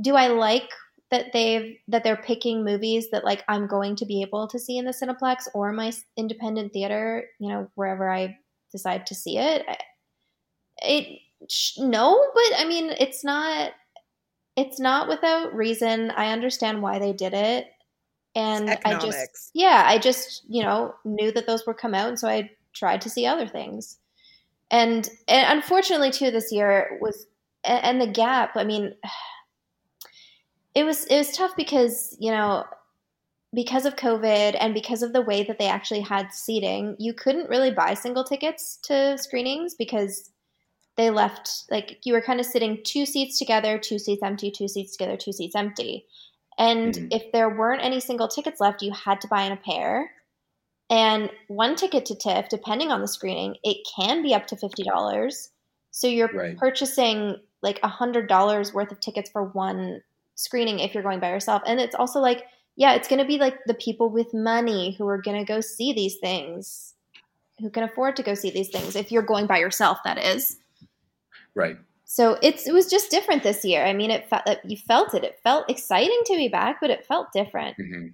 do 0.00 0.14
I 0.14 0.28
like 0.28 0.70
that 1.10 1.32
they've 1.32 1.76
that 1.88 2.04
they're 2.04 2.16
picking 2.16 2.64
movies 2.64 3.10
that 3.10 3.24
like 3.24 3.42
I'm 3.48 3.66
going 3.66 3.96
to 3.96 4.06
be 4.06 4.22
able 4.22 4.46
to 4.46 4.58
see 4.58 4.78
in 4.78 4.84
the 4.84 4.92
Cineplex 4.92 5.48
or 5.54 5.72
my 5.72 5.92
independent 6.16 6.72
theater, 6.72 7.24
you 7.40 7.48
know, 7.48 7.68
wherever 7.74 8.10
I 8.10 8.38
decide 8.70 9.06
to 9.06 9.14
see 9.14 9.38
it. 9.38 9.66
It 10.78 11.18
no, 11.78 12.24
but 12.34 12.60
I 12.60 12.64
mean, 12.66 12.94
it's 12.98 13.24
not 13.24 13.72
it's 14.56 14.78
not 14.78 15.08
without 15.08 15.54
reason. 15.54 16.12
I 16.12 16.32
understand 16.32 16.82
why 16.82 16.98
they 16.98 17.12
did 17.12 17.34
it. 17.34 17.66
And 18.34 18.78
I 18.84 18.98
just 18.98 19.50
yeah, 19.54 19.84
I 19.86 19.98
just, 19.98 20.44
you 20.48 20.62
know, 20.62 20.94
knew 21.04 21.32
that 21.32 21.46
those 21.46 21.66
would 21.66 21.78
come 21.78 21.94
out 21.94 22.08
and 22.08 22.18
so 22.18 22.28
I 22.28 22.50
tried 22.72 23.00
to 23.02 23.10
see 23.10 23.26
other 23.26 23.46
things. 23.46 23.98
And, 24.72 25.08
and 25.26 25.58
unfortunately 25.58 26.12
too 26.12 26.30
this 26.30 26.52
year 26.52 26.96
was 27.00 27.26
and 27.64 28.00
the 28.00 28.06
gap 28.06 28.56
i 28.56 28.64
mean 28.64 28.94
it 30.74 30.84
was 30.84 31.04
it 31.06 31.16
was 31.16 31.36
tough 31.36 31.52
because 31.56 32.16
you 32.20 32.30
know 32.30 32.64
because 33.52 33.84
of 33.84 33.96
covid 33.96 34.56
and 34.58 34.74
because 34.74 35.02
of 35.02 35.12
the 35.12 35.22
way 35.22 35.42
that 35.42 35.58
they 35.58 35.66
actually 35.66 36.00
had 36.00 36.32
seating 36.32 36.96
you 36.98 37.12
couldn't 37.12 37.50
really 37.50 37.70
buy 37.70 37.94
single 37.94 38.24
tickets 38.24 38.78
to 38.82 39.18
screenings 39.18 39.74
because 39.74 40.30
they 40.96 41.10
left 41.10 41.64
like 41.70 41.98
you 42.04 42.12
were 42.12 42.20
kind 42.20 42.40
of 42.40 42.46
sitting 42.46 42.80
two 42.84 43.04
seats 43.04 43.38
together 43.38 43.78
two 43.78 43.98
seats 43.98 44.22
empty 44.22 44.50
two 44.50 44.68
seats 44.68 44.96
together 44.96 45.16
two 45.16 45.32
seats 45.32 45.56
empty 45.56 46.06
and 46.60 46.94
mm-hmm. 46.94 47.06
if 47.10 47.32
there 47.32 47.48
weren't 47.48 47.82
any 47.82 47.98
single 47.98 48.28
tickets 48.28 48.60
left 48.60 48.82
you 48.82 48.92
had 48.92 49.20
to 49.22 49.26
buy 49.26 49.42
in 49.42 49.50
a 49.52 49.56
pair 49.56 50.12
and 50.90 51.30
one 51.46 51.76
ticket 51.76 52.04
to 52.06 52.16
TIFF, 52.16 52.48
depending 52.48 52.90
on 52.90 53.00
the 53.00 53.06
screening, 53.06 53.56
it 53.62 53.86
can 53.96 54.22
be 54.22 54.34
up 54.34 54.48
to 54.48 54.56
$50. 54.56 55.48
So 55.92 56.08
you're 56.08 56.28
right. 56.34 56.58
purchasing 56.58 57.36
like 57.62 57.78
a 57.84 57.88
$100 57.88 58.74
worth 58.74 58.90
of 58.90 58.98
tickets 58.98 59.30
for 59.30 59.44
one 59.44 60.02
screening 60.34 60.80
if 60.80 60.92
you're 60.92 61.04
going 61.04 61.20
by 61.20 61.30
yourself. 61.30 61.62
And 61.64 61.78
it's 61.78 61.94
also 61.94 62.18
like, 62.18 62.46
yeah, 62.74 62.94
it's 62.94 63.06
going 63.06 63.20
to 63.20 63.26
be 63.26 63.38
like 63.38 63.54
the 63.66 63.74
people 63.74 64.10
with 64.10 64.34
money 64.34 64.96
who 64.98 65.06
are 65.06 65.22
going 65.22 65.38
to 65.38 65.44
go 65.44 65.60
see 65.60 65.92
these 65.92 66.16
things, 66.16 66.94
who 67.60 67.70
can 67.70 67.84
afford 67.84 68.16
to 68.16 68.24
go 68.24 68.34
see 68.34 68.50
these 68.50 68.70
things 68.70 68.96
if 68.96 69.12
you're 69.12 69.22
going 69.22 69.46
by 69.46 69.58
yourself, 69.58 69.98
that 70.04 70.18
is. 70.18 70.56
Right. 71.54 71.76
So 72.12 72.36
it's 72.42 72.66
it 72.66 72.74
was 72.74 72.90
just 72.90 73.08
different 73.08 73.44
this 73.44 73.64
year. 73.64 73.84
I 73.86 73.92
mean, 73.92 74.10
it 74.10 74.28
felt 74.28 74.42
you 74.64 74.76
felt 74.76 75.14
it. 75.14 75.22
It 75.22 75.38
felt 75.44 75.70
exciting 75.70 76.20
to 76.26 76.36
be 76.36 76.48
back, 76.48 76.78
but 76.80 76.90
it 76.90 77.06
felt 77.06 77.28
different. 77.32 77.76
Mm-hmm. 77.78 78.08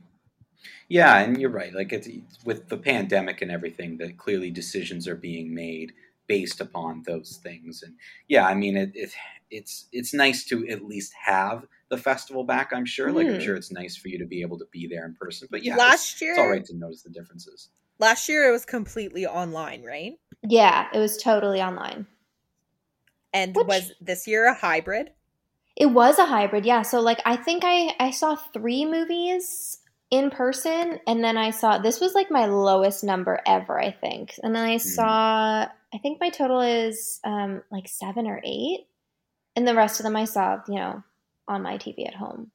Yeah, 0.90 1.16
and 1.20 1.40
you're 1.40 1.48
right. 1.48 1.72
Like 1.72 1.94
it's, 1.94 2.06
with 2.44 2.68
the 2.68 2.76
pandemic 2.76 3.40
and 3.40 3.50
everything, 3.50 3.96
that 3.96 4.18
clearly 4.18 4.50
decisions 4.50 5.09
are 5.09 5.16
being 5.16 5.54
made 5.54 5.94
based 6.26 6.61
upon 6.61 7.04
those 7.06 7.40
things. 7.42 7.82
And 7.82 7.94
yeah, 8.28 8.46
I 8.46 8.54
mean, 8.54 8.76
it, 8.76 8.90
it 8.92 9.12
it's 9.50 9.87
it's 9.92 10.12
nice 10.12 10.44
to 10.44 10.68
at 10.68 10.85
least 10.85 11.14
have 11.24 11.64
the 11.88 11.96
festival 11.96 12.44
back. 12.44 12.74
I'm 12.74 12.85
sure. 12.85 13.11
Like 13.11 13.28
I'm 13.28 13.37
hmm. 13.37 13.40
sure 13.40 13.56
it's 13.56 13.72
nice 13.72 13.96
for 13.96 14.09
you 14.09 14.18
to 14.18 14.26
be 14.26 14.42
able 14.42 14.59
to 14.59 14.66
be 14.72 14.87
there 14.87 15.06
in 15.06 15.14
person. 15.14 15.48
But 15.50 15.64
yeah, 15.64 15.76
last 15.76 16.12
it's, 16.12 16.20
year 16.20 16.32
it's 16.32 16.38
all 16.38 16.50
right 16.50 16.66
to 16.66 16.76
notice 16.76 17.00
the 17.00 17.09
differences. 17.09 17.70
Last 17.98 18.28
year 18.28 18.46
it 18.46 18.52
was 18.52 18.66
completely 18.66 19.24
online, 19.24 19.82
right? 19.85 20.18
Yeah, 20.42 20.88
it 20.92 20.98
was 20.98 21.16
totally 21.16 21.62
online. 21.62 22.06
And 23.37 23.55
Which, 23.55 23.66
was 23.66 23.92
this 24.01 24.27
year 24.27 24.46
a 24.46 24.55
hybrid? 24.55 25.11
It 25.77 25.87
was 25.87 26.18
a 26.18 26.25
hybrid, 26.25 26.64
yeah. 26.64 26.81
So 26.81 27.01
like 27.01 27.20
I 27.27 27.37
think 27.37 27.64
I 27.66 27.94
I 28.01 28.11
saw 28.11 28.35
three 28.35 28.87
movies 28.87 29.79
in 30.11 30.31
person 30.31 31.01
and 31.07 31.22
then 31.22 31.37
I 31.37 31.51
saw 31.51 31.77
this 31.77 32.01
was 32.01 32.14
like 32.14 32.31
my 32.31 32.46
lowest 32.46 33.05
number 33.05 33.42
ever, 33.46 33.79
I 33.79 33.90
think. 33.90 34.35
And 34.42 34.55
then 34.55 34.64
I 34.64 34.77
mm. 34.77 34.81
saw 34.81 35.66
I 35.66 35.99
think 36.03 36.18
my 36.18 36.31
total 36.31 36.62
is 36.62 37.20
um 37.25 37.62
like 37.70 37.88
7 37.88 38.27
or 38.27 38.40
8 38.42 38.87
and 39.55 39.68
the 39.68 39.75
rest 39.75 40.01
of 40.01 40.05
them 40.05 40.16
I 40.16 40.25
saw, 40.25 40.61
you 40.66 40.77
know, 40.77 41.03
on 41.46 41.62
my 41.62 41.77
TV 41.77 42.09
at 42.09 42.14
home. 42.14 42.51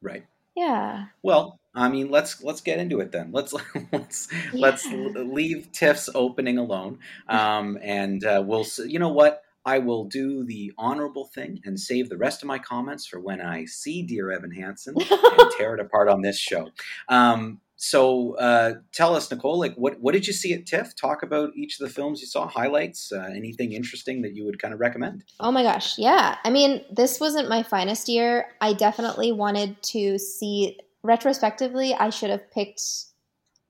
Right. 0.00 0.24
Yeah. 0.56 1.06
Well, 1.22 1.58
I 1.74 1.90
mean, 1.90 2.10
let's 2.10 2.42
let's 2.42 2.62
get 2.62 2.78
into 2.78 3.00
it 3.00 3.12
then. 3.12 3.30
Let's 3.30 3.52
let's 3.92 4.28
yeah. 4.32 4.48
let's 4.54 4.86
leave 4.86 5.70
TIFF's 5.70 6.08
opening 6.14 6.56
alone, 6.56 6.98
um, 7.28 7.78
and 7.82 8.24
uh, 8.24 8.42
we'll. 8.44 8.66
You 8.84 8.98
know 8.98 9.10
what? 9.10 9.42
I 9.68 9.80
will 9.80 10.06
do 10.06 10.44
the 10.44 10.72
honorable 10.78 11.26
thing 11.26 11.60
and 11.62 11.78
save 11.78 12.08
the 12.08 12.16
rest 12.16 12.42
of 12.42 12.46
my 12.46 12.58
comments 12.58 13.06
for 13.06 13.20
when 13.20 13.42
I 13.42 13.66
see 13.66 14.02
Dear 14.02 14.32
Evan 14.32 14.50
Hansen 14.50 14.94
and 14.98 15.50
tear 15.58 15.74
it 15.74 15.80
apart 15.80 16.08
on 16.08 16.22
this 16.22 16.38
show. 16.38 16.70
Um, 17.10 17.60
so 17.76 18.34
uh, 18.38 18.76
tell 18.92 19.14
us, 19.14 19.30
Nicole, 19.30 19.58
like 19.58 19.74
what 19.74 20.00
what 20.00 20.12
did 20.14 20.26
you 20.26 20.32
see 20.32 20.54
at 20.54 20.64
TIFF? 20.64 20.96
Talk 20.96 21.22
about 21.22 21.50
each 21.54 21.78
of 21.78 21.86
the 21.86 21.92
films 21.92 22.22
you 22.22 22.26
saw, 22.26 22.48
highlights, 22.48 23.12
uh, 23.12 23.28
anything 23.36 23.72
interesting 23.72 24.22
that 24.22 24.34
you 24.34 24.46
would 24.46 24.58
kind 24.58 24.72
of 24.72 24.80
recommend. 24.80 25.24
Oh 25.38 25.52
my 25.52 25.62
gosh, 25.62 25.98
yeah. 25.98 26.38
I 26.44 26.50
mean, 26.50 26.82
this 26.90 27.20
wasn't 27.20 27.50
my 27.50 27.62
finest 27.62 28.08
year. 28.08 28.46
I 28.62 28.72
definitely 28.72 29.32
wanted 29.32 29.82
to 29.94 30.18
see 30.18 30.78
retrospectively. 31.02 31.92
I 31.92 32.08
should 32.08 32.30
have 32.30 32.50
picked 32.50 32.82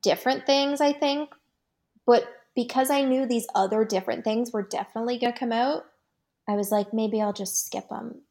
different 0.02 0.46
things. 0.46 0.80
I 0.80 0.92
think, 0.92 1.30
but 2.06 2.24
because 2.58 2.90
I 2.90 3.02
knew 3.02 3.24
these 3.24 3.46
other 3.54 3.84
different 3.84 4.24
things 4.24 4.52
were 4.52 4.64
definitely 4.64 5.16
going 5.16 5.32
to 5.32 5.38
come 5.38 5.52
out, 5.52 5.84
I 6.48 6.56
was 6.56 6.72
like, 6.72 6.92
maybe 6.94 7.20
I'll 7.20 7.32
just 7.32 7.66
skip 7.66 7.88
them. 7.88 8.22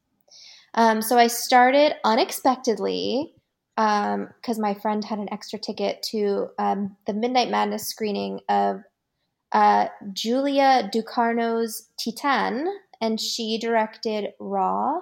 Um, 0.73 1.01
so 1.01 1.17
I 1.17 1.27
started 1.27 1.95
unexpectedly 2.03 3.33
because 3.75 4.57
um, 4.57 4.61
my 4.61 4.73
friend 4.73 5.03
had 5.05 5.19
an 5.19 5.31
extra 5.31 5.59
ticket 5.59 6.01
to 6.11 6.47
um, 6.57 6.97
the 7.05 7.13
Midnight 7.13 7.49
Madness 7.49 7.87
screening 7.87 8.39
of 8.49 8.81
uh, 9.51 9.87
Julia 10.13 10.89
Ducournau's 10.91 11.89
Titane, 11.99 12.65
and 12.99 13.19
she 13.21 13.59
directed 13.59 14.29
Raw. 14.39 14.99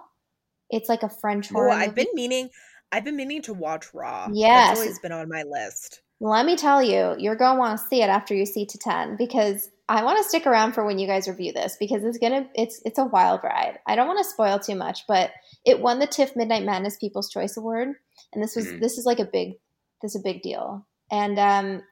It's 0.70 0.90
like 0.90 1.04
a 1.04 1.10
French 1.10 1.52
Oh, 1.52 1.56
horror. 1.56 1.70
I've 1.72 1.90
movie. 1.90 2.04
been 2.04 2.08
meaning 2.16 2.50
I've 2.92 3.04
been 3.06 3.16
meaning 3.16 3.42
to 3.44 3.54
watch 3.54 3.94
Raw. 3.94 4.28
Yes. 4.32 4.70
That's 4.70 4.80
always 4.82 5.00
been 5.00 5.12
on 5.12 5.30
my 5.30 5.44
list. 5.44 6.02
Let 6.22 6.46
me 6.46 6.56
tell 6.56 6.82
you, 6.82 7.16
you're 7.18 7.36
going 7.36 7.56
to 7.56 7.60
want 7.60 7.80
to 7.80 7.86
see 7.88 8.02
it 8.02 8.10
after 8.10 8.34
you 8.34 8.46
see 8.46 8.66
Titane 8.66 9.18
because 9.18 9.70
I 9.90 10.04
want 10.04 10.18
to 10.18 10.24
stick 10.28 10.48
around 10.48 10.74
for 10.74 10.86
when 10.86 10.98
you 10.98 11.08
guys 11.08 11.28
review 11.28 11.52
this 11.52 11.76
because 11.80 12.04
it's 12.04 12.18
going 12.18 12.32
to 12.32 12.50
it's 12.56 12.82
it's 12.86 12.98
a 12.98 13.06
wild 13.06 13.42
ride. 13.44 13.80
I 13.86 13.96
don't 13.96 14.08
want 14.08 14.20
to 14.20 14.30
spoil 14.30 14.58
too 14.58 14.76
much, 14.76 15.06
but 15.08 15.32
it 15.66 15.80
won 15.82 16.00
the 16.00 16.08
TIFF 16.08 16.36
Midnight 16.36 16.64
Madness 16.64 16.98
People's 16.98 17.30
Choice 17.30 17.58
Award 17.58 17.90
and 18.34 18.44
this 18.44 18.56
was 18.56 18.66
Mhm. 18.68 18.80
this 18.80 18.98
is 18.98 19.06
like 19.06 19.20
a 19.20 19.26
big 19.26 19.54
this 20.02 20.16
is 20.16 20.22
a 20.22 20.24
big 20.24 20.42
deal. 20.42 20.88
And 21.12 21.38
um 21.38 21.84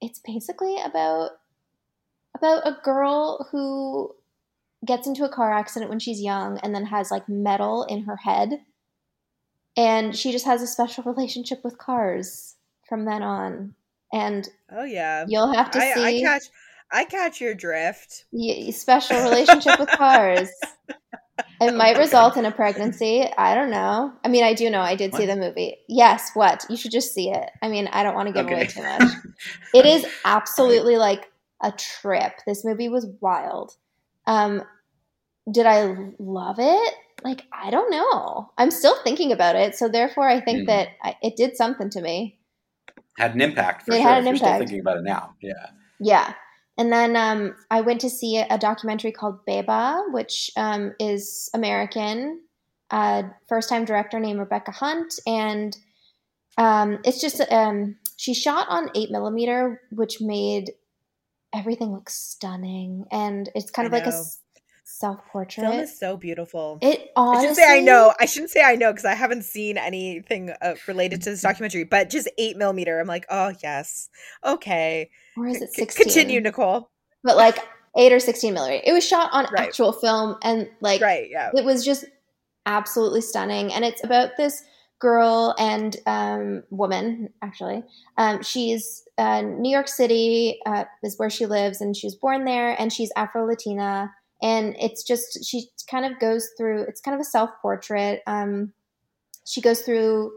it's 0.00 0.20
basically 0.26 0.76
about 0.84 1.32
about 2.34 2.66
a 2.66 2.78
girl 2.82 3.46
who 3.52 4.14
gets 4.84 5.06
into 5.06 5.24
a 5.24 5.28
car 5.28 5.52
accident 5.52 5.90
when 5.90 5.98
she's 6.00 6.22
young 6.22 6.58
and 6.60 6.74
then 6.74 6.86
has 6.86 7.10
like 7.10 7.28
metal 7.28 7.84
in 7.84 8.04
her 8.04 8.16
head 8.16 8.62
and 9.76 10.16
she 10.16 10.32
just 10.32 10.46
has 10.46 10.62
a 10.62 10.66
special 10.66 11.04
relationship 11.12 11.62
with 11.62 11.78
cars 11.78 12.56
from 12.90 13.06
then 13.06 13.22
on. 13.22 13.74
And 14.12 14.46
Oh 14.70 14.84
yeah. 14.84 15.24
you'll 15.26 15.54
have 15.54 15.70
to 15.70 15.78
I, 15.78 15.94
see 15.94 16.18
I 16.18 16.20
catch 16.20 16.42
I 16.92 17.04
catch 17.06 17.40
your 17.40 17.54
drift. 17.54 18.26
y- 18.32 18.68
special 18.72 19.22
relationship 19.22 19.78
with 19.78 19.88
cars. 19.92 20.50
It 21.62 21.74
might 21.74 21.98
result 21.98 22.36
in 22.38 22.46
a 22.46 22.50
pregnancy. 22.52 23.22
I 23.22 23.54
don't 23.54 23.70
know. 23.70 24.12
I 24.24 24.28
mean 24.28 24.44
i 24.44 24.54
do 24.54 24.68
know 24.70 24.80
i 24.80 24.94
did 24.94 25.14
see 25.14 25.26
the 25.26 25.36
movie. 25.36 25.76
Yes 25.88 26.30
what? 26.34 26.64
You 26.70 26.76
should 26.76 26.90
just 26.90 27.12
see 27.14 27.30
it. 27.30 27.50
I 27.62 27.68
mean 27.68 27.86
i 27.92 28.02
don't 28.02 28.14
want 28.14 28.28
to 28.28 28.32
give 28.34 28.46
away 28.46 28.66
too 28.66 28.82
much. 28.92 29.02
It 29.74 29.84
is 29.86 30.06
absolutely 30.24 30.96
like 30.96 31.30
a 31.62 31.70
trip. 31.72 32.32
This 32.46 32.64
movie 32.64 32.88
was 32.88 33.06
wild. 33.20 33.72
Um 34.26 34.62
did 35.50 35.66
i 35.66 35.94
love 36.18 36.56
it? 36.58 36.94
Like 37.24 37.42
i 37.52 37.70
don't 37.70 37.90
know. 37.90 38.50
I'm 38.58 38.70
still 38.70 38.96
thinking 39.04 39.30
about 39.32 39.54
it 39.56 39.74
so 39.74 39.88
therefore 39.88 40.28
i 40.28 40.40
think 40.40 40.60
Mhm. 40.62 40.66
that 40.68 40.88
I, 41.02 41.16
it 41.22 41.36
did 41.36 41.56
something 41.56 41.90
to 41.90 42.00
me 42.00 42.38
had 43.20 43.34
an 43.34 43.40
impact 43.40 43.84
for 43.86 43.92
It 43.92 44.02
sure. 44.02 44.02
had 44.02 44.18
if 44.18 44.20
an 44.20 44.26
you're 44.26 44.36
still 44.36 44.48
impact. 44.48 44.58
thinking 44.60 44.80
about 44.80 44.96
it 44.98 45.04
now. 45.04 45.34
Yeah. 45.40 45.66
Yeah. 46.00 46.34
And 46.78 46.92
then 46.92 47.14
um, 47.16 47.54
I 47.70 47.82
went 47.82 48.00
to 48.00 48.10
see 48.10 48.38
a 48.38 48.56
documentary 48.58 49.12
called 49.12 49.44
Beba, 49.46 50.12
which 50.12 50.50
um, 50.56 50.94
is 50.98 51.50
American. 51.54 52.40
Uh, 52.90 53.24
first 53.48 53.68
time 53.68 53.84
director 53.84 54.18
named 54.18 54.40
Rebeca 54.40 54.72
Huntt. 54.74 55.18
And 55.26 55.76
um, 56.58 56.98
it's 57.04 57.20
just, 57.20 57.40
um, 57.52 57.96
she 58.16 58.34
shot 58.34 58.66
on 58.68 58.90
8 58.94 59.10
millimeter, 59.10 59.80
which 59.90 60.20
made 60.20 60.72
everything 61.54 61.92
look 61.92 62.08
stunning. 62.08 63.04
And 63.12 63.50
it's 63.54 63.70
kind 63.70 63.86
I 63.86 63.88
of 63.88 63.92
like 63.92 64.12
a 64.12 64.16
self 65.00 65.20
Film 65.32 65.72
is 65.72 65.98
so 65.98 66.16
beautiful. 66.16 66.78
It 66.82 67.10
honestly. 67.16 67.38
I 67.38 67.40
shouldn't 67.40 67.56
say 67.56 67.78
I 67.78 67.80
know. 67.80 68.14
I 68.20 68.26
shouldn't 68.26 68.50
say 68.50 68.62
I 68.62 68.76
know 68.76 68.92
because 68.92 69.04
I 69.06 69.14
haven't 69.14 69.44
seen 69.44 69.78
anything 69.78 70.50
uh, 70.60 70.74
related 70.86 71.22
to 71.22 71.30
this 71.30 71.42
documentary. 71.42 71.84
But 71.84 72.10
just 72.10 72.28
eight 72.38 72.56
millimeter, 72.56 73.00
I'm 73.00 73.06
like, 73.08 73.26
oh 73.30 73.52
yes, 73.62 74.08
okay. 74.44 75.10
Or 75.36 75.46
is 75.46 75.62
it 75.62 75.72
16? 75.72 76.04
Continue, 76.04 76.40
Nicole. 76.40 76.90
But 77.24 77.36
like 77.36 77.58
8 77.96 78.12
or 78.12 78.20
16 78.20 78.54
millimeter. 78.54 78.82
It 78.86 78.92
was 78.92 79.06
shot 79.06 79.30
on 79.32 79.46
Right. 79.52 79.68
actual 79.68 79.92
film 79.92 80.36
and 80.42 80.68
like. 80.80 81.00
Right? 81.00 81.28
Yeah. 81.30 81.50
it 81.54 81.64
was 81.64 81.84
just 81.84 82.04
absolutely 82.66 83.22
stunning 83.22 83.72
and 83.72 83.84
it's 83.84 84.04
about 84.04 84.36
this 84.36 84.62
girl 85.00 85.54
and 85.58 85.96
um, 86.06 86.62
woman 86.68 87.30
actually 87.40 87.82
um, 88.18 88.42
she's 88.42 89.08
uh, 89.16 89.40
new 89.40 89.72
york 89.72 89.88
city 89.88 90.58
uh, 90.66 90.84
is 91.02 91.18
where 91.18 91.30
she 91.30 91.46
lives 91.46 91.80
and 91.80 91.96
she's 91.96 92.14
born 92.14 92.44
there 92.44 92.78
and 92.78 92.92
she's 92.92 93.10
afro-latina 93.16 94.12
and 94.42 94.76
it's 94.78 95.02
just 95.02 95.44
she 95.44 95.68
kind 95.90 96.04
of 96.04 96.18
goes 96.18 96.48
through 96.56 96.82
it's 96.82 97.00
kind 97.00 97.14
of 97.14 97.20
a 97.20 97.24
self-portrait. 97.24 98.22
Um, 98.26 98.72
she 99.46 99.60
goes 99.60 99.82
through 99.82 100.32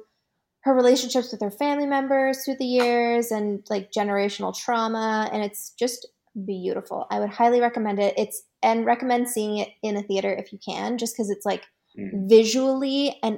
her 0.64 0.74
relationships 0.74 1.32
with 1.32 1.42
her 1.42 1.52
family 1.52 1.86
members 1.86 2.44
through 2.44 2.56
the 2.58 2.66
years 2.66 3.32
and 3.32 3.66
like 3.70 3.92
generational 3.92 4.56
trauma. 4.56 5.30
And 5.32 5.44
it's 5.44 5.74
just 5.78 6.08
beautiful. 6.46 7.06
I 7.12 7.20
would 7.20 7.30
highly 7.30 7.60
recommend 7.62 8.00
it. 8.00 8.14
It's 8.18 8.44
and 8.62 8.86
recommend 8.86 9.28
seeing 9.28 9.58
it 9.58 9.70
in 9.84 9.98
a 9.98 10.04
theater 10.04 10.34
if 10.34 10.54
you 10.54 10.60
can 10.66 10.98
just 10.98 11.16
because 11.16 11.30
it's 11.30 11.46
like 11.46 11.64
Mm. 11.96 12.28
visually 12.28 13.20
and 13.22 13.38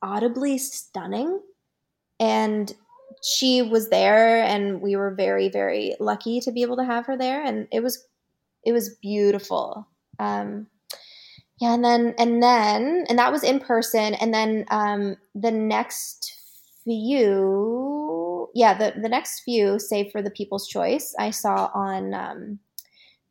audibly 0.00 0.58
stunning. 0.58 1.40
And 2.20 2.72
she 3.20 3.62
was 3.62 3.88
there 3.88 4.44
and 4.44 4.80
we 4.80 4.94
were 4.94 5.12
very 5.12 5.48
very 5.48 5.96
lucky 5.98 6.38
to 6.40 6.52
be 6.52 6.62
able 6.62 6.76
to 6.76 6.84
have 6.84 7.06
her 7.06 7.16
there. 7.16 7.42
And 7.42 7.66
it 7.72 7.82
was 7.82 8.06
it 8.64 8.70
was 8.70 8.96
beautiful 9.02 9.88
um 10.18 10.66
yeah 11.60 11.74
and 11.74 11.84
then 11.84 12.14
and 12.18 12.42
then 12.42 13.04
and 13.08 13.18
that 13.18 13.32
was 13.32 13.42
in 13.42 13.58
person 13.60 14.14
and 14.14 14.32
then 14.34 14.64
um 14.70 15.16
the 15.34 15.50
next 15.50 16.32
few 16.84 18.48
yeah 18.54 18.74
the 18.74 18.94
the 19.00 19.08
next 19.08 19.40
few 19.40 19.78
save 19.78 20.10
for 20.12 20.22
the 20.22 20.30
people's 20.30 20.68
choice 20.68 21.14
i 21.18 21.30
saw 21.30 21.70
on 21.74 22.14
um 22.14 22.58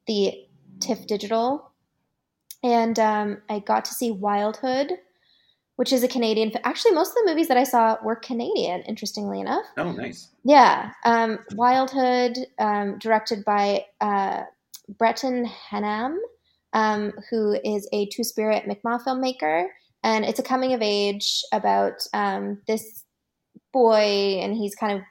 the 0.08 0.34
tiff 0.80 1.08
digital 1.08 1.72
and 2.64 2.98
um, 2.98 3.42
I 3.48 3.60
got 3.60 3.86
to 3.86 3.94
see 3.94 4.10
Wildhood, 4.10 4.94
which 5.76 5.94
is 5.94 6.02
a 6.04 6.08
Canadian. 6.08 6.52
Actually, 6.64 6.94
most 6.94 7.10
of 7.10 7.16
the 7.18 7.30
movies 7.30 7.48
that 7.48 7.58
I 7.58 7.64
saw 7.64 7.96
were 8.04 8.16
Canadian. 8.16 8.82
Interestingly 8.88 9.40
enough, 9.40 9.66
Oh, 9.78 9.92
nice. 9.92 10.30
yeah. 10.44 10.92
Um, 11.04 11.38
Wildhood, 11.54 12.38
um, 12.58 12.98
directed 12.98 13.46
by 13.46 13.86
uh, 14.02 14.46
Bretten 15.00 15.46
Hannam, 15.48 16.18
um, 16.76 17.14
who 17.32 17.58
is 17.64 17.90
a 17.92 18.06
Two 18.14 18.24
Spirit 18.24 18.68
Mi'kmaq 18.68 19.04
filmmaker, 19.04 19.66
and 20.04 20.24
it's 20.24 20.40
a 20.40 20.44
coming 20.44 20.74
of 20.74 20.82
age 20.84 21.42
about 21.52 21.94
um, 22.14 22.62
this 22.68 23.04
boy, 23.74 24.40
and 24.42 24.56
he's 24.56 24.76
kind 24.76 24.94
of 24.94 25.02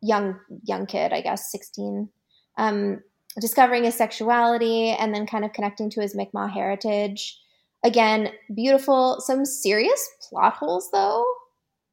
young, 0.00 0.38
young 0.62 0.86
kid, 0.86 1.12
I 1.12 1.20
guess, 1.22 1.50
sixteen. 1.50 2.08
Um, 2.56 3.02
discovering 3.40 3.84
his 3.84 3.94
sexuality 3.94 4.90
and 4.90 5.14
then 5.14 5.24
kind 5.26 5.44
of 5.44 5.52
connecting 5.52 5.90
to 5.90 6.00
his 6.00 6.14
Mi'kmaq 6.14 6.50
heritage. 6.50 7.38
Again, 7.84 8.32
beautiful. 8.54 9.20
Some 9.20 9.44
serious 9.44 10.08
plot 10.28 10.54
holes 10.54 10.90
though 10.92 11.24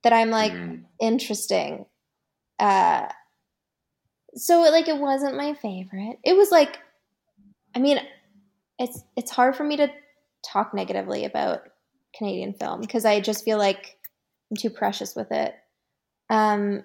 that 0.03 0.11
I'm 0.13 0.31
like 0.31 0.53
Mhm. 0.53 0.85
interesting. 0.99 1.85
Uh, 2.57 3.07
so 4.35 4.61
like 4.61 4.87
it 4.87 4.97
wasn't 4.97 5.37
my 5.37 5.53
favorite. 5.53 6.17
It 6.23 6.35
was 6.35 6.49
like, 6.51 6.79
I 7.75 7.79
mean, 7.79 7.99
it's 8.79 9.03
it's 9.15 9.31
hard 9.31 9.55
for 9.55 9.63
me 9.63 9.77
to 9.77 9.87
talk 10.45 10.73
negatively 10.73 11.25
about 11.25 11.61
Canadian 12.17 12.53
film 12.53 12.81
because 12.81 13.05
I 13.05 13.19
just 13.19 13.43
feel 13.43 13.57
like 13.57 13.97
I'm 14.51 14.57
too 14.57 14.69
precious 14.69 15.15
with 15.15 15.31
it. 15.31 15.53
Um, 16.29 16.83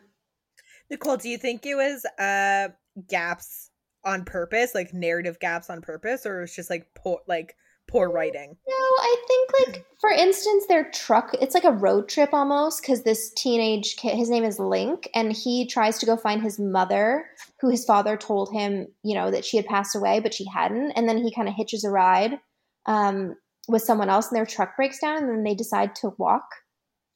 Nicole, 0.90 1.16
do 1.16 1.28
you 1.28 1.38
think 1.38 1.64
it 1.66 1.74
was 1.74 2.04
uh 2.18 2.68
gaps 3.08 3.70
on 4.04 4.24
purpose, 4.24 4.74
like 4.74 4.94
narrative 4.94 5.38
gaps 5.40 5.70
on 5.70 5.80
purpose, 5.80 6.26
or 6.26 6.42
it's 6.42 6.56
just 6.56 6.70
like 6.70 6.86
poor, 6.94 7.20
like 7.28 7.54
poor 7.90 8.10
writing? 8.10 8.56
No, 8.68 8.74
I 8.74 9.16
think 9.26 9.50
like 9.58 9.86
for 10.00 10.10
instance, 10.10 10.64
their 10.66 10.90
truck. 10.90 11.34
It's 11.42 11.54
like 11.54 11.64
a 11.64 11.72
road 11.72 12.08
trip 12.08 12.30
almost 12.32 12.80
because 12.80 13.02
this 13.02 13.30
teenage 13.34 13.96
kid, 13.96 14.16
his 14.16 14.30
name 14.30 14.44
is 14.44 14.58
Link, 14.58 15.10
and 15.14 15.30
he 15.30 15.66
tries 15.66 15.98
to 15.98 16.06
go 16.06 16.16
find 16.16 16.42
his 16.42 16.58
mother, 16.58 17.26
who 17.60 17.68
his 17.68 17.84
father 17.84 18.16
told 18.16 18.50
him, 18.50 18.86
you 19.02 19.14
know, 19.14 19.30
that 19.30 19.44
she 19.44 19.58
had 19.58 19.66
passed 19.66 19.94
away, 19.94 20.18
but 20.18 20.32
she 20.32 20.46
hadn't. 20.46 20.92
And 20.92 21.06
then 21.06 21.18
he 21.18 21.34
kind 21.34 21.48
of 21.48 21.54
hitches 21.54 21.84
a 21.84 21.90
ride 21.90 22.38
um, 22.86 23.34
with 23.68 23.82
someone 23.82 24.08
else, 24.08 24.28
and 24.28 24.36
their 24.36 24.46
truck 24.46 24.74
breaks 24.74 24.98
down, 24.98 25.18
and 25.18 25.28
then 25.28 25.44
they 25.44 25.54
decide 25.54 25.94
to 25.96 26.14
walk 26.16 26.44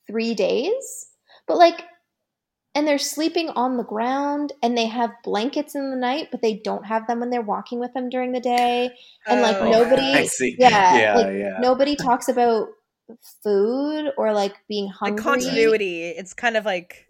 three 0.07 0.35
days. 0.35 1.07
But 1.49 1.57
like, 1.57 1.85
and 2.75 2.87
they're 2.87 2.99
sleeping 2.99 3.51
on 3.51 3.77
the 3.77 3.85
ground, 3.85 4.53
and 4.63 4.77
they 4.77 4.87
have 4.87 5.11
blankets 5.23 5.75
in 5.75 5.91
the 5.91 5.97
night, 5.97 6.29
but 6.31 6.43
they 6.43 6.55
don't 6.65 6.85
have 6.87 7.07
them 7.07 7.21
when 7.21 7.31
they're 7.31 7.41
walking 7.43 7.79
with 7.79 7.93
them 7.95 8.09
during 8.09 8.33
the 8.33 8.41
day. 8.41 8.91
And, 9.27 9.41
like, 9.43 9.57
Oh, 9.57 9.71
nobody- 9.71 10.03
I 10.15 10.25
see. 10.27 10.57
Yeah, 10.59 10.97
Yeah. 10.99 11.15
like, 11.17 11.35
yeah. 11.37 11.59
nobody 11.61 11.95
talks 11.97 12.29
about 12.29 12.69
food 13.43 14.13
or 14.17 14.33
like 14.33 14.55
being 14.69 14.89
hungry. 14.89 15.17
like 15.17 15.25
continuity. 15.25 16.05
It's 16.09 16.33
kind 16.35 16.57
of 16.57 16.65
like 16.65 17.07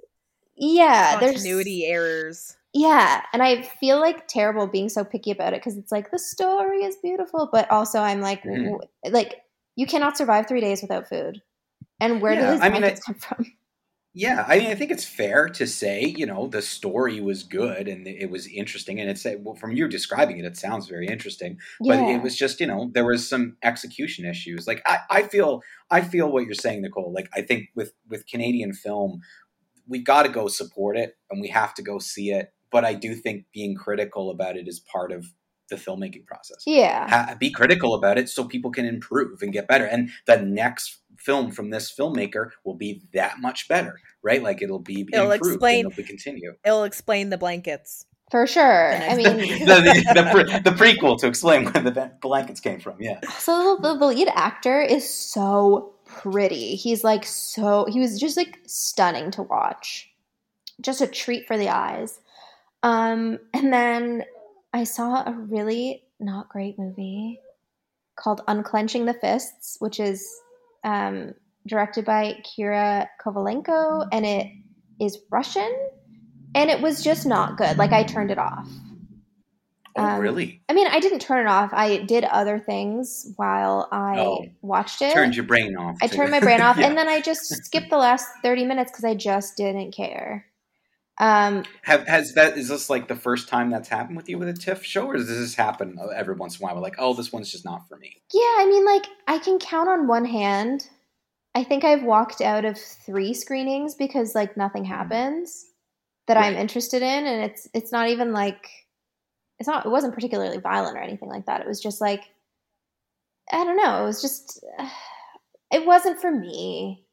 Yeah, 0.57 1.18
there's 1.20 1.36
continuity 1.36 1.86
errors. 1.86 2.57
Yeah, 2.72 3.22
and 3.32 3.41
I 3.43 3.62
feel 3.62 4.01
like 4.01 4.26
terrible 4.26 4.66
being 4.66 4.89
so 4.89 5.05
picky 5.05 5.30
about 5.30 5.53
it 5.53 5.61
because 5.61 5.76
it's 5.76 5.93
like 5.93 6.11
the 6.11 6.18
story 6.18 6.78
is 6.84 6.97
beautiful, 6.97 7.49
but 7.53 7.70
also 7.70 8.01
I'm 8.01 8.20
like, 8.20 8.43
mm. 8.43 8.64
w- 8.64 8.78
like 9.09 9.43
you 9.76 9.86
cannot 9.86 10.16
survive 10.18 10.49
three 10.49 10.61
days 10.61 10.82
without 10.82 11.09
food. 11.09 11.41
And 12.01 12.20
where 12.20 12.32
Yeah, 12.34 12.47
do 12.47 12.53
these 12.53 12.61
I 12.61 12.68
mean, 12.70 12.80
blankets 12.80 13.05
come 13.05 13.14
from? 13.14 13.47
Yeah, 14.17 14.45
I 14.47 14.59
mean, 14.59 14.69
I 14.69 14.77
think 14.77 14.93
it's 14.93 15.05
fair 15.05 15.49
to 15.49 15.67
say, 15.67 16.05
you 16.05 16.25
know, 16.25 16.47
the 16.47 16.62
story 16.62 17.21
was 17.21 17.43
good 17.43 17.89
and 17.89 18.07
it 18.07 18.31
was 18.31 18.47
interesting, 18.47 19.01
and 19.01 19.11
it's 19.11 19.27
well, 19.41 19.57
from 19.57 19.73
you 19.73 19.89
describing 19.89 20.39
it, 20.39 20.45
it 20.45 20.57
sounds 20.57 20.87
very 20.87 21.09
interesting. 21.09 21.59
But 21.81 21.99
yeah, 21.99 22.17
it 22.17 22.23
was 22.23 22.37
just, 22.37 22.61
you 22.61 22.67
know, 22.69 22.91
there 22.95 23.05
was 23.05 23.29
some 23.29 23.57
execution 23.65 24.25
issues. 24.25 24.69
Like 24.69 24.83
I, 24.87 24.99
I 25.11 25.23
feel, 25.25 25.62
I 25.91 26.01
feel 26.01 26.31
what 26.31 26.45
you're 26.45 26.55
saying, 26.55 26.83
Nicole. 26.83 27.12
Like 27.12 27.29
I 27.35 27.43
think 27.43 27.71
with 27.75 27.93
with 28.09 28.27
Canadian 28.29 28.73
film, 28.73 29.21
we 29.89 29.99
got 29.99 30.23
to 30.23 30.29
go 30.29 30.47
support 30.47 30.97
it 30.97 31.17
and 31.29 31.41
we 31.41 31.49
have 31.49 31.75
to 31.75 31.83
go 31.83 31.99
see 31.99 32.31
it. 32.31 32.53
But 32.71 32.85
I 32.85 32.95
do 32.95 33.17
think 33.17 33.47
being 33.53 33.75
critical 33.75 34.31
about 34.31 34.57
it 34.57 34.69
is 34.69 34.79
part 34.79 35.11
of 35.11 35.27
the 35.71 35.77
filmmaking 35.77 36.27
process. 36.27 36.59
Yeah. 36.67 37.09
Ha- 37.09 37.37
be 37.39 37.51
critical 37.51 37.95
about 37.95 38.19
it 38.19 38.29
so 38.29 38.45
people 38.45 38.71
can 38.71 38.85
improve 38.85 39.43
and 39.43 39.53
get 39.53 39.67
better. 39.67 39.85
And 39.85 40.11
the 40.27 40.37
next 40.37 41.01
film 41.25 41.51
from 41.51 41.70
this 41.70 41.95
filmmaker 41.99 42.51
will 42.64 42.75
be 42.75 43.03
that 43.12 43.41
much 43.41 43.68
better, 43.68 43.99
right? 44.22 44.43
Like 44.43 44.62
it'll 44.62 44.79
be 44.79 45.07
it'll 45.12 45.31
improved 45.31 45.55
explain, 45.57 45.87
and 45.87 45.93
it'll 45.93 46.03
be 46.03 46.09
continue. 46.09 46.55
It'll 46.64 46.85
explain 46.85 47.31
the 47.31 47.39
blankets. 47.39 48.07
For 48.31 48.47
sure. 48.47 48.95
I 48.95 49.14
mean, 49.16 49.25
the, 49.37 49.64
the, 49.64 50.12
the, 50.14 50.29
pre- 50.33 50.59
the, 50.61 50.70
prequel 50.70 51.18
to 51.20 51.29
explain 51.29 51.64
where 51.66 51.83
the 51.83 52.12
blankets 52.20 52.59
came 52.59 52.81
from. 52.81 52.97
Yeah. 52.99 53.20
So 53.39 53.79
the, 53.81 53.97
the 53.97 54.07
lead 54.07 54.29
actor 54.35 54.81
is 54.81 55.09
so 55.09 55.95
pretty. 56.05 56.75
He's 56.75 57.05
like 57.05 57.25
so, 57.25 57.87
he 57.89 58.01
was 58.01 58.18
just 58.18 58.37
like 58.37 58.59
stunning 58.66 59.31
to 59.33 59.43
watch. 59.43 60.11
Just 60.81 61.01
a 61.01 61.07
treat 61.07 61.47
for 61.47 61.57
the 61.57 61.68
eyes. 61.68 62.18
Um, 62.83 63.39
and 63.53 63.72
then 63.72 64.25
I 64.72 64.85
saw 64.85 65.22
a 65.25 65.33
really 65.33 66.03
not 66.18 66.49
great 66.49 66.79
movie 66.79 67.41
called 68.16 68.43
Unclenching 68.49 69.07
the 69.07 69.14
Fists, 69.14 69.77
which 69.81 70.01
is 70.01 70.27
um, 70.85 71.35
directed 71.66 72.05
by 72.05 72.43
Kira 72.45 73.09
Kovalenko, 73.24 74.07
and 74.12 74.24
it 74.24 74.53
is 75.01 75.18
Russian 75.30 75.74
and 76.55 76.70
it 76.70 76.80
was 76.80 77.03
just 77.03 77.26
not 77.26 77.57
good. 77.57 77.76
Like 77.76 77.93
I 77.93 78.05
turned 78.05 78.30
it 78.30 78.39
off. 78.39 78.68
Oh, 79.97 80.03
um, 80.03 80.20
really? 80.20 80.61
I 80.68 80.72
mean, 80.72 80.89
I 80.89 80.99
didn't 80.99 81.20
turn 81.20 81.47
it 81.47 81.49
off. 81.49 81.70
I 81.72 81.99
did 81.99 82.24
other 82.24 82.59
things 82.59 83.32
while 83.37 83.89
I 83.93 84.18
oh, 84.18 84.47
watched 84.61 85.03
it. 85.03 85.14
Turned 85.14 85.37
your 85.37 85.45
brain 85.45 85.76
off. 85.76 85.97
I 86.03 86.09
turned 86.09 86.30
my 86.30 86.41
brain 86.41 86.61
off, 86.61 86.76
yeah. 86.78 86.87
and 86.87 86.99
then 86.99 87.09
I 87.09 87.20
just 87.20 87.47
skipped 87.64 87.91
the 87.91 87.97
last 87.97 88.26
thirty 88.43 88.64
minutes 88.64 88.91
because 88.91 89.05
I 89.05 89.14
just 89.14 89.57
didn't 89.57 89.93
care. 89.93 90.47
Um, 91.19 91.65
Have 91.83 92.09
has 92.09 92.35
that 92.35 92.57
is 92.57 92.69
this 92.69 92.91
like 92.91 93.07
the 93.07 93.15
first 93.15 93.49
time 93.49 93.71
that's 93.71 93.89
happened 93.89 94.17
with 94.17 94.29
you 94.29 94.39
with 94.39 94.49
a 94.49 94.53
TIFF 94.53 94.85
show, 94.85 95.07
or 95.07 95.17
does 95.17 95.29
this 95.29 95.55
happen 95.55 95.97
every 96.15 96.35
once 96.35 96.59
in 96.59 96.62
a 96.62 96.67
while? 96.67 96.75
We're 96.75 96.81
like, 96.81 96.97
oh, 96.99 97.15
this 97.15 97.33
one's 97.33 97.53
just 97.53 97.65
not 97.65 97.89
for 97.89 97.97
me. 97.97 98.23
Yeah, 98.33 98.43
I 98.43 98.67
mean, 98.69 98.85
like 98.85 99.07
I 99.29 99.39
can 99.39 99.59
count 99.59 99.89
on 99.89 100.09
one 100.09 100.25
hand. 100.25 100.89
I 101.55 101.62
think 101.62 101.85
I've 101.85 102.03
walked 102.03 102.41
out 102.41 102.65
of 102.65 102.77
three 102.77 103.33
screenings 103.33 103.95
because 103.95 104.35
like 104.35 104.57
nothing 104.57 104.85
happens 104.85 105.65
that 106.27 106.37
right. 106.37 106.47
I'm 106.47 106.57
interested 106.57 107.03
in, 107.03 107.27
and 107.27 107.45
it's 107.45 107.69
it's 107.73 107.93
not 107.93 108.09
even 108.09 108.33
like 108.33 108.69
it's 109.61 109.69
not 109.69 109.87
it 109.87 109.91
wasn't 109.91 110.15
particularly 110.15 110.59
violent 110.59 110.97
or 110.97 111.01
anything 111.01 111.29
like 111.29 111.47
that. 111.47 111.61
It 111.61 111.69
was 111.69 111.81
just 111.81 112.01
like 112.01 112.25
I 113.53 113.62
don't 113.62 113.77
know. 113.77 114.03
It 114.03 114.07
was 114.07 114.21
just 114.21 114.65
it 115.71 115.87
wasn't 115.87 116.21
for 116.21 116.31
me. 116.33 117.07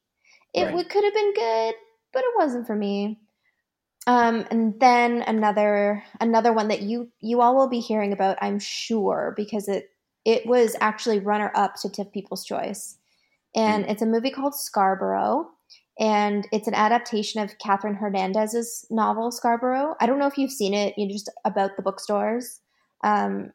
It 0.55 0.65
right. 0.65 0.73
would 0.73 0.89
could 0.89 1.03
have 1.03 1.13
been 1.13 1.33
good, 1.35 1.75
but 2.13 2.23
it 2.23 2.33
wasn't 2.35 2.65
for 2.65 2.75
me. 2.75 3.19
Um, 4.07 4.45
and 4.49 4.79
then 4.79 5.21
another 5.21 6.03
another 6.19 6.53
one 6.53 6.69
that 6.69 6.81
you 6.81 7.11
you 7.19 7.41
all 7.41 7.55
will 7.55 7.69
be 7.69 7.79
hearing 7.79 8.13
about, 8.13 8.37
I'm 8.41 8.59
sure, 8.59 9.33
because 9.37 9.67
it 9.67 9.89
it 10.25 10.45
was 10.45 10.75
actually 10.81 11.19
runner 11.19 11.51
up 11.55 11.75
to 11.81 11.89
TIFF 11.89 12.11
People's 12.11 12.43
Choice, 12.43 12.97
and 13.55 13.85
mm. 13.85 13.91
it's 13.91 14.01
a 14.01 14.07
movie 14.07 14.31
called 14.31 14.55
Scarborough 14.55 15.49
and 15.99 16.47
it's 16.51 16.67
an 16.67 16.73
adaptation 16.73 17.41
of 17.41 17.57
Catherine 17.59 17.95
Hernandez's 17.95 18.87
novel 18.89 19.31
Scarborough. 19.31 19.95
I 19.99 20.07
don't 20.07 20.17
know 20.17 20.27
if 20.27 20.37
you've 20.37 20.51
seen 20.51 20.73
it. 20.73 20.95
You 20.97 21.07
just 21.07 21.29
about 21.45 21.75
the 21.75 21.83
bookstores. 21.83 22.59
Um, 23.03 23.51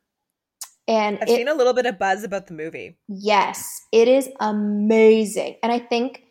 and 0.87 1.19
I've 1.21 1.29
it, 1.29 1.37
seen 1.37 1.49
a 1.49 1.55
little 1.55 1.73
bit 1.73 1.87
of 1.87 1.99
buzz 1.99 2.23
about 2.23 2.47
the 2.47 2.55
movie. 2.55 2.99
Yes, 3.09 3.67
it 3.93 4.07
is 4.07 4.29
amazing, 4.39 5.57
and 5.63 5.73
I 5.73 5.81
think 5.81 6.23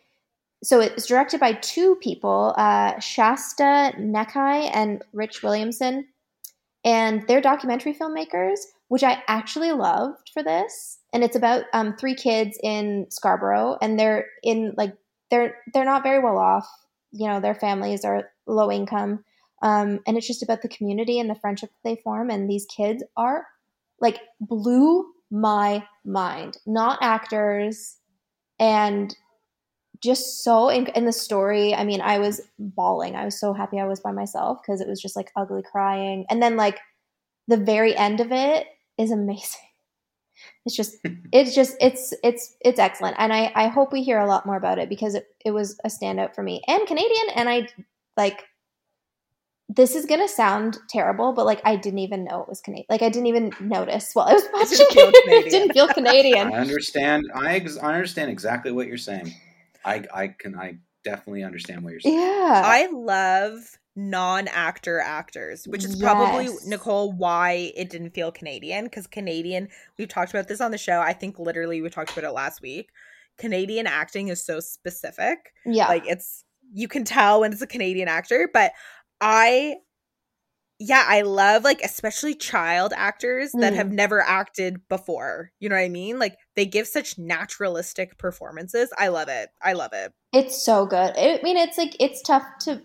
so. 0.66 0.80
It's 0.80 1.06
directed 1.06 1.40
by 1.40 1.52
two 1.54 1.96
people, 1.96 2.54
uh, 2.56 2.94
Shasha 2.94 3.96
Nakhai 3.98 4.70
and 4.72 5.02
Rich 5.12 5.42
Williamson, 5.42 6.06
and 6.84 7.26
they're 7.26 7.40
documentary 7.40 7.94
filmmakers, 7.94 8.58
which 8.88 9.02
I 9.02 9.22
actually 9.28 9.72
loved 9.72 10.30
for 10.32 10.42
this. 10.42 10.98
And 11.12 11.24
it's 11.24 11.36
about 11.36 11.64
um, 11.72 11.96
three 11.96 12.14
kids 12.14 12.58
in 12.62 13.06
Scarborough, 13.10 13.76
and 13.80 13.98
they're 13.98 14.26
in 14.42 14.74
like 14.76 14.94
they're 15.30 15.56
they're 15.72 15.84
not 15.84 16.02
very 16.02 16.18
well 16.22 16.38
off. 16.38 16.68
You 17.12 17.28
know, 17.28 17.40
their 17.40 17.54
families 17.54 18.04
are 18.04 18.30
low 18.46 18.70
income, 18.70 19.24
um, 19.62 20.00
and 20.06 20.16
it's 20.16 20.26
just 20.26 20.42
about 20.42 20.62
the 20.62 20.68
community 20.68 21.18
and 21.18 21.30
the 21.30 21.34
friendship 21.34 21.70
they 21.84 21.96
form. 21.96 22.30
And 22.30 22.48
these 22.48 22.66
kids 22.66 23.02
are 23.16 23.46
like 24.00 24.18
blew 24.40 25.06
my 25.30 25.84
mind. 26.04 26.58
Not 26.66 26.98
actors, 27.02 27.96
and 28.58 29.14
just 30.02 30.42
so 30.44 30.68
in, 30.68 30.86
in 30.88 31.04
the 31.04 31.12
story. 31.12 31.74
I 31.74 31.84
mean, 31.84 32.00
I 32.00 32.18
was 32.18 32.40
bawling. 32.58 33.16
I 33.16 33.24
was 33.24 33.38
so 33.38 33.52
happy 33.52 33.78
I 33.78 33.86
was 33.86 34.00
by 34.00 34.12
myself 34.12 34.58
because 34.62 34.80
it 34.80 34.88
was 34.88 35.00
just 35.00 35.16
like 35.16 35.32
ugly 35.36 35.62
crying, 35.62 36.26
and 36.30 36.42
then 36.42 36.56
like 36.56 36.78
the 37.48 37.56
very 37.56 37.96
end 37.96 38.20
of 38.20 38.32
it 38.32 38.66
is 38.98 39.10
amazing 39.10 39.60
it's 40.66 40.76
just 40.76 40.96
it's 41.32 41.54
just 41.54 41.76
it's 41.80 42.12
it's 42.22 42.56
it's 42.60 42.78
excellent 42.78 43.16
and 43.18 43.32
i 43.32 43.50
i 43.54 43.68
hope 43.68 43.92
we 43.92 44.02
hear 44.02 44.18
a 44.18 44.26
lot 44.26 44.46
more 44.46 44.56
about 44.56 44.78
it 44.78 44.88
because 44.88 45.14
it, 45.14 45.26
it 45.44 45.50
was 45.50 45.78
a 45.84 45.88
standout 45.88 46.34
for 46.34 46.42
me 46.42 46.60
and 46.66 46.86
canadian 46.86 47.28
and 47.34 47.48
i 47.48 47.66
like 48.16 48.44
this 49.68 49.96
is 49.96 50.06
gonna 50.06 50.28
sound 50.28 50.78
terrible 50.88 51.32
but 51.32 51.46
like 51.46 51.60
i 51.64 51.74
didn't 51.74 51.98
even 52.00 52.24
know 52.24 52.42
it 52.42 52.48
was 52.48 52.60
canadian 52.60 52.86
like 52.90 53.02
i 53.02 53.08
didn't 53.08 53.26
even 53.26 53.50
notice 53.60 54.10
while 54.12 54.26
i 54.26 54.34
was 54.34 54.44
watching 54.52 54.78
it 54.80 54.92
didn't 54.92 55.12
feel 55.12 55.22
canadian, 55.24 55.50
didn't 55.50 55.72
feel 55.72 55.88
canadian. 55.94 56.52
i 56.52 56.58
understand 56.58 57.24
I, 57.34 57.56
ex- 57.56 57.78
I 57.78 57.94
understand 57.94 58.30
exactly 58.30 58.72
what 58.72 58.86
you're 58.86 58.98
saying 58.98 59.34
i 59.86 60.02
i 60.14 60.28
can 60.28 60.54
i 60.58 60.76
definitely 61.04 61.44
understand 61.44 61.82
what 61.82 61.90
you're 61.90 62.00
saying 62.00 62.18
yeah 62.18 62.62
i 62.64 62.88
love 62.92 63.78
non-actor 63.96 65.00
actors, 65.00 65.66
which 65.66 65.82
is 65.82 65.98
yes. 65.98 66.02
probably 66.02 66.50
Nicole 66.66 67.12
why 67.12 67.72
it 67.74 67.88
didn't 67.88 68.10
feel 68.10 68.30
Canadian 68.30 68.84
because 68.84 69.06
Canadian. 69.06 69.68
We've 69.98 70.06
talked 70.06 70.30
about 70.30 70.48
this 70.48 70.60
on 70.60 70.70
the 70.70 70.78
show. 70.78 71.00
I 71.00 71.14
think 71.14 71.38
literally 71.38 71.80
we 71.80 71.88
talked 71.88 72.12
about 72.12 72.28
it 72.28 72.32
last 72.32 72.60
week. 72.60 72.90
Canadian 73.38 73.86
acting 73.86 74.28
is 74.28 74.44
so 74.44 74.60
specific. 74.60 75.52
Yeah, 75.64 75.88
like 75.88 76.06
it's 76.06 76.44
you 76.74 76.88
can 76.88 77.04
tell 77.04 77.40
when 77.40 77.52
it's 77.52 77.62
a 77.62 77.66
Canadian 77.66 78.08
actor, 78.08 78.50
but 78.52 78.72
I 79.20 79.76
yeah, 80.78 81.04
I 81.06 81.22
love 81.22 81.64
like 81.64 81.80
especially 81.82 82.34
child 82.34 82.92
actors 82.94 83.52
mm. 83.52 83.60
that 83.60 83.74
have 83.74 83.88
mm. 83.88 83.92
never 83.92 84.20
acted 84.20 84.86
before. 84.88 85.52
You 85.58 85.68
know 85.68 85.76
what 85.76 85.82
I 85.82 85.88
mean? 85.88 86.18
Like 86.18 86.36
they 86.54 86.66
give 86.66 86.86
such 86.86 87.18
naturalistic 87.18 88.18
performances. 88.18 88.90
I 88.98 89.08
love 89.08 89.28
it. 89.28 89.48
I 89.62 89.72
love 89.72 89.92
it. 89.94 90.12
It's 90.32 90.62
so 90.62 90.86
good. 90.86 91.14
I 91.16 91.40
mean, 91.42 91.56
it's 91.56 91.78
like 91.78 91.96
it's 91.98 92.20
tough 92.20 92.44
to 92.62 92.82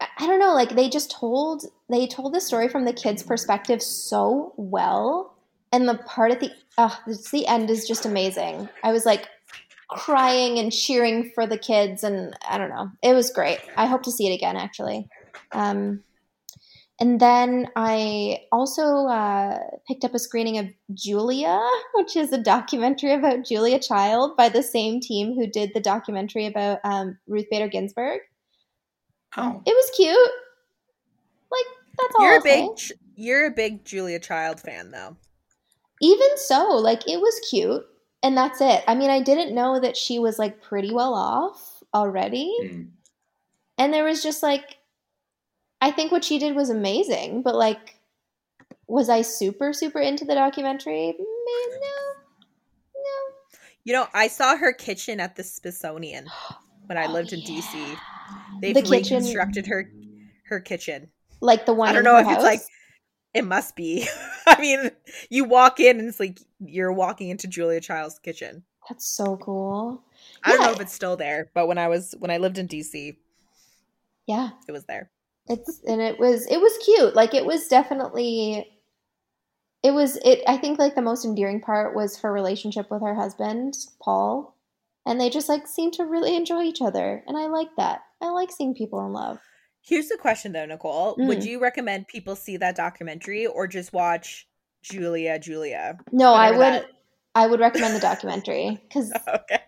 I 0.00 0.26
don't 0.26 0.38
know, 0.38 0.54
like 0.54 0.74
they 0.74 0.88
just 0.88 1.10
told 1.10 1.64
they 1.88 2.06
told 2.06 2.34
the 2.34 2.40
story 2.40 2.68
from 2.68 2.84
the 2.84 2.92
kid's 2.92 3.22
perspective 3.22 3.82
so 3.82 4.52
well. 4.56 5.36
And 5.72 5.88
the 5.88 5.96
part 5.98 6.30
at 6.30 6.40
the 6.40 6.50
uh 6.78 6.94
the 7.32 7.46
end 7.46 7.70
is 7.70 7.88
just 7.88 8.06
amazing. 8.06 8.68
I 8.84 8.92
was 8.92 9.04
like 9.04 9.26
crying 9.88 10.58
and 10.58 10.72
cheering 10.72 11.30
for 11.34 11.46
the 11.46 11.58
kids 11.58 12.04
and 12.04 12.36
I 12.48 12.56
don't 12.56 12.70
know. 12.70 12.90
It 13.02 13.14
was 13.14 13.30
great. 13.30 13.58
I 13.76 13.86
hope 13.86 14.04
to 14.04 14.12
see 14.12 14.28
it 14.28 14.34
again 14.34 14.56
actually. 14.56 15.08
Um 15.50 16.04
and 17.00 17.20
then 17.20 17.68
I 17.74 18.42
also 18.52 19.06
uh, 19.06 19.58
picked 19.88 20.04
up 20.04 20.14
a 20.14 20.18
screening 20.18 20.58
of 20.58 20.66
Julia, 20.92 21.60
which 21.94 22.16
is 22.16 22.32
a 22.32 22.38
documentary 22.38 23.12
about 23.12 23.44
Julia 23.44 23.80
Child 23.80 24.36
by 24.36 24.48
the 24.48 24.62
same 24.62 25.00
team 25.00 25.34
who 25.34 25.48
did 25.48 25.72
the 25.74 25.80
documentary 25.80 26.46
about 26.46 26.78
um, 26.84 27.18
Ruth 27.26 27.46
Bader 27.50 27.68
Ginsburg. 27.68 28.20
Oh, 29.36 29.60
it 29.66 29.70
was 29.70 29.90
cute. 29.96 30.30
Like 31.50 31.66
that's 31.98 32.14
all. 32.16 32.24
You're 32.24 32.34
I'll 32.34 32.40
a 32.40 32.42
big 32.44 32.78
say. 32.78 32.94
you're 33.16 33.46
a 33.46 33.50
big 33.50 33.84
Julia 33.84 34.20
Child 34.20 34.60
fan 34.60 34.92
though. 34.92 35.16
Even 36.00 36.36
so, 36.36 36.76
like 36.76 37.08
it 37.08 37.20
was 37.20 37.40
cute, 37.50 37.84
and 38.22 38.36
that's 38.36 38.60
it. 38.60 38.84
I 38.86 38.94
mean, 38.94 39.10
I 39.10 39.20
didn't 39.20 39.54
know 39.54 39.80
that 39.80 39.96
she 39.96 40.20
was 40.20 40.38
like 40.38 40.62
pretty 40.62 40.92
well 40.94 41.14
off 41.14 41.82
already, 41.92 42.54
mm. 42.62 42.88
and 43.78 43.92
there 43.92 44.04
was 44.04 44.22
just 44.22 44.44
like, 44.44 44.76
I 45.84 45.90
think 45.90 46.10
what 46.10 46.24
she 46.24 46.38
did 46.38 46.56
was 46.56 46.70
amazing, 46.70 47.42
but 47.42 47.54
like, 47.54 47.98
was 48.86 49.10
I 49.10 49.20
super 49.20 49.74
super 49.74 50.00
into 50.00 50.24
the 50.24 50.34
documentary? 50.34 51.14
No, 51.18 51.78
no. 51.78 52.14
You 53.84 53.92
know, 53.92 54.08
I 54.14 54.28
saw 54.28 54.56
her 54.56 54.72
kitchen 54.72 55.20
at 55.20 55.36
the 55.36 55.44
Smithsonian 55.44 56.26
when 56.86 56.96
I 56.96 57.04
oh, 57.04 57.12
lived 57.12 57.34
in 57.34 57.40
oh, 57.40 57.42
yeah. 57.46 57.60
DC. 57.60 57.98
They've 58.62 58.74
the 58.74 58.82
reconstructed 58.82 59.66
her 59.66 59.90
her 60.46 60.58
kitchen. 60.58 61.10
Like 61.42 61.66
the 61.66 61.74
one 61.74 61.90
I 61.90 61.92
don't 61.92 62.04
know 62.04 62.16
if 62.16 62.24
house? 62.24 62.36
it's 62.36 62.44
like 62.44 62.60
it 63.34 63.44
must 63.44 63.76
be. 63.76 64.08
I 64.46 64.58
mean, 64.58 64.90
you 65.28 65.44
walk 65.44 65.80
in 65.80 65.98
and 65.98 66.08
it's 66.08 66.18
like 66.18 66.40
you're 66.60 66.94
walking 66.94 67.28
into 67.28 67.46
Julia 67.46 67.82
Child's 67.82 68.18
kitchen. 68.18 68.62
That's 68.88 69.06
so 69.06 69.36
cool. 69.36 70.02
I 70.42 70.52
yeah. 70.52 70.56
don't 70.56 70.66
know 70.66 70.72
if 70.72 70.80
it's 70.80 70.94
still 70.94 71.18
there, 71.18 71.50
but 71.52 71.68
when 71.68 71.76
I 71.76 71.88
was 71.88 72.14
when 72.18 72.30
I 72.30 72.38
lived 72.38 72.56
in 72.56 72.68
DC, 72.68 73.18
yeah, 74.26 74.48
it 74.66 74.72
was 74.72 74.84
there. 74.86 75.10
It's 75.48 75.80
and 75.86 76.00
it 76.00 76.18
was 76.18 76.46
it 76.46 76.60
was 76.60 76.76
cute. 76.84 77.14
Like 77.14 77.34
it 77.34 77.44
was 77.44 77.68
definitely 77.68 78.66
it 79.82 79.92
was 79.92 80.16
it 80.24 80.42
I 80.46 80.56
think 80.56 80.78
like 80.78 80.94
the 80.94 81.02
most 81.02 81.24
endearing 81.24 81.60
part 81.60 81.94
was 81.94 82.18
her 82.20 82.32
relationship 82.32 82.90
with 82.90 83.02
her 83.02 83.14
husband, 83.14 83.74
Paul. 84.02 84.56
And 85.06 85.20
they 85.20 85.28
just 85.28 85.50
like 85.50 85.66
seem 85.66 85.90
to 85.92 86.04
really 86.04 86.34
enjoy 86.34 86.62
each 86.62 86.80
other. 86.80 87.22
And 87.26 87.36
I 87.36 87.46
like 87.46 87.68
that. 87.76 88.00
I 88.22 88.30
like 88.30 88.50
seeing 88.50 88.74
people 88.74 89.04
in 89.04 89.12
love. 89.12 89.38
Here's 89.82 90.08
the 90.08 90.16
question 90.16 90.52
though, 90.52 90.64
Nicole. 90.64 91.16
Mm. 91.16 91.28
Would 91.28 91.44
you 91.44 91.60
recommend 91.60 92.08
people 92.08 92.36
see 92.36 92.56
that 92.56 92.74
documentary 92.74 93.46
or 93.46 93.66
just 93.66 93.92
watch 93.92 94.46
Julia, 94.84 95.38
Julia. 95.38 95.98
No, 96.12 96.34
I 96.34 96.50
would. 96.50 96.60
That. 96.60 96.86
I 97.34 97.48
would 97.48 97.58
recommend 97.58 97.96
the 97.96 98.00
documentary 98.00 98.80
because 98.86 99.12
okay. 99.28 99.60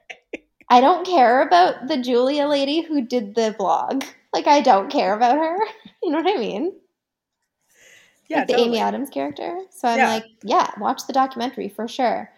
I 0.69 0.81
don't 0.81 1.07
care 1.07 1.43
about 1.43 1.89
the 1.89 1.97
Julia 1.97 2.47
lady 2.47 2.83
who 2.83 3.05
did 3.05 3.35
the 3.35 3.57
vlog. 3.59 4.05
Like 4.33 4.47
I 4.47 4.61
don't 4.61 4.91
care 4.91 5.15
about 5.15 5.39
her. 5.39 5.59
You 6.03 6.13
know 6.13 6.21
what 6.21 6.37
I 6.37 6.39
mean? 6.39 6.73
Yeah, 8.29 8.39
like 8.39 8.47
the 8.47 8.53
totally. 8.53 8.69
Amy 8.69 8.79
Adams 8.79 9.11
character. 9.11 9.59
So 9.71 9.89
I'm 9.89 9.99
yeah. 9.99 10.09
like, 10.09 10.25
yeah, 10.45 10.71
watch 10.79 11.07
the 11.07 11.13
documentary 11.13 11.69
for 11.69 11.89
sure. 11.89 12.31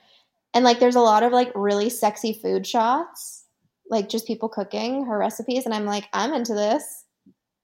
And 0.55 0.65
like, 0.65 0.81
there's 0.81 0.97
a 0.97 1.01
lot 1.01 1.23
of 1.23 1.33
like 1.33 1.51
really 1.55 1.91
sexy 1.91 2.33
food 2.33 2.67
shots, 2.67 3.45
like 3.91 4.09
just 4.09 4.27
people 4.27 4.49
cooking 4.49 5.05
her 5.05 5.19
recipes, 5.19 5.67
and 5.67 5.75
I'm 5.75 5.85
like, 5.85 6.09
I'm 6.15 6.33
into 6.33 6.55
this. 6.55 7.05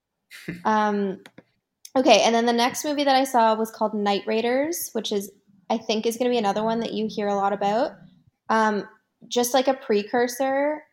um, 0.65 1.21
okay, 1.95 2.21
and 2.21 2.35
then 2.35 2.45
the 2.45 2.53
next 2.53 2.85
movie 2.85 3.03
that 3.03 3.15
I 3.15 3.23
saw 3.23 3.55
was 3.55 3.71
called 3.71 3.93
Night 3.93 4.23
Raiders, 4.27 4.89
which 4.93 5.11
is 5.11 5.31
I 5.69 5.77
think 5.77 6.05
is 6.05 6.17
going 6.17 6.29
to 6.29 6.33
be 6.33 6.37
another 6.37 6.63
one 6.63 6.79
that 6.81 6.93
you 6.93 7.07
hear 7.09 7.27
a 7.27 7.35
lot 7.35 7.53
about. 7.53 7.93
Um, 8.49 8.87
just 9.27 9.53
like 9.53 9.67
a 9.67 9.73
precursor, 9.73 10.83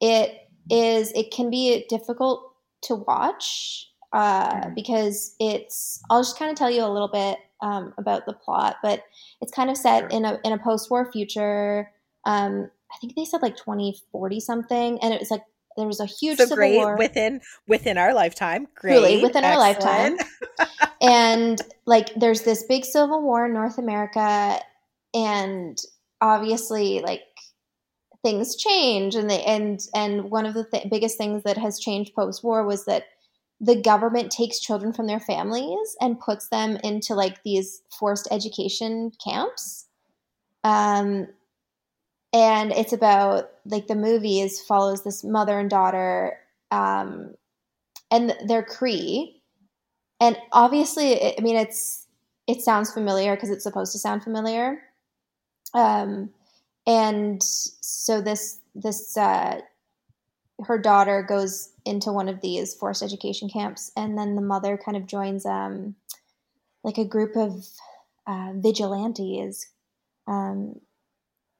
it 0.00 0.36
is 0.70 1.12
it 1.12 1.30
can 1.30 1.50
be 1.50 1.86
difficult 1.88 2.47
to 2.82 2.94
watch 2.94 3.88
uh, 4.12 4.54
mm-hmm. 4.54 4.74
because 4.74 5.34
it's. 5.38 6.00
I'll 6.10 6.22
just 6.22 6.38
kind 6.38 6.50
of 6.50 6.56
tell 6.56 6.70
you 6.70 6.84
a 6.84 6.90
little 6.90 7.08
bit 7.08 7.38
um, 7.62 7.94
about 7.98 8.26
the 8.26 8.32
plot, 8.32 8.76
but 8.82 9.02
it's 9.40 9.52
kind 9.52 9.70
of 9.70 9.76
set 9.76 10.12
in 10.12 10.24
a 10.24 10.38
in 10.44 10.52
a 10.52 10.58
post 10.58 10.90
war 10.90 11.10
future. 11.10 11.90
Um, 12.24 12.70
I 12.92 12.96
think 13.00 13.14
they 13.16 13.24
said 13.24 13.42
like 13.42 13.56
twenty 13.56 13.96
forty 14.12 14.40
something, 14.40 14.98
and 15.02 15.12
it 15.12 15.20
was 15.20 15.30
like 15.30 15.42
there 15.78 15.86
was 15.86 16.00
a 16.00 16.06
huge 16.06 16.38
so 16.38 16.44
civil 16.44 16.56
great 16.56 16.76
war 16.76 16.96
within 16.96 17.40
within 17.66 17.98
our 17.98 18.12
lifetime. 18.12 18.66
Great, 18.74 18.92
really, 18.92 19.22
within 19.22 19.44
Excellent. 19.44 19.44
our 19.44 19.58
lifetime. 19.58 20.18
and 21.00 21.62
like, 21.86 22.12
there's 22.16 22.42
this 22.42 22.64
big 22.64 22.84
civil 22.84 23.22
war 23.22 23.46
in 23.46 23.52
North 23.52 23.78
America, 23.78 24.60
and 25.14 25.78
obviously, 26.20 27.00
like 27.00 27.22
things 28.22 28.56
change, 28.56 29.14
and 29.14 29.30
they 29.30 29.42
and 29.44 29.80
and 29.94 30.30
one 30.30 30.46
of 30.46 30.54
the 30.54 30.64
th- 30.64 30.90
biggest 30.90 31.18
things 31.18 31.42
that 31.44 31.58
has 31.58 31.78
changed 31.78 32.14
post 32.14 32.42
war 32.44 32.64
was 32.64 32.84
that 32.86 33.04
the 33.60 33.80
government 33.80 34.30
takes 34.30 34.60
children 34.60 34.92
from 34.92 35.06
their 35.06 35.20
families 35.20 35.96
and 36.00 36.20
puts 36.20 36.48
them 36.48 36.78
into 36.84 37.14
like 37.14 37.42
these 37.42 37.82
forced 37.98 38.28
education 38.30 39.10
camps. 39.24 39.86
Um, 40.62 41.28
and 42.32 42.72
it's 42.72 42.92
about 42.92 43.50
like 43.64 43.86
the 43.86 43.94
movie 43.94 44.40
is 44.40 44.60
follows 44.60 45.02
this 45.02 45.24
mother 45.24 45.58
and 45.58 45.70
daughter 45.70 46.38
um 46.70 47.34
and 48.10 48.34
they're 48.46 48.62
cree 48.62 49.42
and 50.20 50.36
obviously 50.52 51.36
i 51.36 51.40
mean 51.40 51.56
it's 51.56 52.06
it 52.46 52.60
sounds 52.60 52.92
familiar 52.92 53.34
because 53.34 53.50
it's 53.50 53.64
supposed 53.64 53.92
to 53.92 53.98
sound 53.98 54.22
familiar 54.22 54.82
um 55.74 56.30
and 56.88 57.40
so 57.42 58.20
this 58.20 58.58
this 58.74 59.16
uh 59.16 59.60
her 60.64 60.78
daughter 60.78 61.24
goes 61.28 61.70
into 61.84 62.10
one 62.10 62.28
of 62.28 62.40
these 62.40 62.74
forced 62.74 63.02
education 63.02 63.48
camps 63.48 63.92
and 63.96 64.18
then 64.18 64.34
the 64.34 64.42
mother 64.42 64.76
kind 64.76 64.96
of 64.96 65.06
joins 65.06 65.46
um 65.46 65.94
like 66.82 66.98
a 66.98 67.04
group 67.04 67.36
of 67.36 67.64
uh, 68.26 68.52
vigilantes 68.56 69.68
um 70.26 70.80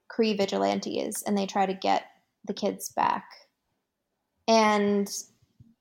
Cree 0.09 0.35
vigilantes 0.35 1.23
and 1.23 1.37
they 1.37 1.47
try 1.47 1.67
to 1.67 1.75
get 1.75 2.07
the 2.45 2.55
kids 2.55 2.89
back. 2.89 3.25
And 4.49 5.09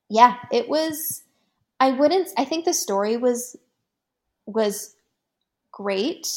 yeah, 0.09 0.35
it 0.51 0.69
was 0.69 1.23
I 1.79 1.91
wouldn't 1.91 2.29
I 2.37 2.45
think 2.45 2.65
the 2.65 2.73
story 2.73 3.17
was 3.17 3.55
was 4.45 4.95
great. 5.71 6.27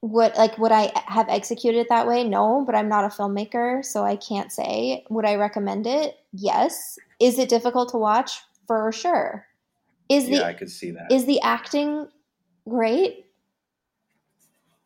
Would 0.00 0.36
like 0.36 0.56
would 0.58 0.70
I 0.70 0.92
have 1.06 1.28
executed 1.28 1.78
it 1.80 1.88
that 1.88 2.06
way? 2.06 2.22
No, 2.22 2.62
but 2.64 2.76
I'm 2.76 2.88
not 2.88 3.04
a 3.04 3.08
filmmaker, 3.08 3.84
so 3.84 4.04
I 4.04 4.16
can't 4.16 4.52
say. 4.52 5.04
Would 5.10 5.26
I 5.26 5.34
recommend 5.34 5.86
it? 5.86 6.16
Yes. 6.32 6.98
Is 7.18 7.38
it 7.38 7.48
difficult 7.48 7.90
to 7.90 7.96
watch? 7.96 8.40
For 8.68 8.92
sure. 8.92 9.46
Is 10.08 10.26
the 10.26 10.36
yeah, 10.36 10.44
I 10.44 10.52
could 10.52 10.70
see 10.70 10.92
that. 10.92 11.10
Is 11.10 11.26
the 11.26 11.40
acting 11.40 12.08
great? 12.68 13.26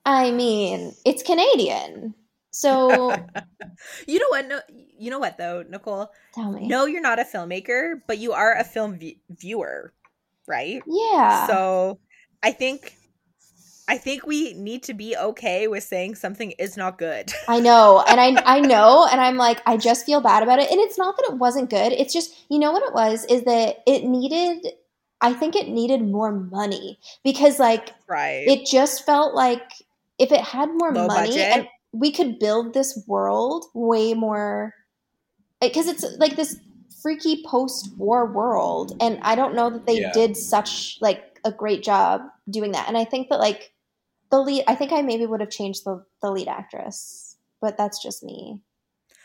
I 0.06 0.30
mean, 0.30 0.94
it's 1.04 1.22
Canadian. 1.22 2.14
So 2.50 3.14
you 4.06 4.18
know 4.18 4.28
what? 4.30 4.46
No, 4.46 4.60
you 4.98 5.10
know 5.10 5.18
what 5.18 5.36
though, 5.36 5.62
Nicole. 5.68 6.10
Tell 6.34 6.52
me. 6.52 6.66
No, 6.68 6.86
you're 6.86 7.02
not 7.02 7.18
a 7.18 7.24
filmmaker, 7.24 8.00
but 8.06 8.18
you 8.18 8.32
are 8.32 8.56
a 8.56 8.64
film 8.64 8.98
v- 8.98 9.20
viewer, 9.28 9.92
right? 10.46 10.82
Yeah. 10.86 11.46
So 11.46 11.98
I 12.42 12.52
think 12.52 12.94
I 13.88 13.98
think 13.98 14.26
we 14.26 14.52
need 14.54 14.84
to 14.84 14.94
be 14.94 15.16
okay 15.16 15.66
with 15.66 15.82
saying 15.82 16.14
something 16.14 16.52
is 16.52 16.76
not 16.76 16.98
good. 16.98 17.32
I 17.48 17.60
know. 17.60 18.04
And 18.06 18.20
I 18.20 18.42
I 18.44 18.60
know 18.60 19.06
and 19.10 19.20
I'm 19.20 19.36
like 19.36 19.60
I 19.66 19.76
just 19.76 20.06
feel 20.06 20.20
bad 20.20 20.42
about 20.42 20.60
it. 20.60 20.70
And 20.70 20.80
it's 20.80 20.98
not 20.98 21.16
that 21.16 21.32
it 21.32 21.38
wasn't 21.38 21.70
good. 21.70 21.92
It's 21.92 22.12
just 22.12 22.34
you 22.48 22.58
know 22.58 22.72
what 22.72 22.82
it 22.84 22.94
was 22.94 23.24
is 23.26 23.42
that 23.44 23.78
it 23.86 24.04
needed 24.04 24.72
I 25.20 25.32
think 25.32 25.54
it 25.54 25.68
needed 25.68 26.02
more 26.02 26.32
money 26.32 26.98
because 27.22 27.58
like 27.58 27.90
right. 28.08 28.46
it 28.46 28.66
just 28.66 29.06
felt 29.06 29.34
like 29.34 29.62
if 30.18 30.32
it 30.32 30.40
had 30.40 30.68
more 30.74 30.92
Low 30.92 31.06
money 31.06 31.30
budget. 31.30 31.56
and 31.56 31.68
we 31.92 32.10
could 32.10 32.38
build 32.38 32.74
this 32.74 33.02
world 33.06 33.66
way 33.74 34.14
more 34.14 34.74
eh, 35.60 35.68
because 35.68 35.86
it's 35.86 36.04
like 36.18 36.36
this 36.36 36.56
freaky 37.02 37.42
post-war 37.44 38.26
world 38.26 38.96
and 39.00 39.18
i 39.22 39.34
don't 39.34 39.54
know 39.54 39.68
that 39.68 39.86
they 39.86 40.00
yeah. 40.00 40.12
did 40.12 40.36
such 40.36 40.98
like 41.00 41.40
a 41.44 41.50
great 41.50 41.82
job 41.82 42.22
doing 42.48 42.72
that 42.72 42.86
and 42.86 42.96
i 42.96 43.04
think 43.04 43.28
that 43.28 43.40
like 43.40 43.71
the 44.32 44.40
lead 44.40 44.64
i 44.66 44.74
think 44.74 44.90
i 44.90 45.00
maybe 45.00 45.26
would 45.26 45.40
have 45.40 45.50
changed 45.50 45.84
the, 45.84 46.04
the 46.22 46.30
lead 46.32 46.48
actress 46.48 47.32
but 47.62 47.78
that's 47.78 48.02
just 48.02 48.22
me. 48.22 48.60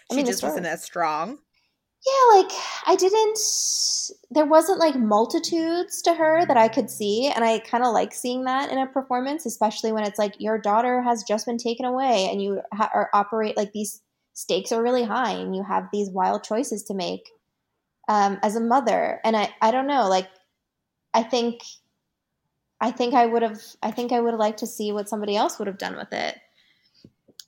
I 0.10 0.14
she 0.14 0.18
mean, 0.18 0.26
just 0.26 0.44
wasn't 0.44 0.68
as 0.68 0.84
strong? 0.84 1.40
Yeah, 2.06 2.40
like 2.40 2.52
I 2.86 2.96
didn't 2.96 3.40
there 4.30 4.46
wasn't 4.46 4.80
like 4.80 4.96
multitudes 4.96 6.02
to 6.04 6.14
her 6.14 6.46
that 6.46 6.56
I 6.56 6.70
could 6.70 6.90
see 6.90 7.28
and 7.28 7.44
I 7.44 7.60
kind 7.60 7.84
of 7.84 7.92
like 7.92 8.14
seeing 8.14 8.46
that 8.46 8.72
in 8.72 8.78
a 8.78 8.86
performance, 8.86 9.46
especially 9.46 9.92
when 9.92 10.06
it's 10.06 10.20
like 10.20 10.36
your 10.40 10.58
daughter 10.58 11.02
has 11.02 11.24
just 11.28 11.48
been 11.48 11.58
taken 11.58 11.86
away 11.86 12.30
and 12.32 12.42
you 12.42 12.62
ha- 12.72 12.92
or 12.94 13.10
operate 13.14 13.58
like 13.58 13.74
these 13.74 14.02
stakes 14.34 14.72
are 14.72 14.84
really 14.84 15.04
high 15.04 15.32
and 15.32 15.56
you 15.56 15.64
have 15.64 15.90
these 15.92 16.12
wild 16.12 16.44
choices 16.44 16.84
to 16.84 16.94
make 16.94 17.28
um, 18.08 18.38
as 18.44 18.56
a 18.56 18.62
mother. 18.62 19.20
And 19.26 19.36
I 19.36 19.50
I 19.62 19.72
don't 19.72 19.88
know, 19.88 20.08
like 20.08 20.30
I 21.14 21.24
think 21.24 21.62
I 22.80 22.92
think 22.92 23.14
I 23.14 23.26
would 23.26 23.42
have 23.42 23.62
I 23.82 23.92
think 23.92 24.12
I 24.12 24.20
would 24.20 24.32
have 24.32 24.40
liked 24.40 24.60
to 24.60 24.68
see 24.68 24.92
what 24.92 25.10
somebody 25.10 25.36
else 25.36 25.60
would 25.60 25.68
have 25.68 25.78
done 25.78 25.96
with 25.96 26.12
it 26.12 26.38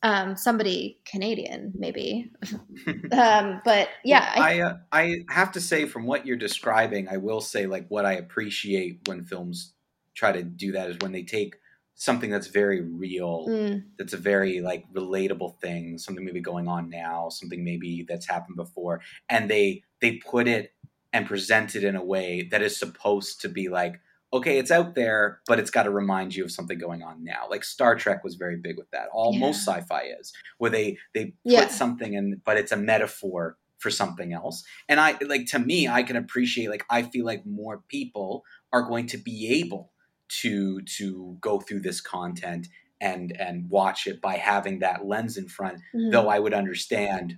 um, 0.01 0.35
somebody 0.35 0.99
Canadian, 1.05 1.73
maybe. 1.77 2.31
um, 3.11 3.61
but 3.65 3.89
yeah, 4.03 4.33
well, 4.35 4.43
I 4.43 4.51
I, 4.51 4.61
uh, 4.61 4.77
I 4.91 5.15
have 5.29 5.51
to 5.53 5.61
say, 5.61 5.85
from 5.85 6.05
what 6.05 6.25
you're 6.25 6.37
describing, 6.37 7.07
I 7.09 7.17
will 7.17 7.41
say 7.41 7.65
like 7.65 7.87
what 7.89 8.05
I 8.05 8.13
appreciate 8.13 9.07
when 9.07 9.25
films 9.25 9.73
try 10.15 10.31
to 10.31 10.43
do 10.43 10.71
that 10.73 10.89
is 10.89 10.97
when 11.01 11.11
they 11.11 11.23
take 11.23 11.55
something 11.95 12.29
that's 12.29 12.47
very 12.47 12.81
real, 12.81 13.45
mm. 13.47 13.83
that's 13.97 14.13
a 14.13 14.17
very 14.17 14.61
like 14.61 14.85
relatable 14.93 15.59
thing, 15.59 15.97
something 15.97 16.23
maybe 16.23 16.39
going 16.39 16.67
on 16.67 16.89
now, 16.89 17.27
something 17.27 17.63
maybe 17.63 18.05
that's 18.07 18.27
happened 18.27 18.55
before, 18.55 19.01
and 19.27 19.49
they 19.49 19.83
they 20.01 20.13
put 20.13 20.47
it 20.47 20.73
and 21.11 21.27
present 21.27 21.75
it 21.75 21.83
in 21.83 21.95
a 21.95 22.03
way 22.03 22.47
that 22.51 22.61
is 22.61 22.77
supposed 22.77 23.41
to 23.41 23.49
be 23.49 23.67
like 23.67 23.99
okay, 24.31 24.59
it's 24.59 24.71
out 24.71 24.95
there, 24.95 25.39
but 25.47 25.59
it's 25.59 25.71
got 25.71 25.83
to 25.83 25.89
remind 25.89 26.35
you 26.35 26.43
of 26.43 26.51
something 26.51 26.77
going 26.77 27.01
on 27.01 27.23
now. 27.23 27.47
Like 27.49 27.63
Star 27.63 27.95
Trek 27.95 28.23
was 28.23 28.35
very 28.35 28.57
big 28.57 28.77
with 28.77 28.89
that. 28.91 29.07
All 29.11 29.33
yeah. 29.33 29.39
most 29.39 29.65
sci-fi 29.65 30.03
is 30.19 30.33
where 30.57 30.71
they 30.71 30.97
they 31.13 31.25
put 31.25 31.33
yeah. 31.45 31.67
something 31.67 32.13
in, 32.13 32.41
but 32.45 32.57
it's 32.57 32.71
a 32.71 32.77
metaphor 32.77 33.57
for 33.79 33.89
something 33.89 34.33
else. 34.33 34.63
And 34.87 34.99
I 34.99 35.17
like 35.25 35.47
to 35.47 35.59
me, 35.59 35.87
I 35.87 36.03
can 36.03 36.15
appreciate 36.15 36.69
like 36.69 36.85
I 36.89 37.03
feel 37.03 37.25
like 37.25 37.45
more 37.45 37.83
people 37.87 38.43
are 38.71 38.83
going 38.83 39.07
to 39.07 39.17
be 39.17 39.59
able 39.61 39.91
to 40.41 40.81
to 40.81 41.37
go 41.41 41.59
through 41.59 41.81
this 41.81 42.01
content 42.01 42.67
and 43.01 43.35
and 43.37 43.69
watch 43.69 44.05
it 44.05 44.21
by 44.21 44.35
having 44.35 44.79
that 44.79 45.05
lens 45.05 45.37
in 45.37 45.47
front. 45.47 45.79
Mm-hmm. 45.95 46.11
Though 46.11 46.29
I 46.29 46.39
would 46.39 46.53
understand 46.53 47.37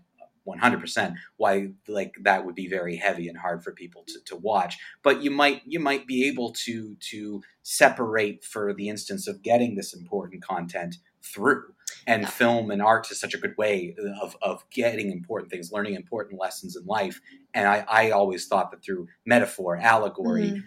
100% 0.51 1.15
why 1.37 1.69
like 1.87 2.13
that 2.21 2.45
would 2.45 2.55
be 2.55 2.67
very 2.67 2.95
heavy 2.95 3.27
and 3.27 3.37
hard 3.37 3.63
for 3.63 3.71
people 3.71 4.03
to, 4.07 4.19
to 4.25 4.35
watch. 4.35 4.77
But 5.03 5.21
you 5.21 5.31
might 5.31 5.61
you 5.65 5.79
might 5.79 6.07
be 6.07 6.27
able 6.27 6.53
to 6.65 6.95
to 7.11 7.41
separate 7.63 8.43
for 8.43 8.73
the 8.73 8.89
instance 8.89 9.27
of 9.27 9.41
getting 9.41 9.75
this 9.75 9.93
important 9.93 10.43
content 10.43 10.97
through 11.23 11.73
and 12.07 12.27
film 12.27 12.71
and 12.71 12.81
art 12.81 13.11
is 13.11 13.19
such 13.19 13.33
a 13.33 13.37
good 13.37 13.55
way 13.57 13.95
of, 14.21 14.35
of 14.41 14.63
getting 14.71 15.11
important 15.11 15.51
things 15.51 15.71
learning 15.71 15.93
important 15.93 16.39
lessons 16.39 16.75
in 16.75 16.85
life. 16.85 17.21
And 17.53 17.67
i, 17.67 17.85
I 17.87 18.11
always 18.11 18.47
thought 18.47 18.71
that 18.71 18.83
through 18.83 19.07
metaphor 19.25 19.77
allegory 19.77 20.43
mm-hmm. 20.43 20.59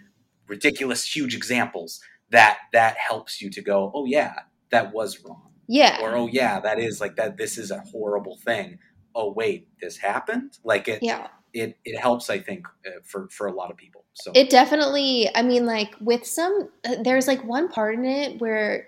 ridiculous 0.47 1.15
huge 1.15 1.35
examples 1.35 1.99
that 2.29 2.57
that 2.73 2.97
helps 2.97 3.41
you 3.41 3.49
to 3.49 3.61
go 3.61 3.91
oh 3.93 4.05
yeah 4.05 4.39
that 4.71 4.93
was 4.93 5.23
wrong. 5.23 5.51
Yeah. 5.67 5.99
Or 6.01 6.15
oh 6.15 6.27
yeah 6.27 6.59
that 6.59 6.79
is 6.79 7.01
like 7.01 7.15
that 7.15 7.37
this 7.37 7.57
is 7.57 7.71
a 7.71 7.79
horrible 7.91 8.37
thing 8.37 8.79
oh 9.15 9.31
wait, 9.31 9.67
this 9.81 9.97
happened? 9.97 10.59
Like 10.63 10.87
it 10.87 10.99
yeah. 11.01 11.27
it 11.53 11.77
it 11.85 11.97
helps 11.97 12.29
i 12.29 12.37
think 12.37 12.67
uh, 12.85 12.99
for 13.03 13.27
for 13.29 13.47
a 13.47 13.51
lot 13.51 13.71
of 13.71 13.77
people 13.77 14.03
so 14.13 14.31
it 14.35 14.49
definitely 14.49 15.29
i 15.33 15.41
mean 15.41 15.65
like 15.65 15.95
with 16.01 16.25
some 16.25 16.69
uh, 16.83 16.95
there's 17.01 17.27
like 17.27 17.43
one 17.45 17.69
part 17.69 17.95
in 17.95 18.05
it 18.05 18.39
where 18.41 18.87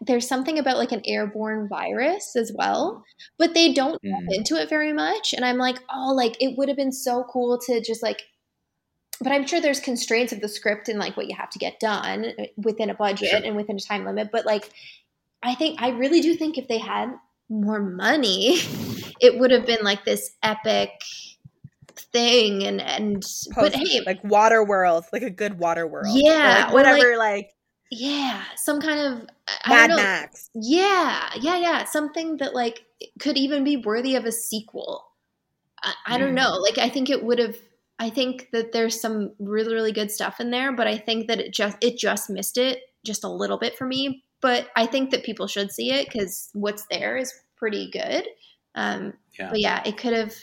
there's 0.00 0.28
something 0.28 0.58
about 0.58 0.76
like 0.76 0.92
an 0.92 1.02
airborne 1.06 1.68
virus 1.68 2.36
as 2.36 2.52
well 2.54 3.04
but 3.38 3.54
they 3.54 3.72
don't 3.72 4.00
mm. 4.02 4.12
into 4.28 4.56
it 4.56 4.68
very 4.68 4.92
much 4.92 5.32
and 5.32 5.44
i'm 5.44 5.56
like 5.56 5.78
oh 5.94 6.12
like 6.14 6.36
it 6.40 6.58
would 6.58 6.68
have 6.68 6.76
been 6.76 6.92
so 6.92 7.24
cool 7.30 7.58
to 7.58 7.80
just 7.80 8.02
like 8.02 8.22
but 9.20 9.32
i'm 9.32 9.46
sure 9.46 9.60
there's 9.60 9.80
constraints 9.80 10.32
of 10.32 10.40
the 10.40 10.48
script 10.48 10.88
and 10.88 10.98
like 10.98 11.16
what 11.16 11.28
you 11.28 11.36
have 11.36 11.50
to 11.50 11.58
get 11.58 11.80
done 11.80 12.26
uh, 12.38 12.44
within 12.56 12.90
a 12.90 12.94
budget 12.94 13.30
sure. 13.30 13.40
and 13.42 13.56
within 13.56 13.76
a 13.76 13.80
time 13.80 14.04
limit 14.04 14.28
but 14.30 14.44
like 14.44 14.70
i 15.42 15.54
think 15.54 15.80
i 15.80 15.90
really 15.90 16.20
do 16.20 16.34
think 16.34 16.58
if 16.58 16.68
they 16.68 16.78
had 16.78 17.12
more 17.48 17.80
money 17.80 18.58
it 19.22 19.38
would 19.38 19.52
have 19.52 19.64
been 19.64 19.82
like 19.82 20.04
this 20.04 20.32
epic 20.42 20.90
thing 21.96 22.64
and 22.64 22.80
and 22.80 23.22
Post, 23.22 23.54
but 23.54 23.74
hey 23.74 24.00
like 24.04 24.22
water 24.24 24.62
world 24.64 25.04
like 25.12 25.22
a 25.22 25.30
good 25.30 25.58
water 25.58 25.86
world. 25.86 26.08
Yeah 26.10 26.64
like 26.64 26.74
whatever 26.74 27.16
like, 27.16 27.18
like, 27.18 27.54
yeah 27.90 28.42
some 28.56 28.80
kind 28.80 29.00
of 29.00 29.28
mad 29.68 29.90
max. 29.90 30.50
Yeah 30.54 31.30
yeah 31.40 31.58
yeah 31.58 31.84
something 31.84 32.36
that 32.38 32.54
like 32.54 32.84
could 33.20 33.38
even 33.38 33.64
be 33.64 33.76
worthy 33.76 34.16
of 34.16 34.26
a 34.26 34.32
sequel. 34.32 35.06
I, 35.82 35.94
I 36.06 36.18
don't 36.18 36.30
hmm. 36.30 36.36
know 36.36 36.52
like 36.52 36.78
i 36.78 36.88
think 36.88 37.10
it 37.10 37.24
would 37.24 37.40
have 37.40 37.56
i 37.98 38.08
think 38.08 38.50
that 38.52 38.70
there's 38.70 39.00
some 39.00 39.32
really 39.40 39.74
really 39.74 39.90
good 39.90 40.12
stuff 40.12 40.38
in 40.38 40.52
there 40.52 40.70
but 40.70 40.86
i 40.86 40.96
think 40.96 41.26
that 41.26 41.40
it 41.40 41.52
just 41.52 41.76
it 41.80 41.98
just 41.98 42.30
missed 42.30 42.56
it 42.56 42.82
just 43.04 43.24
a 43.24 43.28
little 43.28 43.58
bit 43.58 43.76
for 43.76 43.84
me 43.84 44.22
but 44.40 44.68
i 44.76 44.86
think 44.86 45.10
that 45.10 45.24
people 45.24 45.48
should 45.48 45.72
see 45.72 45.90
it 45.90 46.06
because 46.06 46.50
what's 46.52 46.86
there 46.88 47.16
is 47.16 47.32
pretty 47.56 47.90
good 47.90 48.28
um 48.74 49.12
yeah. 49.38 49.50
but 49.50 49.60
yeah 49.60 49.82
it 49.84 49.96
could 49.98 50.12
have 50.12 50.34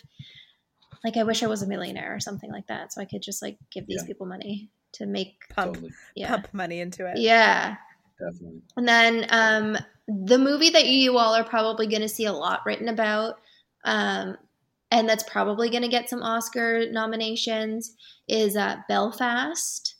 like 1.03 1.17
I 1.17 1.23
wish 1.23 1.43
I 1.43 1.47
was 1.47 1.61
a 1.61 1.67
millionaire 1.67 2.13
or 2.13 2.19
something 2.19 2.51
like 2.51 2.67
that, 2.67 2.93
so 2.93 3.01
I 3.01 3.05
could 3.05 3.21
just 3.21 3.41
like 3.41 3.57
give 3.71 3.87
these 3.87 4.01
yeah. 4.01 4.07
people 4.07 4.25
money 4.25 4.69
to 4.93 5.05
make 5.05 5.35
pump 5.49 5.75
totally. 5.75 5.93
yeah. 6.15 6.27
pump 6.27 6.53
money 6.53 6.79
into 6.79 7.05
it. 7.05 7.17
Yeah, 7.17 7.75
definitely. 8.19 8.61
And 8.75 8.87
then 8.87 9.25
um, 9.29 9.77
the 10.07 10.37
movie 10.37 10.71
that 10.71 10.87
you 10.87 11.17
all 11.17 11.35
are 11.35 11.43
probably 11.43 11.87
going 11.87 12.01
to 12.01 12.09
see 12.09 12.25
a 12.25 12.33
lot 12.33 12.61
written 12.65 12.89
about, 12.89 13.35
um, 13.85 14.37
and 14.91 15.07
that's 15.07 15.23
probably 15.23 15.69
going 15.69 15.83
to 15.83 15.89
get 15.89 16.09
some 16.09 16.21
Oscar 16.21 16.91
nominations, 16.91 17.95
is 18.27 18.57
uh, 18.57 18.77
Belfast, 18.89 19.95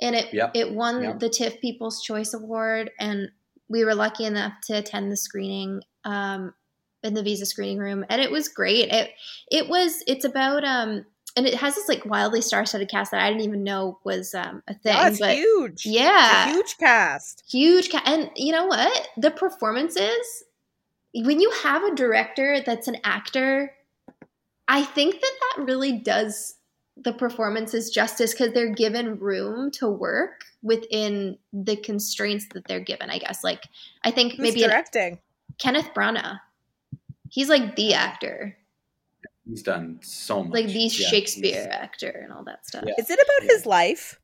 and 0.00 0.14
it 0.14 0.32
yep. 0.32 0.52
it 0.54 0.72
won 0.72 1.02
yep. 1.02 1.18
the 1.18 1.28
TIFF 1.28 1.60
People's 1.60 2.02
Choice 2.02 2.34
Award, 2.34 2.90
and 3.00 3.30
we 3.68 3.84
were 3.84 3.96
lucky 3.96 4.24
enough 4.24 4.52
to 4.68 4.78
attend 4.78 5.10
the 5.10 5.16
screening. 5.16 5.80
Um, 6.04 6.54
in 7.02 7.14
the 7.14 7.22
visa 7.22 7.46
screening 7.46 7.78
room 7.78 8.04
and 8.08 8.20
it 8.20 8.30
was 8.30 8.48
great 8.48 8.90
it 8.92 9.10
it 9.50 9.68
was 9.68 10.02
it's 10.06 10.24
about 10.24 10.64
um 10.64 11.04
and 11.36 11.46
it 11.46 11.54
has 11.54 11.74
this 11.74 11.88
like 11.88 12.06
wildly 12.06 12.40
star-studded 12.40 12.88
cast 12.88 13.10
that 13.10 13.20
I 13.20 13.28
didn't 13.28 13.44
even 13.44 13.62
know 13.62 13.98
was 14.04 14.34
um, 14.34 14.62
a 14.68 14.72
thing. 14.72 14.94
That's 14.94 15.18
but 15.18 15.34
huge. 15.34 15.84
Yeah, 15.84 16.50
huge 16.50 16.78
cast. 16.78 17.44
Huge 17.46 17.90
cast, 17.90 18.08
and 18.08 18.30
you 18.36 18.52
know 18.52 18.64
what? 18.64 19.08
The 19.18 19.30
performances 19.30 20.44
when 21.24 21.40
you 21.40 21.50
have 21.62 21.82
a 21.82 21.94
director 21.94 22.60
that's 22.64 22.88
an 22.88 22.98
actor, 23.04 23.72
I 24.68 24.82
think 24.82 25.14
that 25.20 25.32
that 25.40 25.64
really 25.64 25.92
does 25.92 26.56
the 26.96 27.12
performances 27.12 27.90
justice 27.90 28.32
because 28.32 28.52
they're 28.52 28.74
given 28.74 29.18
room 29.18 29.70
to 29.70 29.88
work 29.88 30.44
within 30.62 31.38
the 31.52 31.76
constraints 31.76 32.46
that 32.52 32.66
they're 32.66 32.80
given. 32.80 33.10
I 33.10 33.18
guess, 33.18 33.44
like 33.44 33.64
I 34.04 34.10
think 34.10 34.32
Who's 34.32 34.40
maybe 34.40 34.60
directing 34.60 35.18
Kenneth 35.58 35.90
Branagh. 35.94 36.40
He's 37.36 37.50
like 37.50 37.76
the 37.76 37.92
actor. 37.92 38.56
He's 39.46 39.62
done 39.62 39.98
so 40.00 40.42
much. 40.42 40.54
Like 40.54 40.66
the 40.68 40.84
yeah, 40.84 41.08
Shakespeare 41.08 41.68
actor 41.70 42.08
and 42.08 42.32
all 42.32 42.42
that 42.44 42.66
stuff. 42.66 42.84
Yeah. 42.86 42.94
Is 42.96 43.10
it 43.10 43.18
about 43.22 43.46
yeah. 43.46 43.52
his 43.52 43.66
life? 43.66 44.18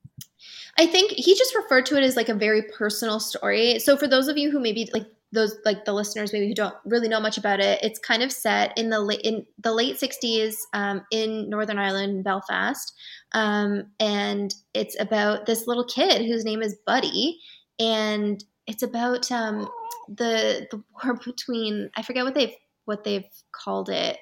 I 0.79 0.87
think 0.87 1.13
he 1.13 1.37
just 1.37 1.55
referred 1.55 1.85
to 1.87 1.99
it 1.99 2.05
as 2.05 2.17
like 2.17 2.31
a 2.31 2.35
very 2.35 2.63
personal 2.63 3.21
story. 3.21 3.79
So 3.81 3.99
for 3.99 4.09
those 4.09 4.29
of 4.29 4.39
you 4.39 4.51
who 4.51 4.59
maybe 4.59 4.89
like 4.95 5.05
those 5.31 5.59
like 5.67 5.85
the 5.85 5.93
listeners 5.93 6.33
maybe 6.33 6.49
who 6.49 6.55
don't 6.55 6.75
really 6.87 7.07
know 7.07 7.21
much 7.21 7.37
about 7.37 7.61
it, 7.61 7.81
it's 7.83 7.99
kind 7.99 8.23
of 8.23 8.33
set 8.33 8.73
in 8.79 8.89
the 8.89 9.01
late 9.01 9.21
in 9.21 9.45
the 9.59 9.75
late 9.75 9.97
'60s 9.97 10.55
um, 10.73 11.05
in 11.11 11.51
Northern 11.51 11.79
Ireland, 11.79 12.25
Belfast, 12.25 12.95
um, 13.33 13.89
and 14.01 14.55
it's 14.73 14.99
about 14.99 15.45
this 15.45 15.67
little 15.67 15.85
kid 15.85 16.25
whose 16.25 16.47
name 16.47 16.63
is 16.63 16.79
Buddy, 16.87 17.41
and 17.79 18.43
it's 18.67 18.83
about 18.83 19.31
um, 19.31 19.69
the 20.09 20.67
the 20.71 20.83
war 21.05 21.21
between 21.25 21.91
I 21.95 22.01
forget 22.01 22.25
what 22.25 22.33
they've 22.33 22.55
what 22.85 23.05
they've 23.05 23.29
called 23.53 23.89
it. 23.89 24.19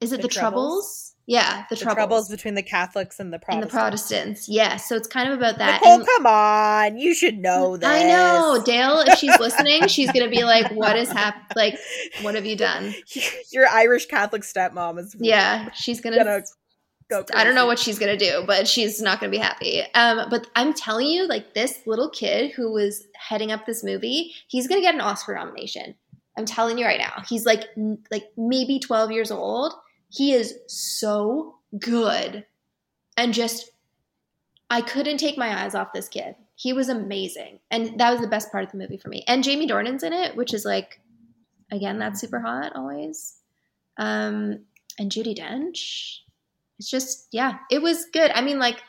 Is 0.00 0.12
it 0.12 0.16
the, 0.16 0.22
the 0.22 0.28
troubles? 0.28 0.64
troubles? 0.64 1.14
Yeah, 1.26 1.64
the, 1.70 1.76
the 1.76 1.80
troubles. 1.80 1.96
troubles. 1.96 2.28
between 2.28 2.54
the 2.54 2.62
Catholics 2.62 3.18
and 3.18 3.32
the 3.32 3.38
Protestants. 3.38 3.62
And 3.62 3.70
the 3.70 3.72
Protestants, 3.72 4.48
yeah. 4.48 4.76
So 4.76 4.94
it's 4.94 5.08
kind 5.08 5.32
of 5.32 5.38
about 5.38 5.56
that. 5.58 5.80
Nicole, 5.80 5.94
and, 5.94 6.06
come 6.06 6.26
on, 6.26 6.98
you 6.98 7.14
should 7.14 7.38
know 7.38 7.78
this. 7.78 7.88
I 7.88 8.02
know, 8.02 8.62
Dale. 8.64 9.02
If 9.06 9.18
she's 9.18 9.38
listening, 9.38 9.88
she's 9.88 10.12
gonna 10.12 10.28
be 10.28 10.44
like, 10.44 10.70
"What 10.72 10.96
is 10.96 11.10
happening? 11.10 11.46
Like, 11.56 11.78
what 12.20 12.34
have 12.34 12.44
you 12.44 12.56
done?" 12.56 12.94
Your 13.52 13.66
Irish 13.68 14.06
Catholic 14.06 14.42
stepmom 14.42 14.98
is. 14.98 15.16
Yeah, 15.18 15.70
she's 15.72 16.02
gonna. 16.02 16.18
gonna 16.18 16.42
go. 17.08 17.24
I 17.34 17.42
don't 17.42 17.54
know 17.54 17.66
what 17.66 17.78
she's 17.78 17.98
gonna 17.98 18.18
do, 18.18 18.44
but 18.46 18.68
she's 18.68 19.00
not 19.00 19.18
gonna 19.18 19.32
be 19.32 19.38
happy. 19.38 19.82
Um, 19.94 20.28
but 20.28 20.48
I'm 20.54 20.74
telling 20.74 21.06
you, 21.06 21.26
like 21.26 21.54
this 21.54 21.78
little 21.86 22.10
kid 22.10 22.52
who 22.52 22.70
was 22.70 23.02
heading 23.16 23.50
up 23.50 23.64
this 23.64 23.82
movie, 23.82 24.34
he's 24.48 24.66
gonna 24.66 24.82
get 24.82 24.94
an 24.94 25.00
Oscar 25.00 25.34
nomination. 25.34 25.94
I'm 26.36 26.46
telling 26.46 26.78
you 26.78 26.84
right 26.84 26.98
now. 26.98 27.22
He's 27.28 27.46
like 27.46 27.64
like 28.10 28.24
maybe 28.36 28.78
12 28.78 29.12
years 29.12 29.30
old. 29.30 29.74
He 30.08 30.32
is 30.32 30.54
so 30.66 31.56
good. 31.78 32.44
And 33.16 33.32
just 33.32 33.70
I 34.70 34.80
couldn't 34.80 35.18
take 35.18 35.38
my 35.38 35.62
eyes 35.62 35.74
off 35.74 35.92
this 35.92 36.08
kid. 36.08 36.34
He 36.56 36.72
was 36.72 36.88
amazing. 36.88 37.60
And 37.70 37.98
that 37.98 38.10
was 38.10 38.20
the 38.20 38.28
best 38.28 38.50
part 38.50 38.64
of 38.64 38.72
the 38.72 38.78
movie 38.78 38.96
for 38.96 39.08
me. 39.08 39.24
And 39.26 39.44
Jamie 39.44 39.68
Dornan's 39.68 40.02
in 40.02 40.12
it, 40.12 40.36
which 40.36 40.54
is 40.54 40.64
like 40.64 41.00
again, 41.70 41.98
that's 41.98 42.20
super 42.20 42.40
hot 42.40 42.72
always. 42.74 43.36
Um 43.96 44.60
and 44.98 45.10
Judi 45.10 45.36
Dench. 45.36 46.18
It's 46.78 46.90
just 46.90 47.28
yeah, 47.30 47.58
it 47.70 47.82
was 47.82 48.06
good. 48.12 48.30
I 48.34 48.40
mean 48.40 48.58
like 48.58 48.82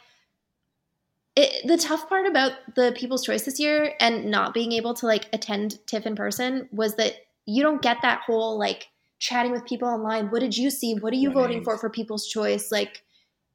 it, 1.36 1.68
the 1.68 1.78
tough 1.78 2.08
part 2.08 2.28
about 2.28 2.54
the 2.76 2.94
People's 2.98 3.26
Choice 3.26 3.44
this 3.44 3.60
year 3.60 3.94
and 4.00 4.32
not 4.32 4.54
being 4.54 4.72
able 4.72 4.94
to 4.96 5.06
like 5.06 5.28
attend 5.34 5.80
TIFF 5.86 6.06
in 6.06 6.16
person 6.16 6.70
was 6.72 6.96
that 6.96 7.16
you 7.46 7.64
don't 7.64 7.82
get 7.82 7.98
that 8.02 8.22
whole 8.26 8.58
like 8.58 8.88
chatting 9.20 9.52
with 9.52 9.66
people 9.66 9.88
online. 9.88 10.30
What 10.30 10.40
did 10.40 10.58
you 10.58 10.70
see? 10.70 10.96
What 10.96 11.14
are 11.14 11.18
you 11.18 11.30
right. 11.30 11.36
voting 11.36 11.64
for 11.64 11.78
for 11.78 11.90
People's 11.90 12.28
Choice? 12.28 12.72
Like 12.72 13.04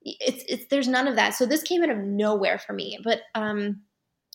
it's 0.02 0.44
it's 0.48 0.66
there's 0.70 0.88
none 0.88 1.08
of 1.08 1.16
that. 1.16 1.34
So 1.34 1.46
this 1.46 1.62
came 1.62 1.82
out 1.82 1.90
of 1.90 1.98
nowhere 1.98 2.58
for 2.58 2.72
me. 2.72 2.98
But 3.02 3.20
um 3.34 3.82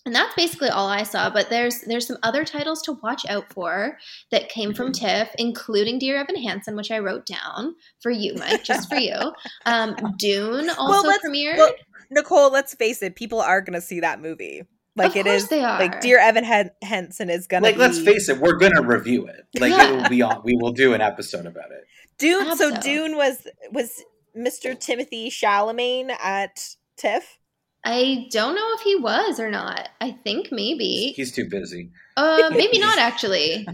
and 0.06 0.14
that's 0.14 0.36
basically 0.36 0.70
all 0.70 0.88
I 0.88 1.04
saw. 1.04 1.32
But 1.32 1.50
there's 1.50 1.82
there's 1.82 2.06
some 2.06 2.18
other 2.22 2.46
titles 2.46 2.82
to 2.84 2.94
watch 3.02 3.26
out 3.28 3.52
for 3.52 3.98
that 4.32 4.50
came 4.50 4.74
from 4.74 4.92
mm-hmm. 4.92 5.06
TIFF, 5.06 5.30
including 5.40 5.98
Dear 5.98 6.18
Evan 6.18 6.36
Hansen, 6.36 6.76
which 6.76 6.92
I 6.92 7.00
wrote 7.00 7.26
down 7.26 7.76
for 8.02 8.12
you, 8.12 8.36
Mike, 8.36 8.64
just 8.64 8.88
for 8.88 8.98
you. 8.98 9.34
Um, 9.66 9.96
Dune 10.18 10.70
also 10.70 11.08
well, 11.08 11.20
premiered. 11.26 11.58
Well, 11.58 11.74
Nicole, 12.12 12.52
let's 12.52 12.76
face 12.76 13.02
it, 13.02 13.16
people 13.16 13.42
are 13.42 13.62
going 13.62 13.74
to 13.74 13.82
see 13.82 14.00
that 14.00 14.22
movie. 14.22 14.64
Like 14.96 15.12
of 15.12 15.18
it 15.18 15.28
is 15.28 15.52
like 15.52 16.00
Dear 16.00 16.20
Evan 16.20 16.70
Hansen 16.82 17.30
is 17.30 17.48
gonna 17.48 17.64
like. 17.64 17.76
Be... 17.76 17.82
Let's 17.82 18.00
face 18.00 18.30
it, 18.30 18.40
we're 18.40 18.58
gonna 18.58 18.82
review 18.82 19.28
it. 19.28 19.46
Like 19.60 19.72
yeah. 19.72 19.90
it 19.90 19.96
will 19.96 20.10
be 20.10 20.22
on. 20.22 20.42
We 20.44 20.58
will 20.60 20.74
do 20.74 20.94
an 20.94 21.02
episode 21.02 21.46
about 21.46 21.72
it. 21.72 21.86
Dune. 22.18 22.56
So, 22.58 22.72
so 22.72 22.82
Dune 22.82 23.16
was 23.16 23.48
was 23.72 24.04
Mr. 24.38 24.78
Timothy 24.78 25.30
Chalamet 25.30 26.10
at 26.22 26.76
TIFF. 26.98 27.38
I 27.86 28.28
don't 28.32 28.56
know 28.56 28.72
if 28.74 28.82
he 28.82 28.96
was 28.96 29.40
or 29.40 29.50
not. 29.50 29.90
I 30.02 30.12
think 30.12 30.52
maybe 30.52 31.14
he's 31.16 31.32
too 31.32 31.48
busy. 31.50 31.92
Uh, 32.18 32.50
maybe 32.54 32.80
not 32.80 32.98
actually. 33.00 33.68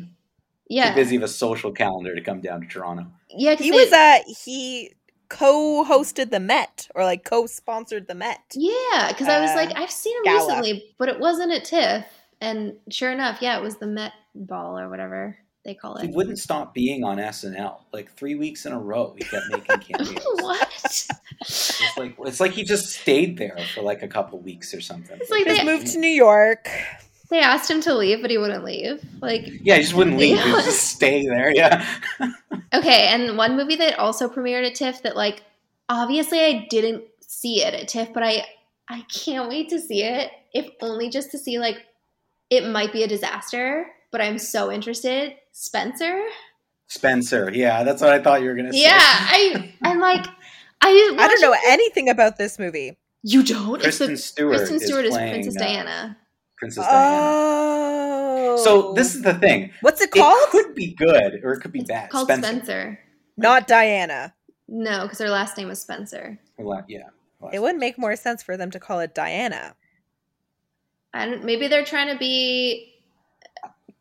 Yeah, 0.69 0.89
too 0.89 0.95
busy 0.95 1.15
of 1.15 1.23
a 1.23 1.27
social 1.27 1.71
calendar 1.71 2.13
to 2.13 2.21
come 2.21 2.41
down 2.41 2.61
to 2.61 2.67
Toronto. 2.67 3.07
Yeah, 3.29 3.55
he 3.55 3.71
was. 3.71 3.91
Uh, 3.91 4.19
he 4.45 4.93
co-hosted 5.31 6.29
the 6.29 6.39
Met 6.39 6.89
or 6.93 7.03
like 7.03 7.23
co-sponsored 7.23 8.07
the 8.07 8.15
Met. 8.15 8.53
Yeah, 8.53 9.07
because 9.07 9.27
uh, 9.27 9.31
I 9.31 9.41
was 9.41 9.55
like, 9.55 9.69
uh, 9.69 9.81
I've 9.81 9.91
seen 9.91 10.15
him 10.17 10.23
gala. 10.25 10.47
recently, 10.47 10.93
but 10.97 11.07
it 11.07 11.19
wasn't 11.19 11.53
at 11.53 11.63
TIFF. 11.63 12.05
And 12.41 12.73
sure 12.89 13.11
enough, 13.11 13.41
yeah, 13.41 13.57
it 13.57 13.61
was 13.61 13.77
the 13.77 13.87
Met 13.87 14.11
Ball 14.35 14.77
or 14.77 14.89
whatever 14.89 15.37
they 15.63 15.73
call 15.73 15.95
it. 15.95 16.05
He 16.05 16.11
wouldn't 16.11 16.39
stop 16.39 16.73
being 16.73 17.03
on 17.03 17.17
SNL. 17.17 17.81
Like 17.93 18.11
three 18.13 18.35
weeks 18.35 18.65
in 18.65 18.73
a 18.73 18.79
row, 18.79 19.15
he 19.17 19.23
kept 19.23 19.45
making 19.51 19.79
cameos. 19.97 20.25
what? 20.41 20.69
it's 21.41 21.97
like 21.97 22.15
it's 22.19 22.39
like 22.39 22.51
he 22.51 22.63
just 22.63 22.87
stayed 22.87 23.37
there 23.37 23.57
for 23.73 23.81
like 23.81 24.01
a 24.03 24.07
couple 24.07 24.39
weeks 24.39 24.73
or 24.73 24.81
something. 24.81 25.17
It's 25.21 25.31
like, 25.31 25.45
like 25.45 25.57
they 25.57 25.63
moved 25.63 25.87
to 25.87 25.99
New 25.99 26.07
York. 26.07 26.67
They 27.31 27.39
asked 27.39 27.71
him 27.71 27.79
to 27.83 27.95
leave, 27.95 28.21
but 28.21 28.29
he 28.29 28.37
wouldn't 28.37 28.65
leave. 28.65 29.01
Like 29.21 29.47
yeah, 29.63 29.77
he 29.77 29.83
just 29.83 29.93
wouldn't 29.93 30.17
leave. 30.17 30.37
He 30.37 30.51
would 30.51 30.65
just 30.65 30.89
stay 30.89 31.25
there. 31.25 31.49
Yeah. 31.55 31.87
okay, 32.73 33.07
and 33.07 33.37
one 33.37 33.55
movie 33.55 33.77
that 33.77 33.97
also 33.97 34.27
premiered 34.27 34.67
at 34.67 34.75
TIFF 34.75 35.01
that 35.03 35.15
like 35.15 35.41
obviously 35.87 36.41
I 36.41 36.67
didn't 36.69 37.05
see 37.21 37.63
it 37.63 37.73
at 37.73 37.87
TIFF, 37.87 38.13
but 38.13 38.21
I 38.21 38.45
I 38.89 39.03
can't 39.03 39.47
wait 39.47 39.69
to 39.69 39.79
see 39.79 40.03
it. 40.03 40.29
If 40.53 40.69
only 40.81 41.09
just 41.09 41.31
to 41.31 41.37
see 41.37 41.57
like 41.57 41.77
it 42.49 42.67
might 42.67 42.91
be 42.91 43.03
a 43.03 43.07
disaster, 43.07 43.87
but 44.11 44.19
I'm 44.19 44.37
so 44.37 44.69
interested. 44.69 45.35
Spencer. 45.53 46.21
Spencer, 46.87 47.49
yeah, 47.53 47.83
that's 47.85 48.01
what 48.01 48.11
I 48.11 48.21
thought 48.21 48.41
you 48.41 48.49
were 48.49 48.55
gonna 48.55 48.73
say. 48.73 48.83
Yeah, 48.83 48.99
I 48.99 49.73
I'm 49.83 50.01
like 50.01 50.25
I 50.81 51.15
I 51.17 51.27
don't 51.29 51.41
know 51.41 51.55
anything 51.65 52.09
about 52.09 52.37
this 52.37 52.59
movie. 52.59 52.97
You 53.23 53.41
don't. 53.41 53.79
Kristen 53.79 54.11
it's 54.11 54.23
the, 54.23 54.27
Stewart. 54.27 54.57
Kristen 54.57 54.79
Stewart 54.81 55.05
is, 55.05 55.11
is, 55.11 55.17
playing, 55.17 55.31
Princess 55.31 55.55
uh, 55.55 55.59
Diana. 55.59 56.17
Princess 56.61 56.85
Diana. 56.85 57.17
Oh. 58.53 58.57
So 58.63 58.93
this 58.93 59.15
oh. 59.15 59.17
is 59.17 59.23
the 59.23 59.33
thing. 59.33 59.71
What's 59.81 59.99
it 59.99 60.11
called? 60.11 60.37
It 60.43 60.51
could 60.51 60.75
be 60.75 60.93
good 60.93 61.41
or 61.43 61.53
it 61.53 61.61
could 61.61 61.71
be 61.71 61.79
It's 61.79 61.89
bad. 61.89 62.11
called 62.11 62.27
Spencer. 62.27 62.47
Spencer. 62.47 62.99
Not 63.35 63.67
Diana. 63.67 64.35
No, 64.67 65.01
because 65.01 65.17
her 65.17 65.29
last 65.29 65.57
name 65.57 65.69
was 65.69 65.81
Spencer. 65.81 66.39
Well, 66.57 66.85
Yeah. 66.87 67.09
It 67.51 67.59
would 67.59 67.77
make 67.77 67.97
more 67.97 68.15
sense 68.15 68.43
for 68.43 68.55
them 68.55 68.69
to 68.69 68.79
call 68.79 68.99
it 68.99 69.15
Diana. 69.15 69.73
I 71.11 71.25
don't. 71.25 71.43
Maybe 71.43 71.67
they're 71.67 71.83
trying 71.83 72.13
to 72.13 72.17
be 72.19 72.93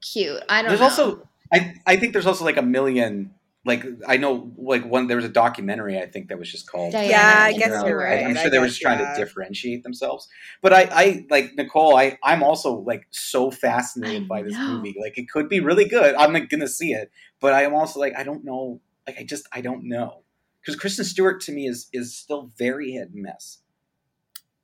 cute. 0.02 0.42
I 0.46 0.60
don't. 0.60 0.68
There's 0.68 0.80
know. 0.80 0.86
also 0.86 1.28
I 1.50 1.74
I 1.86 1.96
think 1.96 2.12
there's 2.12 2.26
also 2.26 2.44
like 2.44 2.58
a 2.58 2.62
million 2.62 3.32
like 3.64 3.84
I 4.08 4.16
know 4.16 4.52
like 4.56 4.86
one 4.86 5.06
there 5.06 5.16
was 5.16 5.26
a 5.26 5.30
documentary 5.30 5.98
I 5.98 6.06
think 6.06 6.28
that 6.28 6.38
was 6.38 6.50
just 6.50 6.70
called 6.70 6.92
Diana 6.92 7.08
Yeah, 7.08 7.38
I 7.40 7.52
guess 7.52 7.84
you're 7.84 7.98
right. 7.98 8.24
I'm 8.24 8.36
I 8.36 8.40
sure 8.40 8.50
they 8.50 8.58
were 8.58 8.66
just 8.66 8.80
trying 8.80 9.00
yeah. 9.00 9.12
to 9.12 9.20
differentiate 9.20 9.82
themselves. 9.82 10.28
But 10.62 10.72
I, 10.72 10.88
I 10.90 11.26
like 11.28 11.54
Nicole. 11.56 11.96
I, 11.96 12.18
I'm 12.22 12.42
also 12.42 12.76
like 12.76 13.06
so 13.10 13.50
fascinated 13.50 14.24
I 14.24 14.26
by 14.26 14.42
this 14.42 14.54
know. 14.54 14.76
movie. 14.76 14.96
Like 14.98 15.18
it 15.18 15.28
could 15.28 15.48
be 15.48 15.60
really 15.60 15.86
good. 15.86 16.14
I'm 16.14 16.32
like 16.32 16.48
gonna 16.48 16.68
see 16.68 16.92
it, 16.92 17.10
but 17.38 17.52
I 17.52 17.64
am 17.64 17.74
also 17.74 18.00
like 18.00 18.14
I 18.16 18.22
don't 18.22 18.44
know. 18.44 18.80
Like 19.06 19.18
I 19.18 19.24
just 19.24 19.46
I 19.52 19.60
don't 19.60 19.84
know 19.84 20.22
because 20.60 20.76
Kristen 20.76 21.04
Stewart 21.04 21.40
to 21.42 21.52
me 21.52 21.66
is 21.66 21.88
is 21.92 22.16
still 22.16 22.50
very 22.56 22.92
hit 22.92 23.10
and 23.10 23.22
miss. 23.22 23.58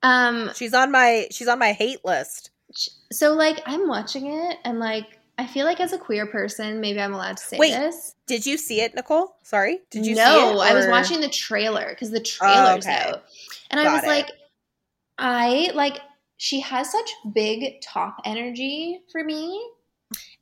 Um. 0.01 0.51
She's 0.55 0.73
on 0.73 0.91
my 0.91 1.27
she's 1.29 1.47
on 1.47 1.59
my 1.59 1.73
hate 1.73 2.03
list. 2.03 2.49
So 3.11 3.33
like, 3.33 3.61
I'm 3.65 3.87
watching 3.87 4.27
it, 4.27 4.57
and 4.65 4.79
like, 4.79 5.16
I 5.37 5.45
feel 5.45 5.65
like 5.65 5.79
as 5.79 5.93
a 5.93 5.97
queer 5.97 6.25
person, 6.25 6.81
maybe 6.81 6.99
I'm 6.99 7.13
allowed 7.13 7.37
to 7.37 7.43
say 7.43 7.57
Wait, 7.57 7.71
this. 7.71 8.15
Did 8.25 8.45
you 8.45 8.57
see 8.57 8.81
it, 8.81 8.95
Nicole? 8.95 9.35
Sorry, 9.43 9.79
did 9.91 10.05
you 10.05 10.15
no, 10.15 10.23
see 10.23 10.57
it? 10.57 10.71
I 10.71 10.73
was 10.73 10.87
watching 10.87 11.21
the 11.21 11.29
trailer 11.29 11.89
because 11.89 12.09
the 12.09 12.19
trailer's 12.19 12.85
okay. 12.85 13.09
out, 13.09 13.23
and 13.69 13.79
I 13.79 13.93
was 13.93 14.03
it. 14.03 14.07
like, 14.07 14.31
I 15.19 15.71
like 15.75 15.99
she 16.37 16.59
has 16.61 16.91
such 16.91 17.09
big 17.33 17.81
top 17.81 18.17
energy 18.25 19.01
for 19.11 19.23
me, 19.23 19.63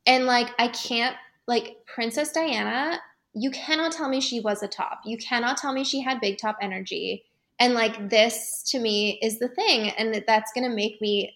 and 0.06 0.24
like 0.24 0.48
I 0.58 0.68
can't 0.68 1.16
like 1.46 1.76
Princess 1.86 2.32
Diana. 2.32 2.98
You 3.34 3.50
cannot 3.50 3.92
tell 3.92 4.08
me 4.08 4.22
she 4.22 4.40
was 4.40 4.62
a 4.62 4.68
top. 4.68 5.00
You 5.04 5.18
cannot 5.18 5.58
tell 5.58 5.74
me 5.74 5.84
she 5.84 6.00
had 6.00 6.20
big 6.22 6.38
top 6.38 6.56
energy. 6.62 7.24
And 7.58 7.74
like 7.74 8.08
this 8.10 8.62
to 8.68 8.78
me 8.78 9.18
is 9.22 9.38
the 9.38 9.48
thing, 9.48 9.90
and 9.90 10.24
that's 10.26 10.52
gonna 10.54 10.70
make 10.70 11.00
me 11.02 11.34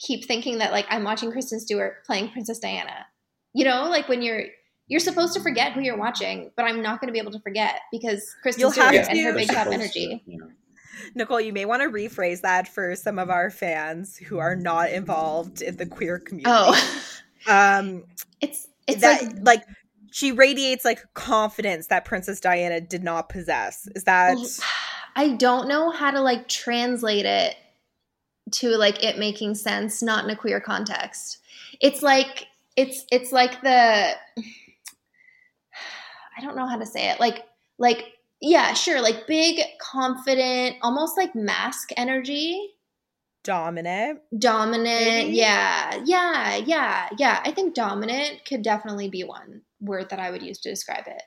keep 0.00 0.24
thinking 0.24 0.58
that 0.58 0.72
like 0.72 0.86
I'm 0.88 1.04
watching 1.04 1.30
Kristen 1.30 1.60
Stewart 1.60 2.04
playing 2.04 2.30
Princess 2.30 2.58
Diana. 2.58 3.06
You 3.52 3.64
know, 3.64 3.88
like 3.88 4.08
when 4.08 4.22
you're 4.22 4.44
you're 4.88 5.00
supposed 5.00 5.34
to 5.34 5.40
forget 5.40 5.72
who 5.72 5.80
you're 5.80 5.98
watching, 5.98 6.50
but 6.56 6.64
I'm 6.64 6.82
not 6.82 7.00
going 7.00 7.08
to 7.08 7.12
be 7.12 7.20
able 7.20 7.32
to 7.32 7.40
forget 7.40 7.80
because 7.92 8.34
Kristen 8.42 8.60
You'll 8.60 8.72
Stewart 8.72 8.94
have 8.94 9.08
and 9.08 9.16
to. 9.16 9.22
her 9.22 9.32
big 9.34 9.46
They're 9.46 9.56
top 9.56 9.66
supposed 9.66 9.82
energy. 9.82 10.22
to, 10.24 10.30
you. 10.32 10.50
Nicole, 11.14 11.40
you 11.40 11.52
may 11.52 11.64
want 11.64 11.82
to 11.82 11.88
rephrase 11.88 12.40
that 12.40 12.68
for 12.68 12.96
some 12.96 13.18
of 13.18 13.30
our 13.30 13.50
fans 13.50 14.16
who 14.16 14.38
are 14.38 14.56
not 14.56 14.90
involved 14.90 15.62
in 15.62 15.76
the 15.76 15.86
queer 15.86 16.18
community. 16.18 16.50
Oh, 16.52 17.00
um, 17.46 18.04
it's 18.40 18.68
it's 18.86 19.02
that 19.02 19.22
like 19.22 19.42
like, 19.42 19.64
she 20.10 20.32
radiates 20.32 20.84
like 20.84 21.00
confidence 21.14 21.86
that 21.88 22.04
Princess 22.04 22.40
Diana 22.40 22.80
did 22.80 23.04
not 23.04 23.28
possess. 23.28 23.88
Is 23.94 24.04
that 24.04 24.36
I 25.16 25.34
don't 25.34 25.68
know 25.68 25.90
how 25.90 26.10
to 26.10 26.20
like 26.20 26.48
translate 26.48 27.26
it 27.26 27.54
to 28.52 28.76
like 28.76 29.02
it 29.04 29.18
making 29.18 29.54
sense, 29.54 30.02
not 30.02 30.24
in 30.24 30.30
a 30.30 30.36
queer 30.36 30.60
context. 30.60 31.38
It's 31.80 32.02
like 32.02 32.48
it's 32.76 33.04
it's 33.10 33.32
like 33.32 33.60
the 33.62 34.12
I 36.38 36.42
don't 36.42 36.56
know 36.56 36.66
how 36.66 36.78
to 36.78 36.86
say 36.86 37.10
it. 37.10 37.20
Like 37.20 37.44
like 37.78 38.14
yeah, 38.40 38.72
sure, 38.72 39.00
like 39.02 39.26
big, 39.26 39.60
confident, 39.80 40.76
almost 40.82 41.16
like 41.16 41.34
mask 41.34 41.90
energy. 41.96 42.74
dominant? 43.44 44.20
Dominant, 44.38 44.86
Maybe? 44.86 45.36
yeah, 45.36 46.00
yeah, 46.04 46.56
yeah, 46.56 47.08
yeah. 47.18 47.40
I 47.44 47.52
think 47.52 47.74
dominant 47.74 48.44
could 48.46 48.62
definitely 48.62 49.08
be 49.08 49.24
one 49.24 49.62
word 49.80 50.10
that 50.10 50.18
I 50.20 50.30
would 50.30 50.42
use 50.42 50.58
to 50.60 50.70
describe 50.70 51.04
it. 51.06 51.22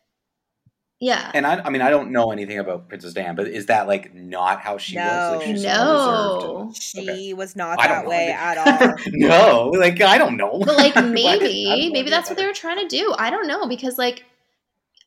Yeah. 1.04 1.32
And 1.34 1.45
I, 1.45 1.60
I 1.66 1.70
mean, 1.70 1.82
I 1.82 1.89
don't 1.89 2.12
know 2.12 2.32
anything 2.32 2.60
about 2.60 2.88
Princess 2.88 3.14
Diana, 3.14 3.34
but 3.34 3.47
is 3.47 3.66
that 3.66 3.88
like 3.88 4.14
not 4.16 4.62
how 4.62 4.78
she 4.78 4.95
was? 4.97 5.38
Like, 5.38 5.45
she's 5.47 5.64
No. 5.64 6.62
and- 6.68 6.76
She 6.78 7.01
Okay. 7.01 7.34
was 7.34 7.56
not 7.58 7.78
I 7.80 7.88
that 7.88 8.04
know 8.06 8.10
way 8.10 8.32
at 8.32 8.58
all. 8.82 8.95
no, 9.12 9.70
like 9.78 9.99
I 10.01 10.18
don't 10.18 10.38
know. 10.38 10.60
But 10.66 10.78
like 10.78 10.95
maybe, 11.06 11.89
maybe 11.91 12.10
that's 12.10 12.30
what 12.30 12.38
they 12.38 12.45
were 12.45 12.54
trying 12.54 12.78
to 12.80 12.88
do. 12.88 13.14
I 13.20 13.30
don't 13.30 13.47
know 13.47 13.68
because 13.68 13.97
like 13.97 14.24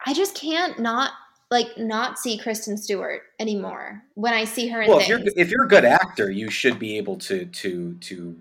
I 0.05 0.13
just 0.13 0.35
can't 0.35 0.79
not 0.79 1.13
like 1.51 1.79
not 1.79 2.19
see 2.19 2.37
Kristen 2.37 2.77
Stewart 2.77 3.23
anymore 3.41 4.03
when 4.15 4.35
I 4.35 4.45
see 4.45 4.69
her 4.69 4.83
in 4.83 4.89
well 4.91 4.99
if 4.99 5.09
you're 5.09 5.21
if 5.37 5.51
you're 5.51 5.65
a 5.65 5.69
good 5.69 5.85
actor 5.87 6.31
you 6.31 6.51
should 6.51 6.79
be 6.79 6.99
able 6.99 7.17
to 7.19 7.47
to 7.47 7.95
to 8.01 8.37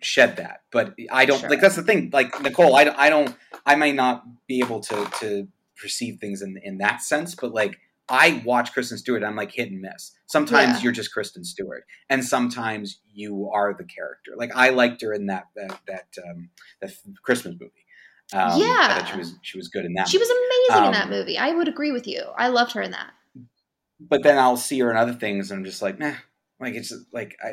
shed 0.00 0.36
that 0.36 0.60
but 0.70 0.94
i 1.10 1.24
don't 1.24 1.40
Sure. 1.40 1.48
like 1.50 1.60
that's 1.60 1.74
the 1.74 1.82
thing 1.82 2.10
like 2.12 2.40
nicole 2.42 2.76
i, 2.76 2.84
don't- 2.84 2.98
I 2.98 3.08
don't 3.10 3.34
i 3.64 3.74
may 3.74 3.92
not 3.92 4.24
be 4.46 4.60
able 4.60 4.80
to 4.80 5.06
to 5.20 5.48
perceive 5.80 6.18
things 6.20 6.42
in 6.42 6.58
in 6.64 6.78
that 6.78 7.00
sense 7.02 7.34
but 7.34 7.52
like 7.52 7.78
i 8.08 8.42
watch 8.44 8.72
kristen 8.72 8.96
stewart 8.98 9.22
i'm 9.24 9.36
like 9.36 9.52
hit 9.52 9.70
and 9.70 9.80
miss 9.80 10.12
sometimes 10.26 10.76
Yeah. 10.78 10.82
you're 10.84 10.92
just 10.92 11.12
kristen 11.12 11.44
stewart 11.44 11.84
and 12.08 12.24
sometimes 12.24 13.00
you 13.12 13.50
are 13.52 13.74
the 13.74 13.84
character 13.84 14.32
like 14.36 14.50
i 14.54 14.70
liked 14.70 15.02
her 15.02 15.12
in 15.12 15.26
that 15.26 15.46
that 15.56 15.80
that 15.86 16.06
um 16.28 16.50
that 16.80 16.92
christmas 17.22 17.54
movie 17.60 17.72
um, 18.32 18.60
Yeah. 18.60 19.04
she 19.04 19.16
was 19.18 19.34
she 19.42 19.56
was 19.58 19.68
good 19.68 19.84
in 19.84 19.94
that 19.94 20.08
she 20.08 20.18
was 20.18 20.28
amazing 20.28 20.82
in 20.82 20.88
Um, 20.88 20.92
that 20.94 21.08
movie. 21.10 21.38
I 21.38 21.52
would 21.52 21.68
agree 21.68 21.92
with 21.92 22.08
you. 22.08 22.22
I 22.36 22.48
loved 22.48 22.72
her 22.72 22.82
in 22.82 22.90
that. 22.90 23.12
but 24.00 24.22
then 24.24 24.36
I'll 24.36 24.56
see 24.56 24.80
her 24.80 24.90
in 24.90 24.96
other 24.96 25.12
things, 25.14 25.50
and 25.50 25.58
I'm 25.58 25.64
just 25.64 25.80
like, 25.80 25.98
nah, 26.00 26.14
like 26.58 26.74
it's 26.74 26.92
like 27.12 27.36
I 27.42 27.50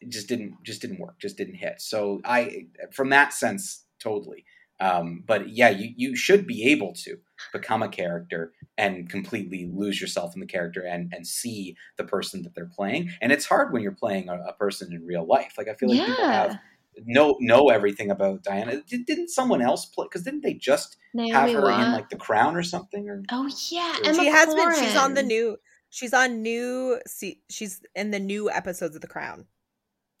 it 0.00 0.08
just 0.08 0.26
didn't 0.28 0.56
just 0.62 0.80
didn't 0.80 1.00
work, 1.00 1.18
just 1.20 1.36
didn't 1.36 1.56
hit. 1.56 1.80
So 1.82 2.20
I, 2.24 2.66
from 2.92 3.10
that 3.10 3.34
sense, 3.34 3.84
totally. 4.00 4.44
Um, 4.78 5.24
but 5.26 5.48
yeah, 5.50 5.70
you 5.70 5.92
you 5.96 6.16
should 6.16 6.46
be 6.46 6.64
able 6.70 6.92
to 6.94 7.18
become 7.52 7.82
a 7.82 7.88
character 7.88 8.52
and 8.76 9.08
completely 9.08 9.70
lose 9.72 10.00
yourself 10.00 10.34
in 10.34 10.40
the 10.40 10.46
character 10.46 10.82
and 10.82 11.12
and 11.14 11.26
see 11.26 11.76
the 11.96 12.04
person 12.04 12.42
that 12.42 12.54
they're 12.54 12.66
playing. 12.66 13.10
And 13.20 13.32
it's 13.32 13.46
hard 13.46 13.72
when 13.72 13.82
you're 13.82 13.92
playing 13.92 14.28
a, 14.28 14.34
a 14.34 14.52
person 14.52 14.92
in 14.92 15.06
real 15.06 15.26
life. 15.26 15.54
Like 15.56 15.68
I 15.68 15.74
feel 15.74 15.88
like 15.88 16.06
people 16.06 16.24
have 16.26 16.58
know 17.04 17.36
know 17.40 17.68
everything 17.68 18.10
about 18.10 18.42
Diana. 18.42 18.82
Did, 18.86 19.06
didn't 19.06 19.28
someone 19.28 19.62
else 19.62 19.86
play? 19.86 20.06
Because 20.06 20.22
didn't 20.22 20.42
they 20.42 20.54
just 20.54 20.96
have 21.14 21.48
Naomi 21.48 21.54
her 21.54 21.70
in 21.70 21.92
like 21.92 22.10
The 22.10 22.16
Crown 22.16 22.56
or 22.56 22.62
something? 22.62 23.08
Or 23.08 23.22
oh 23.30 23.44
yeah, 23.70 23.94
She 23.96 24.04
Emma 24.04 24.22
she 24.22 24.26
has 24.26 24.54
been. 24.54 24.74
She's 24.74 24.96
on 24.96 25.14
the 25.14 25.22
new. 25.22 25.56
She's 25.90 26.12
on 26.12 26.42
new. 26.42 27.00
See, 27.06 27.40
she's 27.48 27.80
in 27.94 28.10
the 28.10 28.20
new 28.20 28.50
episodes 28.50 28.94
of 28.94 29.00
The 29.00 29.08
Crown 29.08 29.46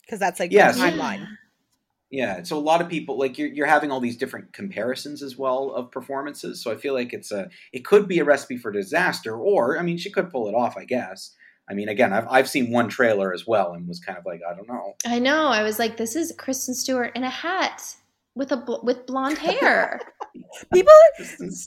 because 0.02 0.18
that's 0.20 0.40
like 0.40 0.52
Yes. 0.52 0.76
the 0.76 0.82
timeline. 0.82 1.20
Yeah, 1.20 1.26
so 2.44 2.56
a 2.56 2.60
lot 2.60 2.80
of 2.80 2.88
people 2.88 3.18
like 3.18 3.36
you're 3.36 3.48
you're 3.48 3.66
having 3.66 3.90
all 3.90 4.00
these 4.00 4.16
different 4.16 4.52
comparisons 4.52 5.22
as 5.22 5.36
well 5.36 5.72
of 5.72 5.90
performances. 5.90 6.62
So 6.62 6.70
I 6.70 6.76
feel 6.76 6.94
like 6.94 7.12
it's 7.12 7.32
a 7.32 7.48
it 7.72 7.84
could 7.84 8.06
be 8.06 8.20
a 8.20 8.24
recipe 8.24 8.56
for 8.56 8.70
disaster, 8.70 9.36
or 9.36 9.78
I 9.78 9.82
mean, 9.82 9.98
she 9.98 10.10
could 10.10 10.30
pull 10.30 10.48
it 10.48 10.54
off. 10.54 10.76
I 10.76 10.84
guess. 10.84 11.34
I 11.68 11.74
mean, 11.74 11.88
again, 11.88 12.12
I've 12.12 12.28
I've 12.28 12.48
seen 12.48 12.70
one 12.70 12.88
trailer 12.88 13.32
as 13.32 13.46
well 13.46 13.72
and 13.72 13.88
was 13.88 13.98
kind 13.98 14.18
of 14.18 14.24
like, 14.24 14.40
I 14.48 14.54
don't 14.54 14.68
know. 14.68 14.94
I 15.04 15.18
know. 15.18 15.48
I 15.48 15.62
was 15.62 15.78
like, 15.78 15.96
this 15.96 16.14
is 16.14 16.32
Kristen 16.38 16.74
Stewart 16.74 17.10
in 17.16 17.24
a 17.24 17.30
hat 17.30 17.96
with 18.36 18.52
a 18.52 18.58
bl- 18.58 18.84
with 18.84 19.06
blonde 19.06 19.38
hair. 19.60 20.00
People, 20.72 20.92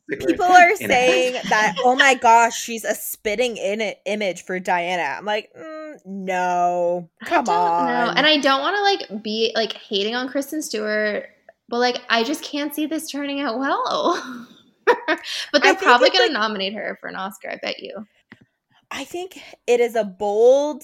people 0.08 0.46
are 0.46 0.76
saying 0.76 1.34
that. 1.50 1.76
Oh 1.84 1.96
my 1.96 2.14
gosh, 2.14 2.58
she's 2.58 2.86
a 2.86 2.96
spitting 2.96 3.58
in 3.58 3.82
it 3.82 4.00
image 4.06 4.46
for 4.46 4.60
Diana. 4.60 5.18
I'm 5.18 5.26
like, 5.26 5.50
mm, 5.60 5.98
no, 6.06 7.10
come 7.26 7.42
I 7.50 7.52
don't 7.52 7.56
on. 7.56 7.88
know. 7.88 8.14
And 8.16 8.26
I 8.26 8.38
don't 8.38 8.62
want 8.62 8.78
to 8.78 8.82
like 8.84 9.24
be 9.24 9.52
like 9.56 9.74
hating 9.74 10.16
on 10.16 10.30
Kristen 10.30 10.62
Stewart, 10.62 11.26
but 11.68 11.80
like 11.80 12.02
I 12.10 12.24
just 12.24 12.44
can't 12.44 12.74
see 12.74 12.86
this 12.86 13.10
turning 13.10 13.42
out 13.42 13.60
well. 13.60 14.48
but 15.52 15.62
they're 15.62 15.76
probably 15.76 16.08
it's, 16.08 16.18
going 16.18 16.30
to 16.30 16.34
nominate 16.34 16.74
her 16.74 16.98
for 17.02 17.10
an 17.10 17.16
Oscar. 17.16 17.50
I 17.50 17.58
bet 17.62 17.80
you. 17.80 18.08
I 18.92 19.04
think 19.04 19.40
it 19.68 19.80
is 19.80 19.96
a 19.96 20.04
bold, 20.04 20.84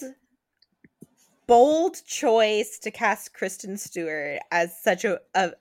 bold 1.47 2.05
choice 2.05 2.77
to 2.79 2.91
cast 2.91 3.33
Kristen 3.33 3.77
Stewart 3.77 4.39
as 4.51 4.79
such 4.79 5.05
a, 5.05 5.19
a 5.33 5.53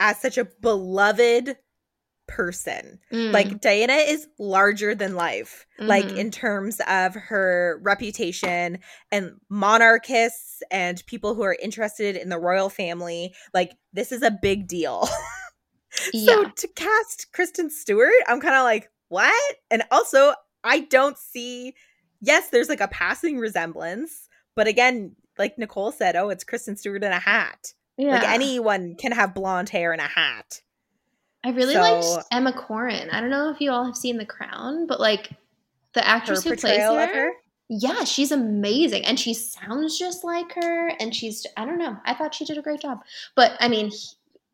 as 0.00 0.20
such 0.20 0.36
a 0.38 0.44
beloved 0.44 1.56
person. 2.26 3.00
Mm. 3.12 3.32
Like 3.32 3.60
Diana 3.60 3.94
is 3.94 4.28
larger 4.38 4.94
than 4.94 5.14
life, 5.16 5.66
like 5.78 6.04
Mhm. 6.06 6.16
in 6.16 6.30
terms 6.30 6.80
of 6.86 7.14
her 7.14 7.80
reputation 7.82 8.78
and 9.10 9.32
monarchists 9.48 10.62
and 10.70 11.04
people 11.06 11.34
who 11.34 11.42
are 11.42 11.56
interested 11.60 12.16
in 12.16 12.28
the 12.28 12.38
royal 12.38 12.68
family. 12.70 13.34
Like 13.52 13.72
this 13.92 14.12
is 14.12 14.22
a 14.22 14.30
big 14.30 14.68
deal. 14.68 15.06
so 15.90 16.10
yeah, 16.14 16.44
to 16.54 16.68
cast 16.68 17.32
Kristen 17.32 17.68
Stewart, 17.68 18.12
I'm 18.28 18.40
kind 18.40 18.54
of 18.54 18.62
like, 18.62 18.90
what? 19.08 19.56
And 19.70 19.82
also, 19.90 20.34
I 20.62 20.80
don't 20.80 21.18
see. 21.18 21.74
Yes, 22.20 22.50
there's 22.50 22.68
like 22.68 22.80
a 22.80 22.88
passing 22.88 23.38
resemblance, 23.38 24.28
but 24.54 24.68
again, 24.68 25.16
like 25.36 25.58
Nicole 25.58 25.90
said, 25.90 26.14
oh, 26.14 26.28
it's 26.28 26.44
Kristen 26.44 26.76
Stewart 26.76 27.02
in 27.02 27.10
a 27.12 27.18
hat. 27.18 27.72
Yeah. 28.00 28.14
Like 28.14 28.28
anyone 28.28 28.94
can 28.96 29.12
have 29.12 29.34
blonde 29.34 29.68
hair 29.68 29.92
and 29.92 30.00
a 30.00 30.04
hat. 30.04 30.62
I 31.44 31.50
really 31.50 31.74
so- 31.74 31.80
liked 31.80 32.26
Emma 32.32 32.52
Corrin. 32.52 33.12
I 33.12 33.20
don't 33.20 33.30
know 33.30 33.50
if 33.50 33.60
you 33.60 33.70
all 33.70 33.84
have 33.84 33.96
seen 33.96 34.16
The 34.16 34.26
Crown, 34.26 34.86
but 34.86 35.00
like 35.00 35.30
the 35.94 36.00
Her 36.00 36.06
actress 36.06 36.44
who 36.44 36.50
plays 36.50 36.60
portrayal 36.62 36.94
her, 36.94 37.04
of 37.04 37.10
her. 37.10 37.32
Yeah, 37.68 38.04
she's 38.04 38.32
amazing, 38.32 39.04
and 39.04 39.18
she 39.18 39.32
sounds 39.32 39.98
just 39.98 40.24
like 40.24 40.52
her. 40.54 40.88
And 41.00 41.14
she's 41.14 41.46
I 41.56 41.64
don't 41.64 41.78
know. 41.78 41.96
I 42.04 42.14
thought 42.14 42.34
she 42.34 42.44
did 42.44 42.58
a 42.58 42.62
great 42.62 42.80
job, 42.80 42.98
but 43.36 43.52
I 43.60 43.68
mean, 43.68 43.90
he, 43.90 44.06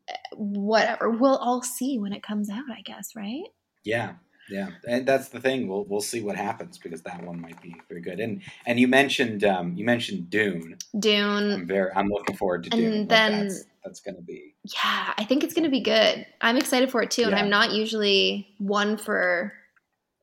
eh, 0.08 0.16
whatever. 0.34 1.10
We'll 1.10 1.38
all 1.38 1.62
see 1.62 1.98
when 1.98 2.12
it 2.12 2.22
comes 2.22 2.50
out. 2.50 2.64
I 2.70 2.82
guess, 2.82 3.16
right? 3.16 3.44
Yeah, 3.84 4.14
yeah, 4.50 4.68
and 4.88 5.06
that's 5.06 5.28
the 5.30 5.40
thing. 5.40 5.68
We'll 5.68 5.84
we'll 5.84 6.00
see 6.00 6.22
what 6.22 6.36
happens 6.36 6.78
because 6.78 7.02
that 7.02 7.22
one 7.24 7.40
might 7.40 7.60
be 7.62 7.76
very 7.88 8.00
good. 8.00 8.20
And 8.20 8.42
and 8.66 8.78
you 8.80 8.88
mentioned 8.88 9.44
um, 9.44 9.74
you 9.74 9.84
mentioned 9.84 10.30
Dune. 10.30 10.76
Dune. 10.98 11.52
I'm 11.52 11.66
very 11.66 11.90
I'm 11.94 12.08
looking 12.08 12.36
forward 12.36 12.64
to 12.64 12.70
Dune. 12.70 12.84
And 12.84 12.98
Like, 13.00 13.08
then- 13.08 13.48
that's, 13.48 13.64
that's 13.84 14.00
going 14.00 14.16
to 14.16 14.22
be 14.22 14.54
Yeah, 14.64 15.12
I 15.16 15.24
think 15.24 15.44
it's 15.44 15.54
going 15.54 15.64
to 15.64 15.70
be 15.70 15.80
good. 15.80 16.26
I'm 16.40 16.56
excited 16.56 16.90
for 16.90 17.02
it 17.02 17.10
too, 17.10 17.22
and 17.24 17.34
I'm 17.34 17.50
not 17.50 17.72
usually 17.72 18.48
one 18.58 18.96
for 18.96 19.52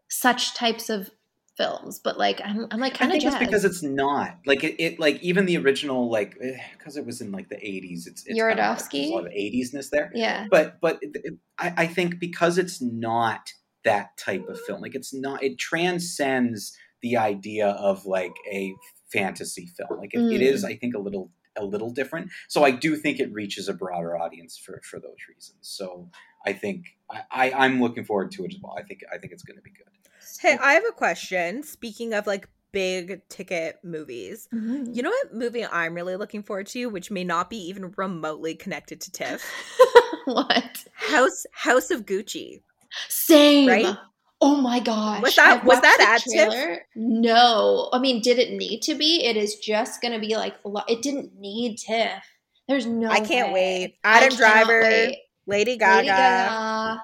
such 0.09 0.53
types 0.53 0.89
of 0.89 1.09
films, 1.57 1.99
but 1.99 2.17
like 2.17 2.41
I'm, 2.43 2.67
I'm 2.71 2.79
like 2.79 2.95
kind 2.95 3.11
of 3.11 3.15
I 3.15 3.19
think 3.19 3.23
jazzed. 3.23 3.35
it's 3.41 3.45
because 3.49 3.65
it's 3.65 3.83
not 3.83 4.37
like 4.45 4.63
it, 4.63 4.75
it 4.81 4.99
like 4.99 5.21
even 5.21 5.45
the 5.45 5.57
original 5.57 6.09
like 6.09 6.35
because 6.77 6.97
it 6.97 7.05
was 7.05 7.21
in 7.21 7.31
like 7.31 7.49
the 7.49 7.55
80s. 7.55 8.07
It's, 8.07 8.25
it's 8.25 8.39
kinda 8.39 8.63
hard. 8.63 8.79
There's 8.91 9.09
a 9.09 9.13
lot 9.13 9.25
of 9.27 9.31
80s-ness 9.31 9.89
there. 9.89 10.11
yeah, 10.15 10.47
but 10.49 10.79
but 10.81 10.97
it, 11.01 11.11
it- 11.23 11.33
I, 11.59 11.73
I 11.77 11.87
think 11.87 12.19
because 12.19 12.57
it's 12.57 12.81
not 12.81 13.53
that 13.85 14.15
type 14.17 14.47
of 14.47 14.59
film 14.61 14.81
like 14.81 14.95
it's 14.95 15.13
not 15.13 15.43
it 15.43 15.57
transcends 15.57 16.75
the 17.01 17.17
idea 17.17 17.67
of 17.69 18.05
like 18.05 18.33
a 18.51 18.73
fantasy 19.11 19.67
film 19.77 19.99
like 19.99 20.13
it, 20.13 20.19
it 20.19 20.41
Mm. 20.41 20.53
is 20.53 20.63
i 20.63 20.75
think 20.75 20.95
a 20.95 20.99
little 20.99 21.29
a 21.55 21.63
little 21.63 21.89
different 21.91 22.29
so 22.47 22.63
i 22.63 22.71
do 22.71 22.95
think 22.95 23.19
it 23.19 23.31
reaches 23.31 23.67
a 23.69 23.73
broader 23.73 24.17
audience 24.17 24.57
for 24.57 24.81
for 24.83 24.99
those 24.99 25.17
reasons 25.29 25.57
so 25.61 26.09
i 26.45 26.53
think 26.53 26.85
i, 27.11 27.21
I 27.31 27.51
i'm 27.65 27.79
looking 27.81 28.05
forward 28.05 28.31
to 28.31 28.45
it 28.45 28.53
as 28.53 28.59
well 28.61 28.75
i 28.77 28.83
think 28.83 29.01
i 29.13 29.17
think 29.17 29.33
it's 29.33 29.43
going 29.43 29.57
to 29.57 29.61
be 29.63 29.71
good 29.71 29.87
Hey, 30.39 30.57
I 30.59 30.73
have 30.73 30.83
a 30.89 30.93
question. 30.93 31.63
Speaking 31.63 32.13
of 32.13 32.25
like 32.27 32.47
big 32.71 33.21
ticket 33.29 33.77
movies, 33.83 34.47
Mhm. 34.53 34.93
you 34.95 35.01
know 35.03 35.09
what 35.09 35.33
movie 35.33 35.65
I'm 35.65 35.93
really 35.93 36.15
looking 36.15 36.43
forward 36.43 36.67
to, 36.67 36.87
which 36.87 37.11
may 37.11 37.23
not 37.23 37.49
be 37.49 37.57
even 37.69 37.93
remotely 37.97 38.55
connected 38.55 38.99
to 39.01 39.11
Tiff? 39.11 39.43
what? 40.25 40.85
House 40.93 41.45
House 41.51 41.91
of 41.91 42.05
Gucci. 42.05 42.61
Same. 43.09 43.69
Right? 43.69 43.97
Oh 44.41 44.55
my 44.57 44.79
gosh. 44.79 45.21
Was 45.21 45.35
that- 45.37 45.63
was 45.63 45.79
that 45.81 45.97
the 45.99 46.09
at 46.09 46.21
TIFF? 46.21 46.51
trailer. 46.53 46.85
No. 46.95 47.89
I 47.93 47.99
mean, 47.99 48.21
did 48.21 48.39
it 48.39 48.51
need 48.51 48.81
to 48.81 48.95
be? 48.95 49.23
It 49.23 49.37
is 49.37 49.55
just 49.55 50.01
going 50.01 50.13
to 50.13 50.19
be 50.19 50.35
like. 50.35 50.55
It 50.87 51.01
didn't 51.01 51.39
need 51.39 51.77
TIFF. 51.77 52.23
There's 52.67 52.85
no 52.85 53.09
I 53.09 53.19
can't 53.21 53.53
way. 53.53 53.79
wait. 53.85 53.95
Adam 54.03 54.35
Driver, 54.37 54.81
wait. 54.81 55.17
Lady 55.47 55.77
Gaga. 55.77 55.95
Lady 55.97 56.07
Gaga. 56.07 57.01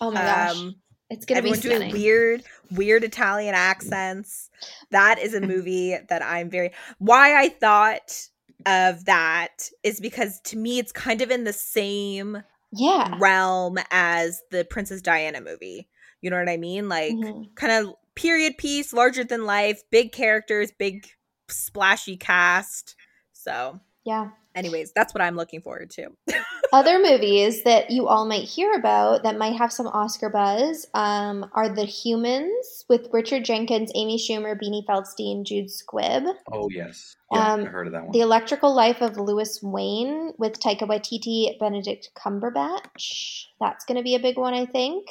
Oh 0.00 0.10
my 0.10 0.20
gosh. 0.20 0.56
Um, 0.56 0.76
It's 1.10 1.24
going 1.24 1.36
to 1.36 1.42
be 1.42 1.50
everyone 1.50 1.60
doing 1.60 1.76
stunning. 1.90 1.92
weird, 1.92 2.42
weird 2.72 3.04
Italian 3.04 3.54
accents. 3.54 4.50
That 4.90 5.18
is 5.18 5.34
a 5.34 5.40
movie 5.52 5.96
that 6.08 6.22
I'm 6.22 6.50
very. 6.50 6.70
Why 6.98 7.40
I 7.40 7.48
thought 7.48 8.28
of 8.66 9.04
that 9.04 9.70
is 9.84 10.00
because 10.00 10.40
to 10.40 10.56
me 10.56 10.78
it's 10.78 10.90
kind 10.92 11.22
of 11.22 11.30
in 11.30 11.44
the 11.44 11.52
same 11.52 12.42
yeah. 12.76 13.16
realm 13.18 13.78
as 13.90 14.42
the 14.50 14.64
Princess 14.64 15.02
Diana 15.02 15.40
movie. 15.40 15.88
You 16.20 16.30
know 16.30 16.38
what 16.38 16.48
I 16.48 16.56
mean? 16.56 16.88
Like 16.88 17.12
Mhm. 17.12 17.54
kind 17.54 17.72
of 17.72 17.94
period 18.14 18.56
piece, 18.58 18.92
larger 18.92 19.24
than 19.24 19.44
life, 19.44 19.82
big 19.90 20.12
characters, 20.12 20.72
big 20.72 21.08
splashy 21.48 22.16
cast. 22.16 22.96
So, 23.32 23.80
Yeah. 24.04 24.30
Anyways, 24.56 24.90
that's 24.92 25.12
what 25.14 25.20
I'm 25.22 25.36
looking 25.36 25.60
forward 25.60 25.90
to. 25.90 26.08
Other 26.72 26.98
movies 26.98 27.62
that 27.64 27.90
you 27.90 28.08
all 28.08 28.26
might 28.26 28.44
hear 28.44 28.72
about 28.72 29.22
that 29.22 29.36
might 29.38 29.54
have 29.56 29.70
some 29.72 29.86
Oscar 29.86 30.30
buzz 30.30 30.86
um, 30.94 31.48
are 31.52 31.68
The 31.68 31.84
Humans 31.84 32.86
with 32.88 33.08
Richard 33.12 33.44
Jenkins, 33.44 33.92
Amy 33.94 34.18
Schumer, 34.18 34.58
Beanie 34.60 34.84
Feldstein, 34.86 35.44
June 35.44 35.66
Squibb. 35.66 36.26
oh 36.52 36.68
yes 36.70 37.14
yeah 37.32 37.52
Um, 37.52 37.60
i 37.60 37.64
heard 37.66 37.86
of 37.86 37.92
that 37.92 38.02
one 38.04 38.12
The 38.12 38.20
Electrical 38.20 38.74
Life 38.74 39.02
of 39.02 39.16
Louis 39.18 39.60
Wain 39.62 40.32
with 40.38 40.58
Taika 40.58 40.82
Waititi, 40.88 41.58
Benedict 41.60 42.10
Cumberbatch. 42.16 43.44
That's 43.60 43.84
going 43.84 43.96
to 43.98 44.02
be 44.02 44.14
a 44.14 44.20
big 44.20 44.38
one, 44.38 44.54
I 44.54 44.64
think. 44.66 45.06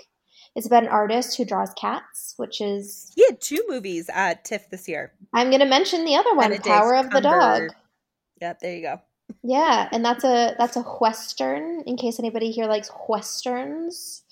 It's 0.55 0.65
about 0.65 0.83
an 0.83 0.89
artist 0.89 1.37
who 1.37 1.45
draws 1.45 1.73
cats, 1.73 2.33
which 2.37 2.61
is. 2.61 3.11
He 3.15 3.25
had 3.25 3.41
two 3.41 3.63
movies 3.67 4.09
at 4.13 4.43
TIFF 4.45 4.69
this 4.69 4.87
year. 4.87 5.11
I'm 5.33 5.49
going 5.49 5.59
to 5.59 5.65
mention 5.67 6.05
the 6.05 6.15
other 6.15 6.33
one, 6.33 6.45
Benedict 6.49 6.65
Power 6.65 6.95
of 6.95 7.09
the 7.11 7.21
Dog. 7.21 7.39
Cumber- 7.59 7.75
Yep, 8.41 8.59
there 8.59 8.75
you 8.75 8.81
go. 8.81 9.01
Yeah, 9.43 9.89
and 9.91 10.03
that's 10.03 10.23
a 10.23 10.55
that's 10.57 10.75
a 10.75 10.81
western. 10.81 11.81
In 11.85 11.97
case 11.97 12.19
anybody 12.19 12.51
here 12.51 12.65
likes 12.65 12.91
westerns, 13.07 14.23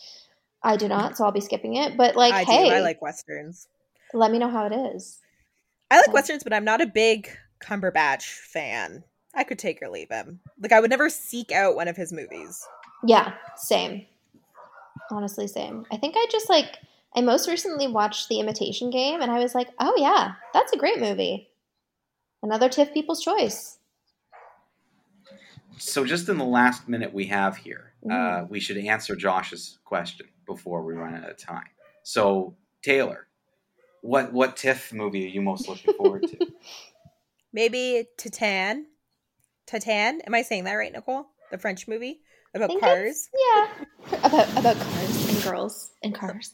I 0.63 0.77
do 0.77 0.87
not, 0.87 1.17
so 1.17 1.25
I'll 1.25 1.31
be 1.31 1.41
skipping 1.41 1.75
it. 1.75 1.97
But 1.97 2.15
like, 2.15 2.33
I 2.33 2.43
hey, 2.43 2.69
do. 2.69 2.75
I 2.75 2.79
like 2.79 3.01
westerns. 3.01 3.67
let 4.13 4.31
me 4.31 4.39
know 4.39 4.49
how 4.49 4.65
it 4.65 4.73
is. 4.73 5.19
I 5.91 5.97
like 5.97 6.13
westerns, 6.13 6.43
but 6.43 6.53
I'm 6.53 6.65
not 6.65 6.81
a 6.81 6.87
big 6.87 7.29
Cumberbatch 7.61 8.23
fan. 8.23 9.03
I 9.35 9.43
could 9.43 9.59
take 9.59 9.81
or 9.81 9.89
leave 9.89 10.09
him. 10.09 10.39
Like 10.59 10.71
I 10.71 10.79
would 10.79 10.89
never 10.89 11.09
seek 11.09 11.51
out 11.51 11.75
one 11.75 11.87
of 11.87 11.97
his 11.97 12.13
movies. 12.13 12.65
Yeah, 13.05 13.33
same. 13.55 14.05
Honestly, 15.11 15.47
same. 15.47 15.85
I 15.91 15.97
think 15.97 16.15
I 16.17 16.25
just 16.31 16.49
like 16.49 16.77
I 17.15 17.21
most 17.21 17.47
recently 17.47 17.87
watched 17.87 18.29
The 18.29 18.39
Imitation 18.39 18.89
Game, 18.89 19.21
and 19.21 19.31
I 19.31 19.39
was 19.39 19.53
like, 19.53 19.69
oh 19.79 19.93
yeah, 19.97 20.33
that's 20.53 20.73
a 20.73 20.77
great 20.77 20.99
movie. 20.99 21.49
Another 22.41 22.69
TIFF 22.69 22.93
People's 22.93 23.23
Choice. 23.23 23.77
So 25.77 26.05
just 26.05 26.29
in 26.29 26.37
the 26.37 26.45
last 26.45 26.87
minute 26.87 27.13
we 27.13 27.25
have 27.27 27.57
here 27.57 27.93
uh, 28.09 28.13
Mm. 28.13 28.49
we 28.49 28.59
should 28.59 28.77
answer 28.77 29.15
josh's 29.15 29.79
question 29.85 30.27
before 30.45 30.83
we 30.83 30.93
run 30.93 31.15
out 31.15 31.29
of 31.29 31.37
time 31.37 31.69
so 32.03 32.55
taylor 32.83 33.27
what 34.01 34.33
what 34.33 34.57
tiff 34.57 34.91
movie 34.91 35.23
are 35.25 35.29
you 35.29 35.41
most 35.41 35.69
looking 35.69 35.93
forward 35.93 36.23
to 36.27 36.37
Maybe 37.53 38.05
Titane. 38.17 38.83
Titane. 39.67 40.19
Am 40.25 40.33
I 40.33 40.41
saying 40.41 40.63
that 40.63 40.73
right, 40.73 40.91
Nicole? 40.91 41.27
The 41.51 41.57
French 41.59 41.87
movie 41.87 42.19
about 42.55 42.71
cars. 42.79 43.29
Yeah, 43.47 43.67
about 44.23 44.49
about 44.57 44.75
cars 44.77 45.29
and 45.29 45.43
girls 45.43 45.91
and 46.01 46.15
cars, 46.15 46.53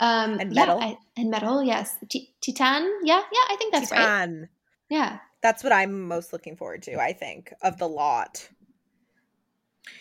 um, 0.00 0.38
And 0.40 0.52
yeah, 0.54 0.60
metal. 0.62 0.78
I- 0.80 0.96
and 1.18 1.30
metal. 1.30 1.62
Yes, 1.62 1.96
Ti- 2.08 2.32
Titane. 2.42 2.88
Yeah, 3.02 3.20
yeah, 3.30 3.44
I 3.50 3.56
think 3.58 3.74
that's 3.74 3.90
right. 3.92 4.00
Titane. 4.00 4.48
Yeah, 4.88 5.18
That's 5.42 5.62
what 5.62 5.72
I'm 5.72 6.08
most 6.08 6.32
looking 6.32 6.56
forward 6.56 6.82
to. 6.84 6.98
I 6.98 7.12
think 7.12 7.52
of 7.62 7.76
the 7.78 7.88
lot. 7.88 8.48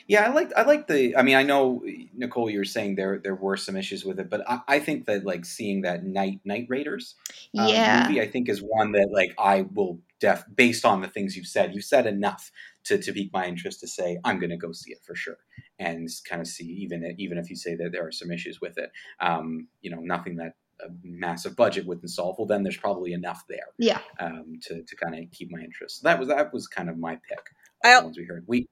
Yeah, 0.08 0.24
I 0.24 0.34
like 0.34 0.52
I 0.56 0.64
like 0.64 0.88
the. 0.88 1.16
I 1.16 1.22
mean, 1.22 1.36
I 1.36 1.44
know 1.44 1.84
Nicole, 2.14 2.50
you 2.50 2.60
were 2.60 2.66
saying 2.66 2.96
there 2.96 3.20
there 3.20 3.36
were 3.36 3.58
some 3.58 3.76
issues 3.76 4.06
with 4.06 4.20
it, 4.20 4.30
but 4.30 4.50
I, 4.50 4.62
I 4.68 4.80
think 4.80 5.06
that 5.06 5.26
like 5.26 5.46
seeing 5.46 5.82
that 5.82 6.06
Night 6.06 6.40
Night 6.46 6.68
Raiders 6.70 7.16
uh, 7.58 7.68
yeah, 7.68 8.08
movie, 8.08 8.22
I 8.22 8.28
think 8.28 8.50
is 8.50 8.60
one 8.60 8.94
that 8.94 9.10
like 9.12 9.34
I 9.38 9.62
will 9.74 10.00
def 10.20 10.44
based 10.54 10.86
on 10.86 11.02
the 11.02 11.08
things 11.08 11.36
you've 11.36 11.48
said. 11.48 11.74
You've 11.74 11.84
said 11.84 12.08
enough 12.08 12.52
to 12.86 12.98
to 12.98 13.14
pique 13.14 13.34
my 13.34 13.46
interest 13.46 13.82
to 13.82 13.88
say 13.88 14.20
I'm 14.24 14.40
going 14.40 14.50
to 14.50 14.58
go 14.58 14.72
see 14.72 14.92
it 14.92 15.00
for 15.04 15.16
sure 15.16 15.38
and 15.80 16.10
kind 16.28 16.42
of 16.42 16.48
see 16.48 16.66
even 16.66 17.16
even 17.18 17.38
if 17.38 17.50
you 17.50 17.56
say 17.56 17.76
that 17.76 17.92
there 17.92 18.06
are 18.06 18.12
some 18.12 18.32
issues 18.32 18.62
with 18.62 18.78
it. 18.78 18.92
Um, 19.20 19.68
you 19.82 19.92
know, 19.92 20.00
nothing 20.00 20.38
that 20.38 20.54
a 20.82 20.90
massive 21.04 21.56
budget 21.56 21.86
wouldn't 21.86 22.10
solve. 22.10 22.38
Well, 22.38 22.48
then 22.48 22.64
there's 22.64 22.78
probably 22.78 23.14
enough 23.14 23.44
there 23.50 23.68
yeah. 23.78 24.00
um, 24.20 24.60
to 24.64 24.84
to 24.84 24.96
kind 24.96 25.16
of 25.16 25.32
keep 25.32 25.52
my 25.52 25.60
interest. 25.60 26.02
So 26.02 26.08
That 26.08 26.20
was 26.20 26.28
that 26.30 26.54
was 26.54 26.68
kind 26.68 26.90
of 26.90 26.98
my 26.98 27.16
pick. 27.16 27.50
I- 27.84 28.00
the 28.00 28.06
ones 28.06 28.18
we 28.18 28.26
heard. 28.26 28.44
We 28.48 28.68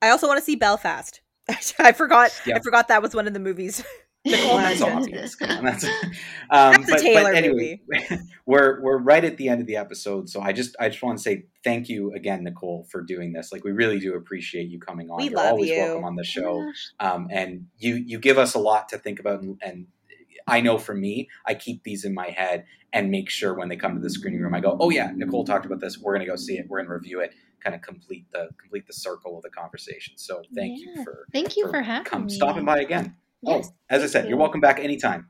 I 0.00 0.10
also 0.10 0.26
want 0.26 0.38
to 0.38 0.44
see 0.44 0.56
Belfast. 0.56 1.20
I 1.78 1.92
forgot. 1.92 2.30
Yeah. 2.46 2.56
I 2.56 2.60
forgot 2.60 2.88
that 2.88 3.02
was 3.02 3.14
one 3.14 3.26
of 3.26 3.34
the 3.34 3.40
movies. 3.40 3.84
Nicole 4.24 4.58
that's 4.58 4.80
mentioned. 4.80 4.98
obvious. 4.98 5.34
Come 5.36 5.50
on, 5.50 5.64
that's, 5.64 5.84
um, 5.84 6.12
That's 6.50 6.88
a 6.88 6.92
but, 6.92 7.00
Taylor 7.00 7.22
but 7.22 7.34
anyway, 7.34 7.80
we're 8.46 8.82
we're 8.82 8.98
right 8.98 9.24
at 9.24 9.36
the 9.36 9.48
end 9.48 9.60
of 9.60 9.66
the 9.66 9.76
episode, 9.76 10.28
so 10.28 10.40
I 10.40 10.52
just 10.52 10.76
I 10.80 10.88
just 10.88 11.02
want 11.02 11.18
to 11.18 11.22
say 11.22 11.46
thank 11.64 11.88
you 11.88 12.12
again, 12.12 12.42
Nicole, 12.42 12.86
for 12.90 13.00
doing 13.00 13.32
this. 13.32 13.52
Like 13.52 13.64
we 13.64 13.70
really 13.70 14.00
do 14.00 14.14
appreciate 14.14 14.68
you 14.68 14.80
coming 14.80 15.08
on. 15.08 15.18
We 15.18 15.26
You're 15.26 15.34
love 15.34 15.52
always 15.52 15.70
you. 15.70 15.78
welcome 15.78 16.04
on 16.04 16.16
the 16.16 16.24
show, 16.24 16.70
um, 16.98 17.28
and 17.30 17.66
you 17.78 17.94
you 17.94 18.18
give 18.18 18.38
us 18.38 18.54
a 18.54 18.58
lot 18.58 18.88
to 18.90 18.98
think 18.98 19.20
about. 19.20 19.40
And, 19.40 19.56
and 19.62 19.86
I 20.48 20.60
know 20.60 20.78
for 20.78 20.94
me, 20.94 21.28
I 21.46 21.54
keep 21.54 21.84
these 21.84 22.04
in 22.04 22.12
my 22.12 22.30
head 22.30 22.64
and 22.92 23.10
make 23.10 23.30
sure 23.30 23.54
when 23.54 23.68
they 23.68 23.76
come 23.76 23.94
to 23.94 24.00
the 24.00 24.10
screening 24.10 24.40
room, 24.40 24.54
I 24.54 24.60
go, 24.60 24.76
oh 24.80 24.90
yeah, 24.90 25.12
Nicole 25.14 25.44
talked 25.44 25.66
about 25.66 25.80
this. 25.80 25.98
We're 25.98 26.14
gonna 26.14 26.26
go 26.26 26.36
see 26.36 26.58
it. 26.58 26.66
We're 26.68 26.82
gonna 26.82 26.94
review 26.94 27.20
it. 27.20 27.32
Kind 27.62 27.74
of 27.76 27.82
complete 27.82 28.26
the 28.32 28.48
complete 28.60 28.86
the 28.86 28.92
circle 28.92 29.36
of 29.36 29.42
the 29.42 29.50
conversation. 29.50 30.14
So 30.16 30.42
thank 30.54 30.78
Yeah. 30.80 30.86
you 30.96 31.04
for 31.04 31.26
Thank 31.32 31.56
you 31.56 31.64
for 31.66 31.72
for 31.72 31.80
having 31.82 32.04
come 32.04 32.26
me. 32.26 32.32
stopping 32.34 32.64
by 32.64 32.78
again. 32.80 33.16
Yes, 33.42 33.68
oh, 33.70 33.74
as 33.90 34.02
I 34.02 34.06
said, 34.06 34.24
you. 34.24 34.30
you're 34.30 34.38
welcome 34.38 34.60
back 34.60 34.78
anytime. 34.80 35.28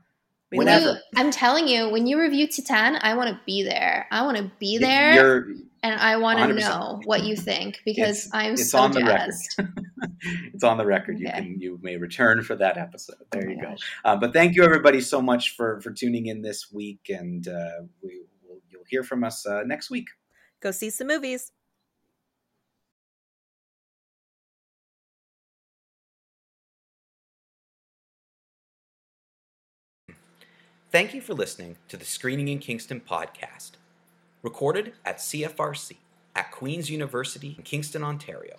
When 0.49 0.59
Whenever. 0.65 0.85
you, 0.93 0.95
I'm 1.15 1.29
telling 1.29 1.67
you, 1.67 1.89
when 1.89 2.07
you 2.07 2.19
review 2.19 2.47
Titane, 2.47 2.97
I 3.03 3.13
want 3.13 3.29
to 3.29 3.39
be 3.45 3.61
there. 3.61 4.07
I 4.11 4.23
want 4.23 4.37
to 4.37 4.51
be 4.59 4.79
there, 4.79 5.13
You're 5.13 5.45
and 5.83 5.99
I 5.99 6.17
want 6.17 6.39
to 6.39 6.53
know 6.55 7.01
what 7.05 7.23
you 7.23 7.35
think 7.35 7.81
because 7.85 8.25
It's- 8.25 8.29
I'm 8.33 8.53
it's 8.53 8.71
so 8.71 8.79
on 8.79 8.91
the 8.91 9.03
record. 9.03 9.33
it's 10.53 10.63
on 10.63 10.77
the 10.77 10.85
record. 10.87 11.19
You 11.19 11.27
can 11.29 11.59
you 11.59 11.79
may 11.83 11.97
return 11.97 12.41
for 12.43 12.55
that 12.55 12.77
episode. 12.77 13.17
There 13.31 13.43
Oh 13.45 13.49
you 13.49 13.57
my 13.57 13.61
go. 13.63 13.75
Uh, 14.03 14.15
but 14.15 14.33
thank 14.33 14.55
you 14.55 14.63
everybody 14.63 15.01
so 15.01 15.21
much 15.21 15.55
for 15.55 15.79
for 15.81 15.91
tuning 15.91 16.25
in 16.25 16.41
this 16.41 16.71
week, 16.71 17.09
and 17.09 17.47
uh, 17.47 17.81
we 18.01 18.21
will 18.47 18.59
you'll 18.71 18.85
hear 18.89 19.03
from 19.03 19.23
us 19.23 19.45
uh, 19.45 19.61
next 19.67 19.91
week. 19.91 20.07
Go 20.61 20.71
see 20.71 20.89
some 20.89 21.07
movies. 21.07 21.51
Thank 30.91 31.13
you 31.13 31.21
for 31.21 31.35
listening 31.35 31.75
to 31.89 31.97
the 31.97 32.05
Screening 32.05 32.47
in 32.47 32.57
Kingston 32.57 32.99
podcast, 32.99 33.73
recorded 34.41 34.93
at 35.05 35.19
CFRC 35.19 35.97
at 36.35 36.51
Queen's 36.51 36.89
University 36.89 37.53
in 37.55 37.63
Kingston, 37.63 38.03
Ontario. 38.03 38.55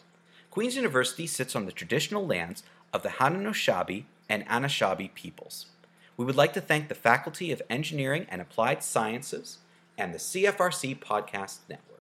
Queen's 0.48 0.76
University 0.76 1.26
sits 1.26 1.56
on 1.56 1.66
the 1.66 1.72
traditional 1.72 2.24
lands 2.24 2.62
of 2.92 3.02
the 3.02 3.08
Haudenosaunee 3.08 4.04
and 4.28 4.46
Anishinaabe 4.46 5.12
peoples. 5.12 5.66
We 6.16 6.24
would 6.24 6.36
like 6.36 6.52
to 6.52 6.60
thank 6.60 6.88
the 6.88 6.94
Faculty 6.94 7.50
of 7.50 7.62
Engineering 7.68 8.26
and 8.28 8.40
Applied 8.40 8.84
Sciences 8.84 9.58
and 9.98 10.14
the 10.14 10.18
CFRC 10.18 11.00
Podcast 11.00 11.58
Network. 11.68 11.99